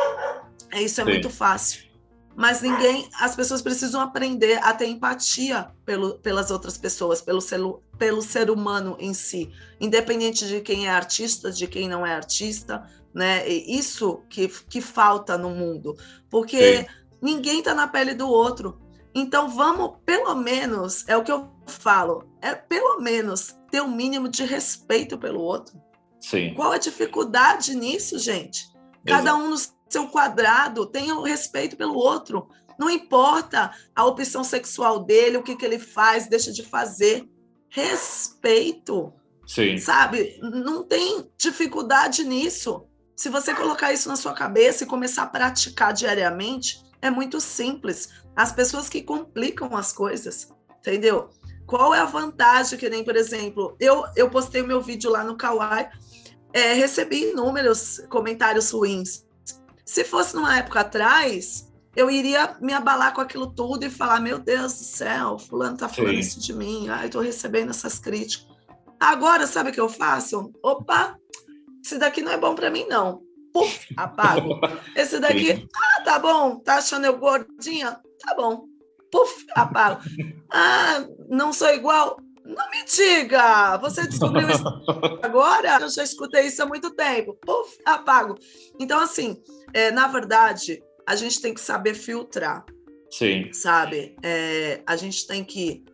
É, 0.72 0.82
isso 0.82 1.00
é 1.00 1.04
Sim. 1.04 1.10
muito 1.10 1.30
fácil 1.30 1.94
mas 2.36 2.60
ninguém, 2.60 3.08
as 3.20 3.36
pessoas 3.36 3.62
precisam 3.62 4.00
aprender 4.00 4.58
a 4.62 4.72
ter 4.74 4.86
empatia 4.86 5.70
pelo, 5.84 6.18
pelas 6.18 6.50
outras 6.50 6.76
pessoas, 6.76 7.20
pelo 7.20 7.40
ser, 7.40 7.60
pelo 7.96 8.20
ser 8.20 8.50
humano 8.50 8.96
em 8.98 9.14
si, 9.14 9.52
independente 9.80 10.46
de 10.46 10.60
quem 10.60 10.88
é 10.88 10.90
artista, 10.90 11.52
de 11.52 11.66
quem 11.68 11.88
não 11.88 12.04
é 12.04 12.12
artista, 12.12 12.84
né? 13.14 13.48
E 13.48 13.78
isso 13.78 14.22
que, 14.28 14.48
que 14.48 14.80
falta 14.80 15.38
no 15.38 15.50
mundo, 15.50 15.96
porque 16.28 16.78
Sim. 16.78 16.86
ninguém 17.22 17.60
está 17.60 17.72
na 17.72 17.86
pele 17.86 18.14
do 18.14 18.28
outro. 18.28 18.80
Então 19.14 19.48
vamos, 19.48 19.98
pelo 20.04 20.34
menos, 20.34 21.06
é 21.08 21.16
o 21.16 21.22
que 21.22 21.30
eu 21.30 21.48
falo, 21.66 22.28
é 22.42 22.54
pelo 22.54 23.00
menos 23.00 23.56
ter 23.70 23.80
o 23.80 23.84
um 23.84 23.94
mínimo 23.94 24.28
de 24.28 24.44
respeito 24.44 25.16
pelo 25.16 25.40
outro. 25.40 25.80
Sim. 26.20 26.54
Qual 26.54 26.72
a 26.72 26.78
dificuldade 26.78 27.74
nisso, 27.74 28.18
gente? 28.18 28.66
Cada 29.06 29.30
Exato. 29.30 29.44
um 29.44 29.50
nos 29.50 29.74
seu 29.94 30.08
quadrado, 30.08 30.86
tenha 30.86 31.14
o 31.14 31.22
respeito 31.22 31.76
pelo 31.76 31.94
outro. 31.94 32.48
Não 32.78 32.90
importa 32.90 33.70
a 33.94 34.04
opção 34.04 34.42
sexual 34.42 35.04
dele, 35.04 35.36
o 35.36 35.42
que, 35.42 35.54
que 35.54 35.64
ele 35.64 35.78
faz, 35.78 36.26
deixa 36.26 36.52
de 36.52 36.64
fazer. 36.64 37.28
Respeito. 37.68 39.12
Sim. 39.46 39.78
Sabe? 39.78 40.38
Não 40.42 40.82
tem 40.82 41.30
dificuldade 41.38 42.24
nisso. 42.24 42.86
Se 43.16 43.28
você 43.28 43.54
colocar 43.54 43.92
isso 43.92 44.08
na 44.08 44.16
sua 44.16 44.32
cabeça 44.32 44.82
e 44.82 44.88
começar 44.88 45.22
a 45.22 45.28
praticar 45.28 45.92
diariamente, 45.92 46.82
é 47.00 47.10
muito 47.10 47.40
simples. 47.40 48.08
As 48.36 48.52
pessoas 48.52 48.88
que 48.88 49.02
complicam 49.02 49.76
as 49.76 49.92
coisas, 49.92 50.48
entendeu? 50.78 51.30
Qual 51.66 51.94
é 51.94 52.00
a 52.00 52.04
vantagem 52.04 52.78
que 52.78 52.90
nem, 52.90 53.04
por 53.04 53.16
exemplo, 53.16 53.76
eu, 53.80 54.04
eu 54.16 54.28
postei 54.28 54.60
o 54.60 54.66
meu 54.66 54.80
vídeo 54.80 55.10
lá 55.10 55.24
no 55.24 55.36
Kawaii, 55.36 55.88
é, 56.52 56.72
recebi 56.72 57.30
inúmeros 57.30 58.00
comentários 58.08 58.70
ruins. 58.70 59.24
Se 59.84 60.04
fosse 60.04 60.34
numa 60.34 60.56
época 60.56 60.80
atrás, 60.80 61.72
eu 61.96 62.10
iria 62.10 62.56
me 62.60 62.72
abalar 62.72 63.12
com 63.12 63.20
aquilo 63.20 63.46
tudo 63.46 63.84
e 63.84 63.90
falar: 63.90 64.20
meu 64.20 64.38
Deus 64.38 64.72
do 64.72 64.84
céu, 64.84 65.38
fulano 65.38 65.76
tá 65.76 65.88
falando 65.88 66.14
Sim. 66.14 66.20
isso 66.20 66.40
de 66.40 66.52
mim, 66.52 66.88
ai, 66.88 67.08
tô 67.08 67.20
recebendo 67.20 67.70
essas 67.70 67.98
críticas. 67.98 68.46
Agora, 69.00 69.46
sabe 69.46 69.70
o 69.70 69.72
que 69.72 69.80
eu 69.80 69.88
faço? 69.88 70.52
Opa, 70.62 71.18
esse 71.84 71.98
daqui 71.98 72.22
não 72.22 72.32
é 72.32 72.38
bom 72.38 72.54
para 72.54 72.70
mim, 72.70 72.86
não. 72.88 73.22
Puf, 73.52 73.86
apago. 73.96 74.58
Esse 74.96 75.20
daqui, 75.20 75.54
Sim. 75.54 75.68
ah, 75.76 76.02
tá 76.02 76.18
bom, 76.18 76.58
tá 76.58 76.78
achando 76.78 77.04
eu 77.04 77.16
gordinha? 77.16 78.00
Tá 78.24 78.34
bom. 78.34 78.66
Puf, 79.10 79.46
apago. 79.54 80.02
Ah, 80.50 81.06
não 81.28 81.52
sou 81.52 81.68
igual? 81.68 82.16
Não 82.44 82.70
me 82.70 82.84
diga! 82.84 83.78
Você 83.78 84.06
descobriu 84.06 84.50
isso 84.50 84.64
agora? 85.22 85.78
Eu 85.80 85.88
já 85.88 86.02
escutei 86.02 86.46
isso 86.46 86.62
há 86.62 86.66
muito 86.66 86.90
tempo. 86.90 87.38
Puf, 87.40 87.78
apago. 87.84 88.36
Então, 88.78 89.00
assim, 89.00 89.42
é, 89.72 89.90
na 89.90 90.08
verdade, 90.08 90.82
a 91.06 91.16
gente 91.16 91.40
tem 91.40 91.54
que 91.54 91.60
saber 91.60 91.94
filtrar. 91.94 92.64
Sim. 93.10 93.52
Sabe? 93.52 94.16
É, 94.22 94.82
a 94.86 94.96
gente 94.96 95.26
tem 95.26 95.44
que. 95.44 95.84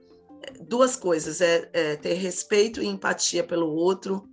Duas 0.62 0.96
coisas: 0.96 1.40
é, 1.40 1.68
é 1.72 1.96
ter 1.96 2.14
respeito 2.14 2.82
e 2.82 2.86
empatia 2.86 3.44
pelo 3.44 3.70
outro, 3.70 4.26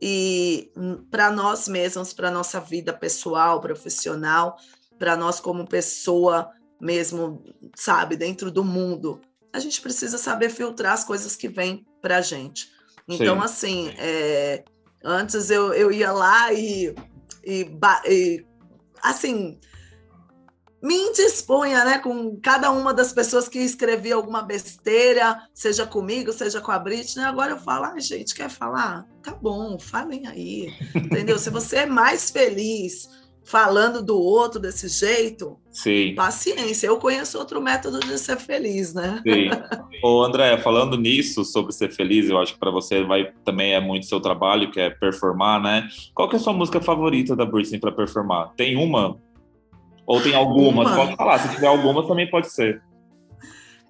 e 0.00 0.70
hum, 0.76 1.02
para 1.10 1.30
nós 1.30 1.66
mesmos, 1.66 2.12
para 2.12 2.30
nossa 2.30 2.60
vida 2.60 2.92
pessoal, 2.92 3.60
profissional, 3.60 4.56
para 4.98 5.16
nós 5.16 5.40
como 5.40 5.66
pessoa 5.66 6.50
mesmo, 6.80 7.42
sabe, 7.74 8.16
dentro 8.16 8.50
do 8.50 8.64
mundo 8.64 9.20
a 9.54 9.60
gente 9.60 9.80
precisa 9.80 10.18
saber 10.18 10.50
filtrar 10.50 10.92
as 10.92 11.04
coisas 11.04 11.36
que 11.36 11.46
vêm 11.46 11.86
para 12.02 12.16
a 12.16 12.20
gente. 12.20 12.72
Então, 13.08 13.38
Sim. 13.38 13.44
assim, 13.44 13.94
é, 13.98 14.64
antes 15.04 15.48
eu, 15.48 15.72
eu 15.72 15.92
ia 15.92 16.10
lá 16.10 16.52
e, 16.52 16.92
e, 17.44 17.70
e, 18.04 18.44
assim, 19.00 19.60
me 20.82 20.96
indispunha 20.96 21.84
né, 21.84 21.98
com 22.00 22.36
cada 22.40 22.72
uma 22.72 22.92
das 22.92 23.12
pessoas 23.12 23.48
que 23.48 23.60
escrevia 23.60 24.16
alguma 24.16 24.42
besteira, 24.42 25.40
seja 25.54 25.86
comigo, 25.86 26.32
seja 26.32 26.60
com 26.60 26.72
a 26.72 26.78
Britney. 26.78 27.24
Agora 27.24 27.52
eu 27.52 27.58
falo, 27.58 27.84
ah, 27.84 28.00
gente, 28.00 28.34
quer 28.34 28.50
falar? 28.50 29.06
Tá 29.22 29.32
bom, 29.32 29.78
falem 29.78 30.26
aí, 30.26 30.66
entendeu? 30.96 31.38
Se 31.38 31.48
você 31.48 31.76
é 31.76 31.86
mais 31.86 32.28
feliz 32.28 33.08
falando 33.44 34.02
do 34.02 34.18
outro 34.18 34.58
desse 34.58 34.88
jeito, 34.88 35.58
Sim. 35.70 36.14
paciência. 36.14 36.86
Eu 36.86 36.96
conheço 36.96 37.38
outro 37.38 37.60
método 37.60 38.00
de 38.00 38.18
ser 38.18 38.38
feliz, 38.38 38.94
né? 38.94 39.22
Sim. 39.22 39.50
Ô, 40.02 40.22
André, 40.22 40.56
falando 40.58 40.96
nisso, 40.96 41.44
sobre 41.44 41.72
ser 41.72 41.92
feliz, 41.92 42.28
eu 42.28 42.38
acho 42.38 42.54
que 42.54 42.58
para 42.58 42.70
você 42.70 43.04
vai 43.04 43.32
também 43.44 43.74
é 43.74 43.80
muito 43.80 44.06
seu 44.06 44.20
trabalho, 44.20 44.70
que 44.70 44.80
é 44.80 44.90
performar, 44.90 45.62
né? 45.62 45.86
Qual 46.14 46.28
que 46.28 46.36
é 46.36 46.38
a 46.38 46.42
sua 46.42 46.52
música 46.52 46.80
favorita 46.80 47.36
da 47.36 47.44
Britney 47.44 47.78
para 47.78 47.92
performar? 47.92 48.52
Tem 48.56 48.76
uma? 48.76 49.18
Ou 50.06 50.20
tem 50.22 50.34
algumas? 50.34 50.88
Uma. 50.88 50.96
Pode 50.96 51.16
falar, 51.16 51.38
se 51.38 51.54
tiver 51.54 51.66
algumas 51.66 52.06
também 52.06 52.28
pode 52.28 52.50
ser. 52.50 52.82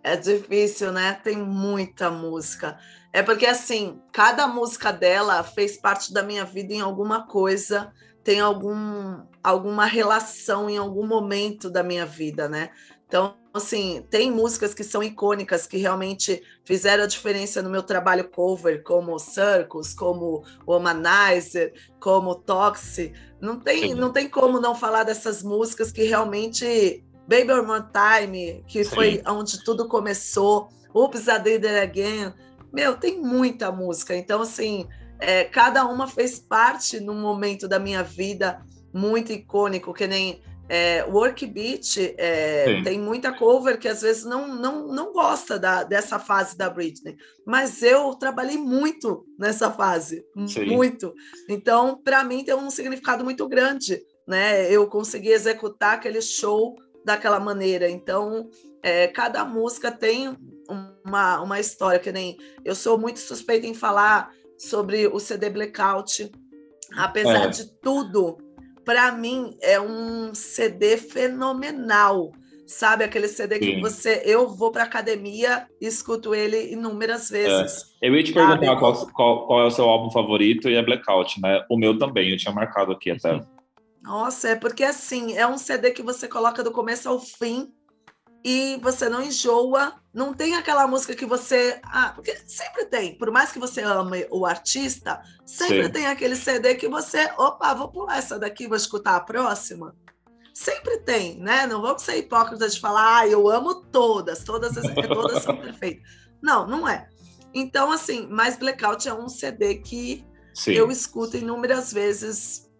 É 0.03 0.17
difícil, 0.17 0.93
né? 0.93 1.19
Tem 1.25 1.37
muita 1.37 2.11
música. 2.11 2.77
É 3.13 3.23
porque, 3.23 3.47
assim, 3.47 4.01
cada 4.13 4.47
música 4.47 4.93
dela 4.93 5.43
fez 5.45 5.77
parte 5.77 6.13
da 6.13 6.23
minha 6.23 6.45
vida 6.45 6.75
em 6.75 6.81
alguma 6.81 7.27
coisa, 7.27 7.93
tem 8.25 8.41
algum, 8.41 9.23
alguma 9.43 9.85
relação 9.85 10.69
em 10.71 10.79
algum 10.79 11.07
momento 11.07 11.69
da 11.69 11.83
minha 11.83 12.07
vida, 12.07 12.49
né? 12.49 12.71
Então, 13.07 13.37
assim, 13.53 14.05
tem 14.11 14.31
músicas 14.33 14.73
que 14.75 14.83
são 14.83 15.03
icônicas, 15.03 15.67
que 15.67 15.77
realmente 15.77 16.43
fizeram 16.65 17.05
a 17.05 17.07
diferença 17.07 17.63
no 17.63 17.71
meu 17.71 17.83
trabalho 17.83 18.29
cover, 18.31 18.83
como 18.83 19.19
Circus, 19.19 19.93
como 19.95 20.43
Womanizer, 20.67 21.75
como 22.01 22.35
Toxic. 22.35 23.13
Não 23.41 23.61
tem, 23.61 23.95
não 23.95 24.11
tem 24.11 24.29
como 24.29 24.59
não 24.59 24.75
falar 24.75 25.05
dessas 25.05 25.43
músicas 25.43 25.93
que 25.93 26.05
realmente 26.05 27.05
Baby 27.29 27.53
One 27.53 27.67
More 27.67 27.85
Time, 27.93 28.65
que 28.67 28.83
Sim. 28.83 28.95
foi 28.95 29.23
onde 29.29 29.63
tudo 29.63 29.87
começou, 29.87 30.69
Oops, 30.95 31.27
I 31.29 31.39
Did 31.39 31.65
It 31.67 31.79
Again. 31.79 32.33
Meu, 32.73 32.97
tem 32.97 33.21
muita 33.21 33.71
música. 33.71 34.17
Então, 34.17 34.43
assim, 34.43 34.89
é, 35.19 35.45
cada 35.45 35.87
uma 35.87 36.07
fez 36.07 36.39
parte 36.39 37.01
num 37.01 37.21
momento 37.21 37.69
da 37.69 37.79
minha 37.79 38.03
vida 38.03 38.63
muito 38.93 39.33
icônico, 39.33 39.93
que 39.93 40.07
nem 40.07 40.41
é, 40.69 41.05
Work 41.05 41.45
Beat, 41.47 42.15
é, 42.17 42.81
tem 42.83 42.99
muita 42.99 43.33
cover 43.33 43.79
que 43.79 43.89
às 43.89 44.01
vezes 44.01 44.25
não, 44.25 44.49
não, 44.55 44.87
não 44.87 45.13
gosta 45.13 45.59
da, 45.59 45.83
dessa 45.83 46.19
fase 46.19 46.57
da 46.57 46.71
Britney, 46.71 47.17
mas 47.47 47.83
eu 47.83 48.15
trabalhei 48.15 48.57
muito 48.57 49.27
nessa 49.39 49.71
fase, 49.71 50.25
Sim. 50.47 50.67
muito. 50.67 51.13
Então, 51.49 52.01
para 52.03 52.25
mim, 52.25 52.45
tem 52.45 52.55
um 52.55 52.71
significado 52.71 53.23
muito 53.25 53.47
grande, 53.47 54.01
né? 54.27 54.71
Eu 54.73 54.87
consegui 54.87 55.31
executar 55.31 55.95
aquele 55.95 56.23
show 56.23 56.77
daquela 57.05 57.39
maneira. 57.39 57.91
Então, 57.91 58.49
é, 58.83 59.07
cada 59.09 59.45
música 59.45 59.93
tem 59.93 60.35
uma, 61.05 61.43
uma 61.43 61.61
história, 61.61 62.01
que 62.01 62.11
nem 62.11 62.39
eu 62.65 62.75
sou 62.75 62.99
muito 62.99 63.19
suspeita 63.21 63.67
em 63.67 63.75
falar 63.75 64.31
sobre 64.69 65.07
o 65.07 65.19
CD 65.19 65.51
Blackout. 65.51 66.31
Apesar 66.97 67.47
é. 67.47 67.49
de 67.49 67.71
tudo, 67.81 68.39
para 68.85 69.13
mim 69.13 69.57
é 69.61 69.81
um 69.81 70.35
CD 70.35 70.97
fenomenal. 70.97 72.33
Sabe 72.67 73.05
aquele 73.05 73.29
CD 73.29 73.59
que 73.59 73.75
Sim. 73.75 73.81
você. 73.81 74.23
Eu 74.25 74.49
vou 74.49 74.73
para 74.73 74.85
academia 74.85 75.67
e 75.81 75.87
escuto 75.87 76.35
ele 76.35 76.73
inúmeras 76.73 77.29
vezes. 77.29 77.95
É. 78.03 78.09
Eu 78.09 78.17
ia 78.17 78.25
te 78.25 78.33
perguntar 78.33 78.77
qual, 78.77 79.07
qual, 79.09 79.47
qual, 79.47 79.61
é 79.63 79.67
o 79.67 79.71
seu 79.71 79.85
álbum 79.85 80.11
favorito 80.11 80.71
e 80.71 80.75
é 80.75 80.83
Blackout, 80.83 81.41
né? 81.43 81.65
O 81.69 81.77
meu 81.77 81.99
também, 81.99 82.31
eu 82.31 82.39
tinha 82.39 82.55
marcado 82.55 82.93
aqui 82.93 83.11
até. 83.11 83.39
Nossa, 84.03 84.51
é 84.51 84.57
porque 84.57 84.85
assim, 84.85 85.37
é 85.37 85.47
um 85.47 85.59
CD 85.59 85.91
que 85.91 86.03
você 86.03 86.27
coloca 86.27 86.63
do 86.63 86.71
começo 86.71 87.09
ao 87.09 87.21
fim 87.21 87.71
e 88.45 88.79
você 88.83 89.09
não 89.09 89.23
enjoa, 89.23 89.95
não 90.15 90.33
tem 90.33 90.55
aquela 90.55 90.87
música 90.87 91.15
que 91.17 91.27
você. 91.27 91.81
Ah, 91.83 92.13
porque 92.15 92.39
sempre 92.47 92.87
tem, 92.87 93.19
por 93.19 93.33
mais 93.33 93.51
que 93.51 93.59
você 93.59 93.83
ame 93.83 94.29
o 94.31 94.47
artista, 94.47 95.21
sempre 95.45 95.87
Sim. 95.87 95.91
tem 95.91 96.07
aquele 96.07 96.37
CD 96.37 96.77
que 96.77 96.89
você. 96.89 97.29
Opa, 97.37 97.75
vou 97.75 97.89
pular 97.89 98.17
essa 98.17 98.39
daqui, 98.39 98.69
vou 98.69 98.77
escutar 98.77 99.17
a 99.17 99.21
próxima. 99.21 99.93
Sempre 100.55 100.99
tem, 100.99 101.37
né? 101.41 101.67
Não 101.67 101.83
vamos 101.83 102.03
ser 102.03 102.17
hipócritas 102.17 102.77
de 102.77 102.81
falar, 102.81 103.19
ah, 103.19 103.27
eu 103.27 103.51
amo 103.51 103.75
todas, 103.87 104.45
todas, 104.45 104.75
todas 105.09 105.43
são 105.43 105.57
perfeitas. 105.59 106.09
Não, 106.41 106.65
não 106.65 106.89
é. 106.89 107.09
Então, 107.53 107.91
assim, 107.91 108.29
mas 108.31 108.57
Blackout 108.57 109.09
é 109.09 109.15
um 109.15 109.29
CD 109.29 109.77
que 109.77 110.25
Sim. 110.55 110.75
eu 110.75 110.93
escuto 110.93 111.37
inúmeras 111.37 111.93
vezes 111.93 112.71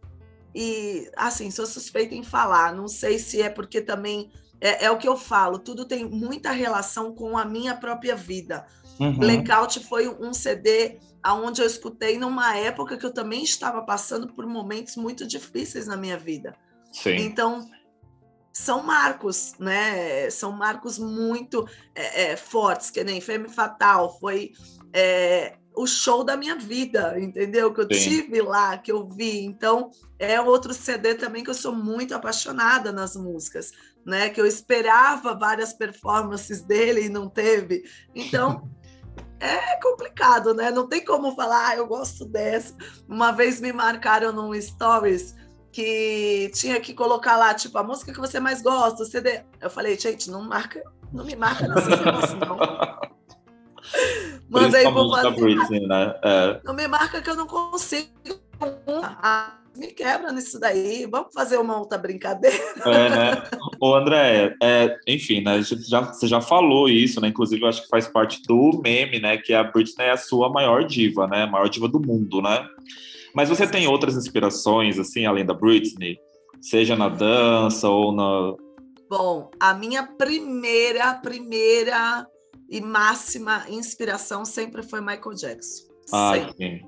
e, 0.55 1.11
assim, 1.17 1.51
sou 1.51 1.67
suspeita 1.67 2.15
em 2.15 2.23
falar. 2.23 2.73
Não 2.73 2.87
sei 2.87 3.19
se 3.19 3.43
é 3.43 3.51
porque 3.51 3.81
também 3.81 4.31
é, 4.65 4.87
é 4.87 4.91
o 4.91 4.97
que 4.97 5.07
eu 5.07 5.15
falo, 5.15 5.59
tudo 5.59 5.85
tem 5.85 6.09
muita 6.09 6.51
relação 6.51 7.15
com 7.15 7.37
a 7.37 7.45
minha 7.45 7.77
própria 7.77 8.17
vida. 8.17 8.67
Uhum. 8.99 9.19
Blackout 9.19 9.79
foi 9.81 10.09
um 10.09 10.33
CD 10.33 10.99
aonde 11.23 11.61
eu 11.61 11.67
escutei 11.67 12.19
numa 12.19 12.57
época 12.57 12.97
que 12.97 13.05
eu 13.05 13.13
também 13.13 13.45
estava 13.45 13.83
passando 13.83 14.33
por 14.33 14.47
momentos 14.47 14.97
muito 14.97 15.27
difíceis 15.27 15.87
na 15.87 15.99
minha 15.99 16.17
vida. 16.17 16.57
Sim. 16.91 17.17
Então, 17.17 17.69
são 18.55 18.83
marcos, 18.83 19.55
né? 19.59 20.31
São 20.31 20.51
marcos 20.53 20.99
muito 20.99 21.69
é, 21.95 22.31
é, 22.33 22.37
fortes, 22.37 22.89
que 22.89 23.05
nem 23.05 23.21
Femme 23.21 23.51
Fatal 23.51 24.19
foi 24.19 24.53
é, 24.95 25.59
o 25.75 25.87
show 25.87 26.23
da 26.23 26.37
minha 26.37 26.57
vida, 26.57 27.19
entendeu? 27.19 27.73
Que 27.73 27.81
eu 27.81 27.89
Sim. 27.93 28.09
tive 28.09 28.41
lá, 28.41 28.79
que 28.79 28.93
eu 28.93 29.09
vi. 29.09 29.45
Então, 29.45 29.91
é 30.19 30.41
outro 30.41 30.73
CD 30.73 31.15
também 31.15 31.43
que 31.43 31.51
eu 31.51 31.55
sou 31.55 31.75
muito 31.75 32.15
apaixonada 32.15 32.93
nas 32.93 33.17
músicas, 33.17 33.73
né? 34.07 34.31
Que 34.31 34.41
eu 34.41 34.47
esperava 34.47 35.35
várias 35.35 35.73
performances 35.73 36.63
dele 36.63 37.07
e 37.07 37.09
não 37.09 37.29
teve. 37.29 37.85
Então, 38.15 38.69
é 39.41 39.81
complicado, 39.81 40.55
né? 40.55 40.71
Não 40.71 40.89
tem 40.89 41.05
como 41.05 41.35
falar, 41.35 41.71
ah, 41.71 41.77
eu 41.77 41.87
gosto 41.87 42.25
dessa. 42.25 42.75
Uma 43.09 43.33
vez 43.33 43.61
me 43.61 43.73
marcaram 43.73 44.33
num 44.33 44.59
stories 44.61 45.35
que 45.73 46.53
tinha 46.55 46.81
que 46.81 46.95
colocar 46.95 47.37
lá, 47.37 47.53
tipo, 47.53 47.77
a 47.77 47.83
música 47.83 48.13
que 48.13 48.21
você 48.21 48.39
mais 48.39 48.63
gosta, 48.63 49.03
o 49.03 49.07
CD. 49.07 49.43
Eu 49.61 49.69
falei, 49.69 49.99
gente, 49.99 50.31
não 50.31 50.43
marca, 50.43 50.81
não 51.13 51.25
me 51.25 51.35
marca 51.35 51.67
nesse 51.67 51.91
negócio, 52.05 52.37
não. 52.39 53.14
Manda 54.49 54.79
aí 54.79 54.85
pro 54.85 55.31
Britney, 55.33 55.87
né? 55.87 56.15
É. 56.23 56.61
Não 56.65 56.75
me 56.75 56.87
marca 56.87 57.21
que 57.21 57.31
eu 57.31 57.37
não 57.37 57.47
consigo. 57.47 58.09
Ah, 59.23 59.59
me 59.77 59.89
quebra 59.89 60.33
nisso 60.33 60.59
daí. 60.61 61.07
Vamos 61.07 61.33
fazer 61.33 61.59
uma 61.59 61.79
outra 61.79 61.99
brincadeira. 61.99 62.57
É, 62.87 63.11
né? 63.11 63.43
Ô, 63.81 63.95
André, 63.95 64.55
é, 64.63 64.97
enfim, 65.07 65.43
né? 65.43 65.61
Já, 65.63 66.01
você 66.01 66.27
já 66.27 66.41
falou 66.41 66.89
isso, 66.89 67.21
né? 67.21 67.29
Inclusive, 67.29 67.63
eu 67.63 67.69
acho 67.69 67.83
que 67.83 67.89
faz 67.89 68.07
parte 68.07 68.43
do 68.47 68.81
meme, 68.83 69.21
né? 69.21 69.37
Que 69.37 69.53
a 69.53 69.65
Britney 69.65 70.07
é 70.07 70.13
a 70.13 70.17
sua 70.17 70.49
maior 70.49 70.85
diva, 70.85 71.27
né? 71.27 71.43
A 71.43 71.47
maior 71.47 71.69
diva 71.69 71.89
do 71.89 72.01
mundo, 72.01 72.41
né? 72.41 72.67
Mas 73.35 73.49
você 73.49 73.67
tem 73.67 73.89
outras 73.89 74.17
inspirações, 74.17 74.99
assim, 74.99 75.27
além 75.27 75.45
da 75.45 75.55
Britney? 75.55 76.19
Seja 76.61 76.97
na 76.97 77.09
dança 77.09 77.89
ou 77.89 78.13
na. 78.13 78.55
Bom, 79.11 79.51
a 79.61 79.75
minha 79.75 80.05
primeira, 80.05 81.15
primeira 81.15 82.27
e 82.69 82.81
máxima 82.81 83.65
inspiração 83.69 84.45
sempre 84.45 84.83
foi 84.83 85.01
Michael 85.01 85.35
Jackson. 85.35 85.85
sempre. 86.47 86.87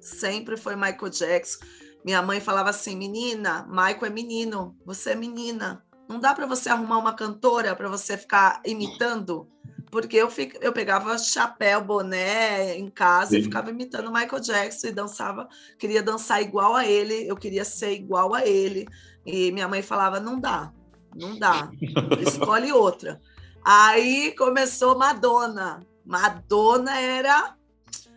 sempre 0.00 0.56
foi 0.56 0.76
Michael 0.76 1.10
Jackson. 1.10 1.64
Minha 2.04 2.22
mãe 2.22 2.40
falava 2.40 2.70
assim: 2.70 2.96
menina, 2.96 3.66
Michael 3.68 4.06
é 4.06 4.10
menino, 4.10 4.76
você 4.84 5.10
é 5.10 5.14
menina. 5.14 5.84
Não 6.08 6.18
dá 6.18 6.34
para 6.34 6.46
você 6.46 6.70
arrumar 6.70 6.98
uma 6.98 7.12
cantora 7.12 7.76
para 7.76 7.88
você 7.88 8.16
ficar 8.16 8.62
imitando, 8.64 9.46
porque 9.90 10.16
eu, 10.16 10.30
fico, 10.30 10.56
eu 10.62 10.72
pegava 10.72 11.18
chapéu, 11.18 11.84
boné 11.84 12.78
em 12.78 12.88
casa 12.88 13.32
Sim. 13.32 13.38
e 13.38 13.42
ficava 13.42 13.70
imitando 13.70 14.10
Michael 14.10 14.40
Jackson 14.40 14.86
e 14.86 14.92
dançava, 14.92 15.46
queria 15.78 16.02
dançar 16.02 16.40
igual 16.40 16.74
a 16.74 16.86
ele, 16.86 17.28
eu 17.28 17.36
queria 17.36 17.64
ser 17.64 17.92
igual 17.92 18.34
a 18.34 18.46
ele. 18.46 18.86
E 19.26 19.52
minha 19.52 19.68
mãe 19.68 19.82
falava: 19.82 20.18
não 20.18 20.40
dá, 20.40 20.72
não 21.14 21.38
dá, 21.38 21.70
escolhe 22.26 22.72
outra. 22.72 23.20
Aí 23.64 24.34
começou 24.36 24.98
Madonna. 24.98 25.80
Madonna 26.04 26.98
era 26.98 27.54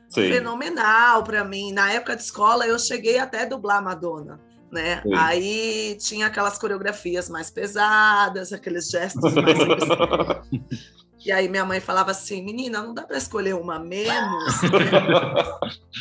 Sim. 0.09 0.29
fenomenal 0.31 1.23
para 1.23 1.43
mim. 1.43 1.71
Na 1.71 1.91
época 1.91 2.15
de 2.15 2.21
escola, 2.23 2.65
eu 2.65 2.77
cheguei 2.79 3.17
até 3.17 3.43
a 3.43 3.45
dublar 3.45 3.83
Madonna. 3.83 4.39
Né? 4.71 5.03
Aí 5.17 5.97
tinha 5.99 6.27
aquelas 6.27 6.57
coreografias 6.57 7.29
mais 7.29 7.51
pesadas, 7.51 8.53
aqueles 8.53 8.89
gestos 8.89 9.33
mais. 9.33 9.57
e 11.25 11.29
aí 11.31 11.49
minha 11.49 11.65
mãe 11.65 11.81
falava 11.81 12.11
assim: 12.11 12.41
menina, 12.41 12.81
não 12.81 12.93
dá 12.93 13.03
para 13.03 13.17
escolher 13.17 13.53
uma 13.53 13.77
menos. 13.77 14.61
Né? 14.61 14.69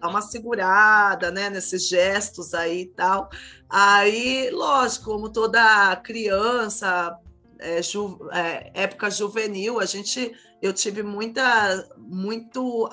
Dá 0.00 0.08
uma 0.08 0.20
segurada, 0.20 1.30
né, 1.30 1.48
nesses 1.48 1.88
gestos 1.88 2.54
aí 2.54 2.80
e 2.80 2.86
tal. 2.86 3.30
Aí, 3.70 4.50
lógico, 4.50 5.04
como 5.04 5.28
toda 5.28 5.94
criança, 5.94 7.16
é, 7.62 7.82
ju, 7.82 8.18
é, 8.32 8.70
época 8.74 9.10
juvenil, 9.10 9.80
a 9.80 9.86
gente, 9.86 10.32
eu 10.60 10.72
tive 10.72 11.02
muita, 11.02 11.88
muito, 11.98 12.88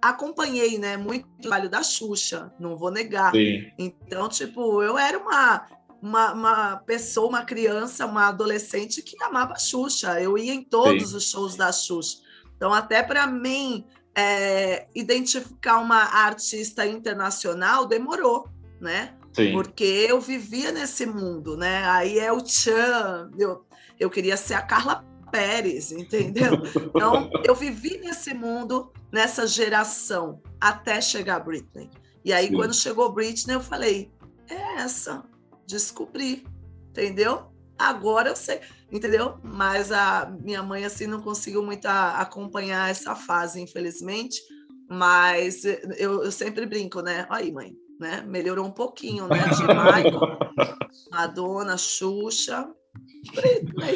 acompanhei, 0.00 0.78
né, 0.78 0.96
muito 0.96 1.28
trabalho 1.40 1.68
da 1.68 1.82
Xuxa, 1.82 2.52
não 2.58 2.76
vou 2.76 2.90
negar. 2.90 3.32
Sim. 3.32 3.70
Então, 3.78 4.28
tipo, 4.28 4.82
eu 4.82 4.96
era 4.96 5.18
uma, 5.18 5.66
uma, 6.00 6.32
uma, 6.32 6.76
pessoa, 6.78 7.28
uma 7.28 7.44
criança, 7.44 8.06
uma 8.06 8.28
adolescente 8.28 9.02
que 9.02 9.22
amava 9.22 9.54
a 9.54 9.58
Xuxa, 9.58 10.20
eu 10.20 10.38
ia 10.38 10.54
em 10.54 10.62
todos 10.62 11.10
Sim. 11.10 11.16
os 11.16 11.30
shows 11.30 11.56
da 11.56 11.72
Xuxa. 11.72 12.18
Então, 12.56 12.72
até 12.72 13.02
para 13.02 13.26
mim, 13.26 13.84
é, 14.16 14.86
identificar 14.94 15.78
uma 15.78 16.02
artista 16.02 16.86
internacional 16.86 17.86
demorou, 17.86 18.48
né? 18.80 19.14
Sim. 19.36 19.52
Porque 19.52 19.84
eu 19.84 20.18
vivia 20.18 20.72
nesse 20.72 21.04
mundo, 21.04 21.58
né? 21.58 21.84
Aí 21.84 22.18
é 22.18 22.32
o 22.32 22.44
Chan, 22.44 23.30
eu, 23.38 23.65
eu 23.98 24.10
queria 24.10 24.36
ser 24.36 24.54
a 24.54 24.62
Carla 24.62 25.04
Pérez, 25.30 25.92
entendeu? 25.92 26.52
Então, 26.94 27.30
eu 27.44 27.54
vivi 27.54 27.98
nesse 27.98 28.32
mundo, 28.32 28.92
nessa 29.12 29.46
geração, 29.46 30.40
até 30.60 31.00
chegar 31.00 31.36
a 31.36 31.40
Britney. 31.40 31.90
E 32.24 32.32
aí, 32.32 32.48
Sim. 32.48 32.54
quando 32.54 32.74
chegou 32.74 33.12
Britney, 33.12 33.54
eu 33.54 33.60
falei: 33.60 34.10
é 34.48 34.80
essa, 34.80 35.24
descobri, 35.66 36.46
entendeu? 36.90 37.52
Agora 37.78 38.30
eu 38.30 38.36
sei, 38.36 38.60
entendeu? 38.90 39.38
Mas 39.42 39.92
a 39.92 40.26
minha 40.42 40.62
mãe, 40.62 40.84
assim, 40.84 41.06
não 41.06 41.20
conseguiu 41.20 41.62
muito 41.62 41.86
acompanhar 41.86 42.90
essa 42.90 43.14
fase, 43.14 43.60
infelizmente. 43.60 44.40
Mas 44.88 45.64
eu, 45.64 46.22
eu 46.22 46.32
sempre 46.32 46.64
brinco, 46.64 47.00
né? 47.00 47.26
Aí, 47.28 47.52
mãe, 47.52 47.74
né? 48.00 48.22
Melhorou 48.26 48.64
um 48.64 48.70
pouquinho, 48.70 49.26
né? 49.28 49.38
De 49.56 49.62
Michael, 49.62 50.38
Madonna, 51.10 51.76
Xuxa, 51.76 52.68
Britney. 53.34 53.94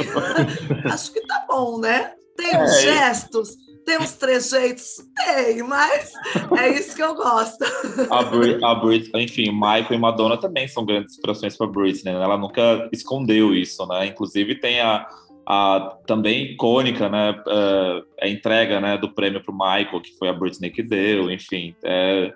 Acho 0.84 1.12
que 1.12 1.20
tá 1.26 1.44
bom, 1.48 1.78
né? 1.78 2.12
Tem 2.36 2.52
é, 2.52 2.62
uns 2.62 2.80
gestos, 2.80 3.56
tem 3.84 3.98
uns 3.98 4.12
trejeitos, 4.12 4.96
tem, 5.16 5.62
mas 5.62 6.12
é 6.58 6.68
isso 6.70 6.94
que 6.94 7.02
eu 7.02 7.14
gosto. 7.14 7.64
A, 8.10 8.22
Brit, 8.22 8.64
a 8.64 8.74
Brit, 8.74 9.10
enfim, 9.14 9.50
Michael 9.52 9.92
e 9.92 9.98
Madonna 9.98 10.36
também 10.36 10.68
são 10.68 10.84
grandes 10.84 11.14
inspirações 11.14 11.56
para 11.56 11.66
Britney, 11.66 12.14
né? 12.14 12.22
Ela 12.22 12.38
nunca 12.38 12.88
escondeu 12.92 13.54
isso, 13.54 13.86
né? 13.86 14.06
Inclusive 14.06 14.54
tem 14.54 14.80
a, 14.80 15.06
a 15.46 15.98
também 16.06 16.52
icônica, 16.52 17.08
né? 17.08 17.32
Uh, 17.46 18.06
a 18.20 18.28
entrega, 18.28 18.80
né, 18.80 18.96
do 18.96 19.12
prêmio 19.12 19.42
para 19.42 19.52
o 19.52 19.58
Michael, 19.58 20.00
que 20.00 20.16
foi 20.18 20.28
a 20.28 20.32
Britney 20.32 20.70
que 20.70 20.82
deu, 20.82 21.30
enfim. 21.30 21.74
É, 21.84 22.32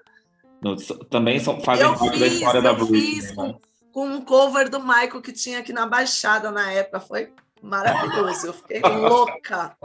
no, 0.61 0.77
também 1.11 1.39
são, 1.39 1.61
fazem 1.61 1.87
parte 1.87 2.19
da 2.19 2.27
história 2.27 2.63
da 2.63 2.73
Britney. 2.73 3.01
Fiz 3.01 3.37
né? 3.37 3.55
Com, 3.95 4.09
um 4.09 4.21
cover 4.21 4.69
do 4.69 4.81
Michael 4.81 5.23
que 5.23 5.33
tinha 5.33 5.61
aqui 5.61 5.73
na 5.73 5.87
Baixada 5.87 6.51
na 6.51 6.73
época, 6.73 6.99
foi 6.99 7.29
maravilhoso. 7.63 8.49
Eu 8.49 8.53
fiquei 8.53 8.81
louca. 8.81 9.77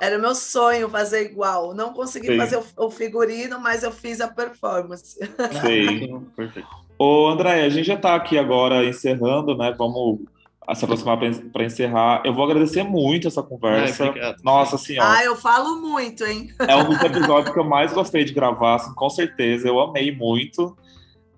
Era 0.00 0.18
meu 0.18 0.34
sonho 0.34 0.88
fazer 0.88 1.30
igual. 1.30 1.74
Não 1.74 1.92
consegui 1.92 2.28
Sim. 2.28 2.38
fazer 2.38 2.56
o, 2.56 2.86
o, 2.86 2.90
figurino, 2.90 3.60
mas 3.60 3.82
eu 3.82 3.92
fiz 3.92 4.22
a 4.22 4.28
performance. 4.28 5.18
Sim, 5.60 6.26
perfeito. 6.34 6.66
Ô, 6.98 7.28
André, 7.28 7.64
a 7.64 7.68
gente 7.68 7.86
já 7.86 7.94
está 7.94 8.14
aqui 8.14 8.38
agora 8.38 8.84
encerrando, 8.84 9.54
né? 9.54 9.74
Vamos 9.76 10.20
se 10.74 10.84
aproximar 10.84 11.18
para 11.52 11.64
encerrar. 11.64 12.22
Eu 12.24 12.32
vou 12.32 12.44
agradecer 12.44 12.82
muito 12.82 13.28
essa 13.28 13.42
conversa. 13.42 14.04
Ai, 14.04 14.34
Nossa 14.42 14.78
senhora. 14.78 15.18
Ah, 15.18 15.24
eu 15.24 15.36
falo 15.36 15.80
muito, 15.80 16.24
hein? 16.24 16.48
É 16.66 16.74
um 16.74 16.84
dos 16.84 17.02
episódios 17.02 17.52
que 17.52 17.58
eu 17.58 17.64
mais 17.64 17.92
gostei 17.92 18.24
de 18.24 18.32
gravar, 18.32 18.76
assim, 18.76 18.94
com 18.94 19.10
certeza. 19.10 19.68
Eu 19.68 19.78
amei 19.78 20.14
muito 20.14 20.74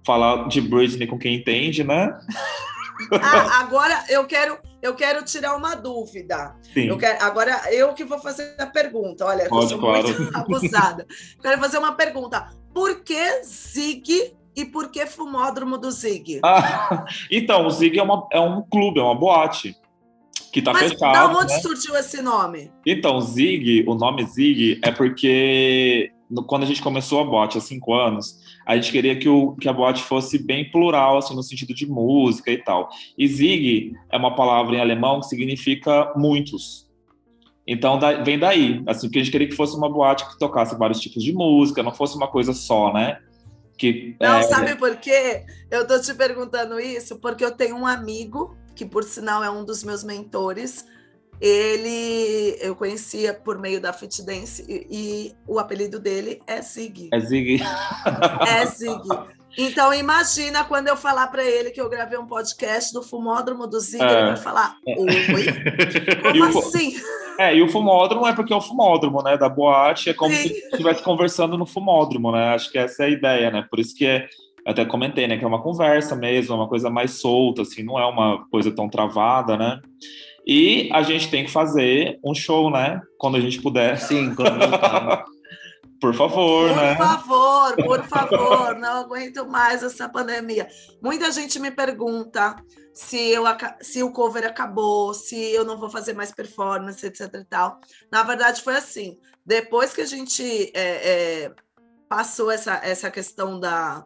falar 0.05 0.48
de 0.48 0.61
Britney 0.61 1.07
com 1.07 1.18
quem 1.18 1.36
entende, 1.36 1.84
né? 1.84 2.16
Ah, 3.20 3.59
agora 3.59 4.05
eu 4.09 4.24
quero 4.24 4.57
eu 4.80 4.94
quero 4.94 5.24
tirar 5.24 5.57
uma 5.57 5.74
dúvida. 5.74 6.55
Sim. 6.74 6.88
Eu 6.88 6.98
quero, 6.98 7.24
agora 7.24 7.61
eu 7.72 7.92
que 7.94 8.05
vou 8.05 8.18
fazer 8.18 8.55
a 8.59 8.66
pergunta. 8.66 9.24
Olha, 9.24 9.48
Pode, 9.48 9.64
eu 9.64 9.68
sou 9.70 9.78
claro. 9.78 10.07
muito 10.07 10.30
abusada. 10.36 11.07
quero 11.42 11.59
fazer 11.59 11.78
uma 11.78 11.92
pergunta. 11.92 12.50
Por 12.72 13.02
que 13.02 13.42
Zig 13.42 14.36
e 14.55 14.64
por 14.64 14.90
que 14.90 15.07
Fumódromo 15.07 15.78
do 15.78 15.90
Zig? 15.90 16.40
Ah, 16.44 17.05
então, 17.32 17.66
o 17.66 17.70
Zig 17.70 17.98
é, 17.98 18.02
uma, 18.02 18.28
é 18.30 18.38
um 18.38 18.62
clube, 18.62 19.00
é 19.00 19.02
uma 19.02 19.14
boate 19.14 19.74
que 20.52 20.59
está 20.61 20.74
fechado. 20.74 21.12
Da 21.14 21.38
onde 21.38 21.55
né? 21.55 21.61
surgiu 21.61 21.96
esse 21.96 22.20
nome? 22.20 22.70
Então, 22.86 23.20
Zig, 23.20 23.84
o 23.88 23.94
nome 23.94 24.24
Zig 24.26 24.80
é 24.84 24.92
porque 24.92 26.12
quando 26.46 26.64
a 26.64 26.66
gente 26.66 26.82
começou 26.82 27.20
a 27.20 27.24
boate 27.24 27.59
há 27.59 27.61
cinco 27.61 27.94
anos, 27.94 28.43
a 28.67 28.77
gente 28.77 28.91
queria 28.91 29.19
que, 29.19 29.29
o, 29.29 29.53
que 29.57 29.69
a 29.69 29.73
boate 29.73 30.03
fosse 30.03 30.39
bem 30.39 30.71
plural, 30.71 31.19
assim, 31.19 31.35
no 31.35 31.43
sentido 31.43 31.75
de 31.75 31.87
música 31.87 32.51
e 32.51 32.59
tal. 32.59 32.89
E 33.17 33.27
Zig 33.27 33.93
é 34.11 34.17
uma 34.17 34.35
palavra 34.35 34.77
em 34.77 34.81
alemão 34.81 35.21
que 35.21 35.27
significa 35.27 36.12
muitos. 36.17 36.89
Então 37.67 37.99
da, 37.99 38.23
vem 38.23 38.39
daí, 38.39 38.83
assim, 38.87 39.07
porque 39.07 39.19
a 39.19 39.23
gente 39.23 39.33
queria 39.33 39.49
que 39.49 39.57
fosse 39.57 39.77
uma 39.77 39.89
boate 39.89 40.29
que 40.29 40.39
tocasse 40.39 40.77
vários 40.77 41.01
tipos 41.01 41.23
de 41.23 41.33
música, 41.33 41.83
não 41.83 41.95
fosse 41.95 42.17
uma 42.17 42.29
coisa 42.29 42.53
só, 42.53 42.93
né? 42.93 43.19
Que, 43.77 44.17
não, 44.21 44.37
é... 44.37 44.43
sabe 44.43 44.77
por 44.77 44.97
quê? 44.97 45.45
Eu 45.71 45.87
tô 45.87 46.01
te 46.01 46.15
perguntando 46.15 46.79
isso 46.79 47.19
porque 47.19 47.45
eu 47.45 47.51
tenho 47.51 47.77
um 47.77 47.87
amigo 47.87 48.57
que, 48.75 48.85
por 48.85 49.05
sinal, 49.05 49.43
é 49.43 49.51
um 49.51 49.65
dos 49.65 49.83
meus 49.83 50.05
mentores, 50.05 50.85
ele 51.41 52.57
eu 52.61 52.74
conhecia 52.74 53.35
por 53.35 53.59
meio 53.59 53.80
da 53.80 53.93
Fit 53.93 54.22
Dance 54.22 54.64
e, 54.68 54.87
e 54.91 55.35
o 55.47 55.59
apelido 55.59 55.99
dele 55.99 56.41
é 56.47 56.61
Zig. 56.62 57.09
É 57.12 57.20
Zig. 57.20 57.61
É 58.49 58.66
Zig. 58.66 59.03
Então 59.57 59.95
imagina 59.95 60.64
quando 60.64 60.89
eu 60.89 60.97
falar 60.97 61.28
para 61.28 61.45
ele 61.45 61.70
que 61.70 61.80
eu 61.80 61.89
gravei 61.89 62.18
um 62.18 62.26
podcast 62.26 62.93
do 62.93 63.03
Fumódromo 63.03 63.66
do 63.66 63.78
Zig, 63.78 64.03
é. 64.03 64.12
ele 64.12 64.26
vai 64.26 64.37
falar: 64.37 64.76
"Oi? 64.87 65.05
Como 66.22 66.59
assim?" 66.59 66.95
É, 67.39 67.55
e 67.55 67.62
o 67.62 67.68
fumódromo 67.68 68.26
é 68.26 68.32
porque 68.32 68.53
é 68.53 68.57
o 68.57 68.61
fumódromo, 68.61 69.20
né, 69.20 69.37
da 69.37 69.49
boate, 69.49 70.11
é 70.11 70.14
como 70.14 70.32
Sim. 70.32 70.49
se 70.49 70.55
estivesse 70.68 71.03
conversando 71.03 71.59
no 71.59 71.66
fumódromo, 71.66 72.30
né? 72.30 72.55
Acho 72.55 72.70
que 72.70 72.78
essa 72.78 73.03
é 73.03 73.07
a 73.07 73.11
ideia, 73.11 73.51
né? 73.51 73.66
Por 73.68 73.80
isso 73.80 73.93
que 73.95 74.07
é 74.07 74.28
até 74.66 74.85
comentei, 74.85 75.26
né, 75.26 75.37
que 75.37 75.45
é 75.45 75.47
uma 75.47 75.62
conversa 75.62 76.16
mesmo, 76.16 76.55
é 76.55 76.57
uma 76.57 76.68
coisa 76.68 76.89
mais 76.89 77.20
solta, 77.20 77.62
assim, 77.62 77.82
não 77.82 77.99
é 77.99 78.07
uma 78.07 78.47
coisa 78.51 78.70
tão 78.70 78.89
travada, 78.89 79.59
né? 79.59 79.80
E 80.47 80.90
a 80.92 81.03
gente 81.03 81.30
tem 81.30 81.45
que 81.45 81.51
fazer 81.51 82.18
um 82.24 82.34
show, 82.34 82.70
né? 82.70 83.01
Quando 83.18 83.36
a 83.36 83.40
gente 83.40 83.61
puder. 83.61 83.97
Sim, 83.99 84.34
quando 84.34 84.59
voltar. 84.59 85.24
Por 86.01 86.14
favor, 86.14 86.68
por 86.68 86.76
né? 86.76 86.95
Por 86.97 87.07
favor, 87.07 87.76
por 87.76 88.05
favor, 88.05 88.74
não 88.76 89.01
aguento 89.05 89.47
mais 89.47 89.82
essa 89.82 90.07
pandemia. 90.07 90.68
Muita 91.03 91.32
gente 91.32 91.59
me 91.59 91.70
pergunta 91.70 92.57
se, 92.92 93.16
eu, 93.30 93.45
se 93.80 94.03
o 94.03 94.11
cover 94.11 94.45
acabou, 94.45 95.14
se 95.14 95.34
eu 95.34 95.64
não 95.64 95.78
vou 95.78 95.88
fazer 95.88 96.12
mais 96.12 96.30
performance, 96.30 97.07
etc 97.07 97.32
e 97.40 97.45
tal. 97.45 97.80
Na 98.12 98.22
verdade, 98.22 98.61
foi 98.61 98.76
assim. 98.76 99.16
Depois 99.47 99.95
que 99.95 100.03
a 100.03 100.07
gente 100.07 100.70
é, 100.74 101.45
é, 101.45 101.53
passou 102.07 102.51
essa, 102.51 102.80
essa 102.82 103.11
questão 103.11 103.59
da, 103.59 104.05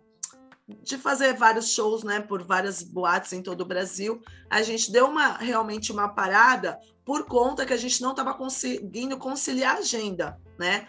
de 0.69 0.99
fazer 0.99 1.35
vários 1.35 1.73
shows, 1.73 2.03
né, 2.03 2.21
por 2.21 2.43
várias 2.43 2.83
boates 2.83 3.33
em 3.33 3.43
todo 3.43 3.63
o 3.63 3.67
Brasil, 3.67 4.21
a 4.51 4.63
gente 4.63 4.93
deu 4.93 5.07
uma 5.07 5.39
realmente 5.39 5.91
uma 5.91 6.09
parada 6.09 6.79
por 7.05 7.25
conta 7.25 7.65
que 7.65 7.73
a 7.73 7.77
gente 7.77 8.03
não 8.03 8.11
estava 8.11 8.35
conseguindo 8.35 9.17
conciliar 9.17 9.77
a 9.77 9.79
agenda, 9.79 10.39
né? 10.59 10.87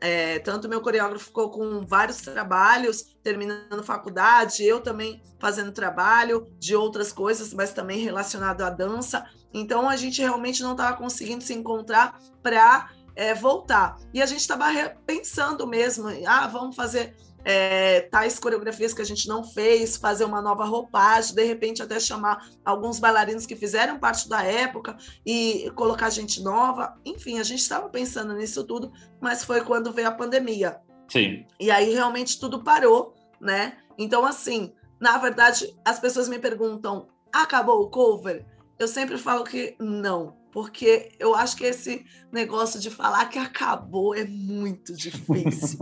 É, 0.00 0.38
tanto 0.38 0.68
meu 0.68 0.80
coreógrafo 0.80 1.24
ficou 1.24 1.50
com 1.50 1.84
vários 1.84 2.18
trabalhos, 2.18 3.16
terminando 3.24 3.82
faculdade, 3.82 4.62
eu 4.62 4.80
também 4.80 5.20
fazendo 5.40 5.72
trabalho 5.72 6.46
de 6.60 6.76
outras 6.76 7.12
coisas, 7.12 7.52
mas 7.52 7.72
também 7.72 7.98
relacionado 7.98 8.62
à 8.62 8.70
dança. 8.70 9.24
Então 9.52 9.88
a 9.88 9.96
gente 9.96 10.20
realmente 10.20 10.62
não 10.62 10.72
estava 10.72 10.96
conseguindo 10.96 11.42
se 11.42 11.54
encontrar 11.54 12.20
para 12.40 12.88
é, 13.16 13.34
voltar. 13.34 13.96
E 14.12 14.22
a 14.22 14.26
gente 14.26 14.40
estava 14.40 14.66
pensando 15.04 15.66
mesmo, 15.66 16.08
ah, 16.24 16.46
vamos 16.46 16.76
fazer 16.76 17.16
é, 17.44 18.00
tais 18.02 18.38
coreografias 18.38 18.94
que 18.94 19.02
a 19.02 19.04
gente 19.04 19.28
não 19.28 19.44
fez, 19.44 19.96
fazer 19.96 20.24
uma 20.24 20.40
nova 20.40 20.64
roupagem, 20.64 21.34
de 21.34 21.44
repente 21.44 21.82
até 21.82 22.00
chamar 22.00 22.48
alguns 22.64 22.98
bailarinos 22.98 23.46
que 23.46 23.54
fizeram 23.54 23.98
parte 23.98 24.28
da 24.28 24.42
época 24.42 24.96
e 25.24 25.70
colocar 25.74 26.10
gente 26.10 26.42
nova. 26.42 26.96
Enfim, 27.04 27.38
a 27.38 27.42
gente 27.42 27.60
estava 27.60 27.88
pensando 27.88 28.34
nisso 28.34 28.64
tudo, 28.64 28.92
mas 29.20 29.44
foi 29.44 29.60
quando 29.60 29.92
veio 29.92 30.08
a 30.08 30.12
pandemia. 30.12 30.80
Sim. 31.08 31.44
E 31.60 31.70
aí 31.70 31.92
realmente 31.92 32.40
tudo 32.40 32.64
parou, 32.64 33.14
né? 33.40 33.76
Então, 33.98 34.24
assim, 34.24 34.72
na 34.98 35.18
verdade, 35.18 35.76
as 35.84 36.00
pessoas 36.00 36.28
me 36.28 36.38
perguntam: 36.38 37.08
acabou 37.32 37.82
o 37.82 37.90
cover? 37.90 38.44
Eu 38.78 38.88
sempre 38.88 39.18
falo 39.18 39.44
que 39.44 39.76
não, 39.78 40.34
porque 40.50 41.12
eu 41.18 41.34
acho 41.34 41.56
que 41.56 41.64
esse 41.64 42.04
negócio 42.32 42.80
de 42.80 42.90
falar 42.90 43.26
que 43.26 43.38
acabou 43.38 44.14
é 44.14 44.24
muito 44.24 44.94
difícil. 44.96 45.78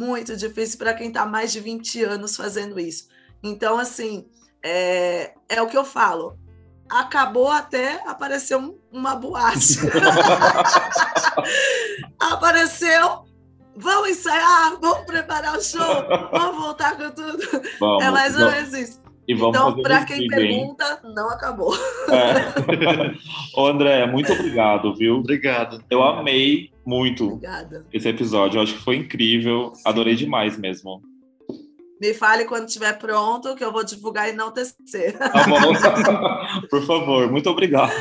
Muito 0.00 0.34
difícil 0.34 0.78
para 0.78 0.94
quem 0.94 1.08
está 1.08 1.26
mais 1.26 1.52
de 1.52 1.60
20 1.60 2.04
anos 2.04 2.34
fazendo 2.34 2.80
isso. 2.80 3.08
Então, 3.42 3.78
assim, 3.78 4.26
é, 4.62 5.34
é 5.46 5.60
o 5.60 5.66
que 5.66 5.76
eu 5.76 5.84
falo. 5.84 6.38
Acabou 6.88 7.50
até 7.50 8.02
aparecer 8.08 8.56
um, 8.56 8.78
uma 8.90 9.14
boate. 9.14 9.78
Apareceu, 12.18 13.26
vamos 13.76 14.10
ensaiar, 14.10 14.78
vamos 14.80 15.04
preparar 15.04 15.56
o 15.56 15.62
show, 15.62 16.04
vamos 16.32 16.62
voltar 16.62 16.96
com 16.96 17.10
tudo. 17.10 17.38
Vamos, 17.78 18.04
é 18.04 18.10
mais 18.10 18.36
ou 18.36 18.50
menos 18.50 18.72
isso. 18.72 19.00
Então, 19.32 19.82
para 19.82 20.04
quem 20.04 20.26
pergunta, 20.26 21.00
não 21.14 21.30
acabou. 21.30 21.74
É. 22.08 23.14
Ô, 23.54 23.66
André, 23.66 24.06
muito 24.06 24.32
obrigado, 24.32 24.94
viu? 24.94 25.16
Obrigado. 25.16 25.82
Eu 25.90 26.02
amei 26.02 26.70
muito 26.84 27.26
Obrigada. 27.26 27.86
esse 27.92 28.08
episódio. 28.08 28.58
Eu 28.58 28.62
acho 28.62 28.74
que 28.74 28.84
foi 28.84 28.96
incrível. 28.96 29.72
Sim. 29.74 29.82
Adorei 29.84 30.14
demais 30.14 30.58
mesmo. 30.58 31.02
Me 32.00 32.14
fale 32.14 32.46
quando 32.46 32.66
estiver 32.66 32.98
pronto, 32.98 33.54
que 33.54 33.62
eu 33.62 33.70
vou 33.70 33.84
divulgar 33.84 34.30
e 34.30 34.32
não 34.32 34.50
tecer. 34.50 35.18
Tá 35.18 35.46
bom. 35.46 35.74
Por 36.70 36.82
favor, 36.86 37.30
muito 37.30 37.50
obrigado. 37.50 37.92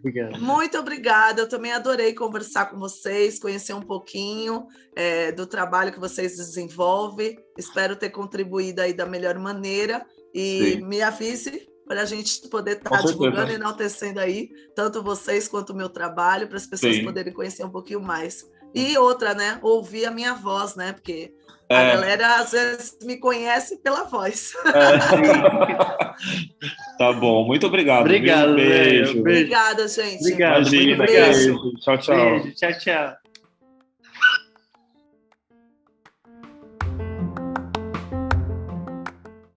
Obrigado. 0.00 0.40
Muito 0.40 0.78
obrigada. 0.78 1.42
Eu 1.42 1.48
também 1.48 1.70
adorei 1.70 2.14
conversar 2.14 2.66
com 2.66 2.78
vocês, 2.78 3.38
conhecer 3.38 3.74
um 3.74 3.82
pouquinho 3.82 4.66
é, 4.96 5.30
do 5.32 5.46
trabalho 5.46 5.92
que 5.92 6.00
vocês 6.00 6.36
desenvolvem. 6.36 7.38
Espero 7.58 7.94
ter 7.94 8.08
contribuído 8.08 8.80
aí 8.80 8.94
da 8.94 9.04
melhor 9.04 9.38
maneira 9.38 10.04
E 10.34 10.76
Sim. 10.76 10.84
me 10.86 11.02
avise 11.02 11.68
para 11.86 12.02
a 12.02 12.06
gente 12.06 12.48
poder 12.48 12.78
estar 12.78 12.90
tá 12.90 13.02
divulgando 13.02 13.52
e 13.52 13.56
enaltecendo 13.56 14.20
aí, 14.20 14.50
tanto 14.74 15.02
vocês 15.02 15.46
quanto 15.46 15.70
o 15.70 15.76
meu 15.76 15.88
trabalho, 15.88 16.48
para 16.48 16.56
as 16.56 16.66
pessoas 16.66 16.96
Sim. 16.96 17.04
poderem 17.04 17.32
conhecer 17.32 17.64
um 17.64 17.70
pouquinho 17.70 18.00
mais. 18.00 18.50
E 18.74 18.96
outra, 18.96 19.34
né? 19.34 19.58
Ouvir 19.62 20.06
a 20.06 20.10
minha 20.10 20.34
voz, 20.34 20.74
né? 20.74 20.92
Porque 20.92 21.34
é. 21.68 21.76
a 21.76 21.94
galera 21.94 22.36
às 22.36 22.52
vezes 22.52 22.98
me 23.02 23.18
conhece 23.18 23.76
pela 23.82 24.04
voz. 24.04 24.52
É. 24.66 24.98
tá 26.98 27.12
bom, 27.12 27.44
muito 27.44 27.66
obrigado. 27.66 28.02
Obrigado. 28.02 28.54
Beijo. 28.54 29.20
Obrigada, 29.20 29.88
gente. 29.88 30.20
Obrigado. 30.20 30.60
Imagina, 30.62 31.04
beijo. 31.06 31.74
Tchau, 31.80 31.98
tchau. 31.98 32.16
Beijo. 32.16 32.54
Tchau, 32.54 32.78
tchau. 32.78 33.21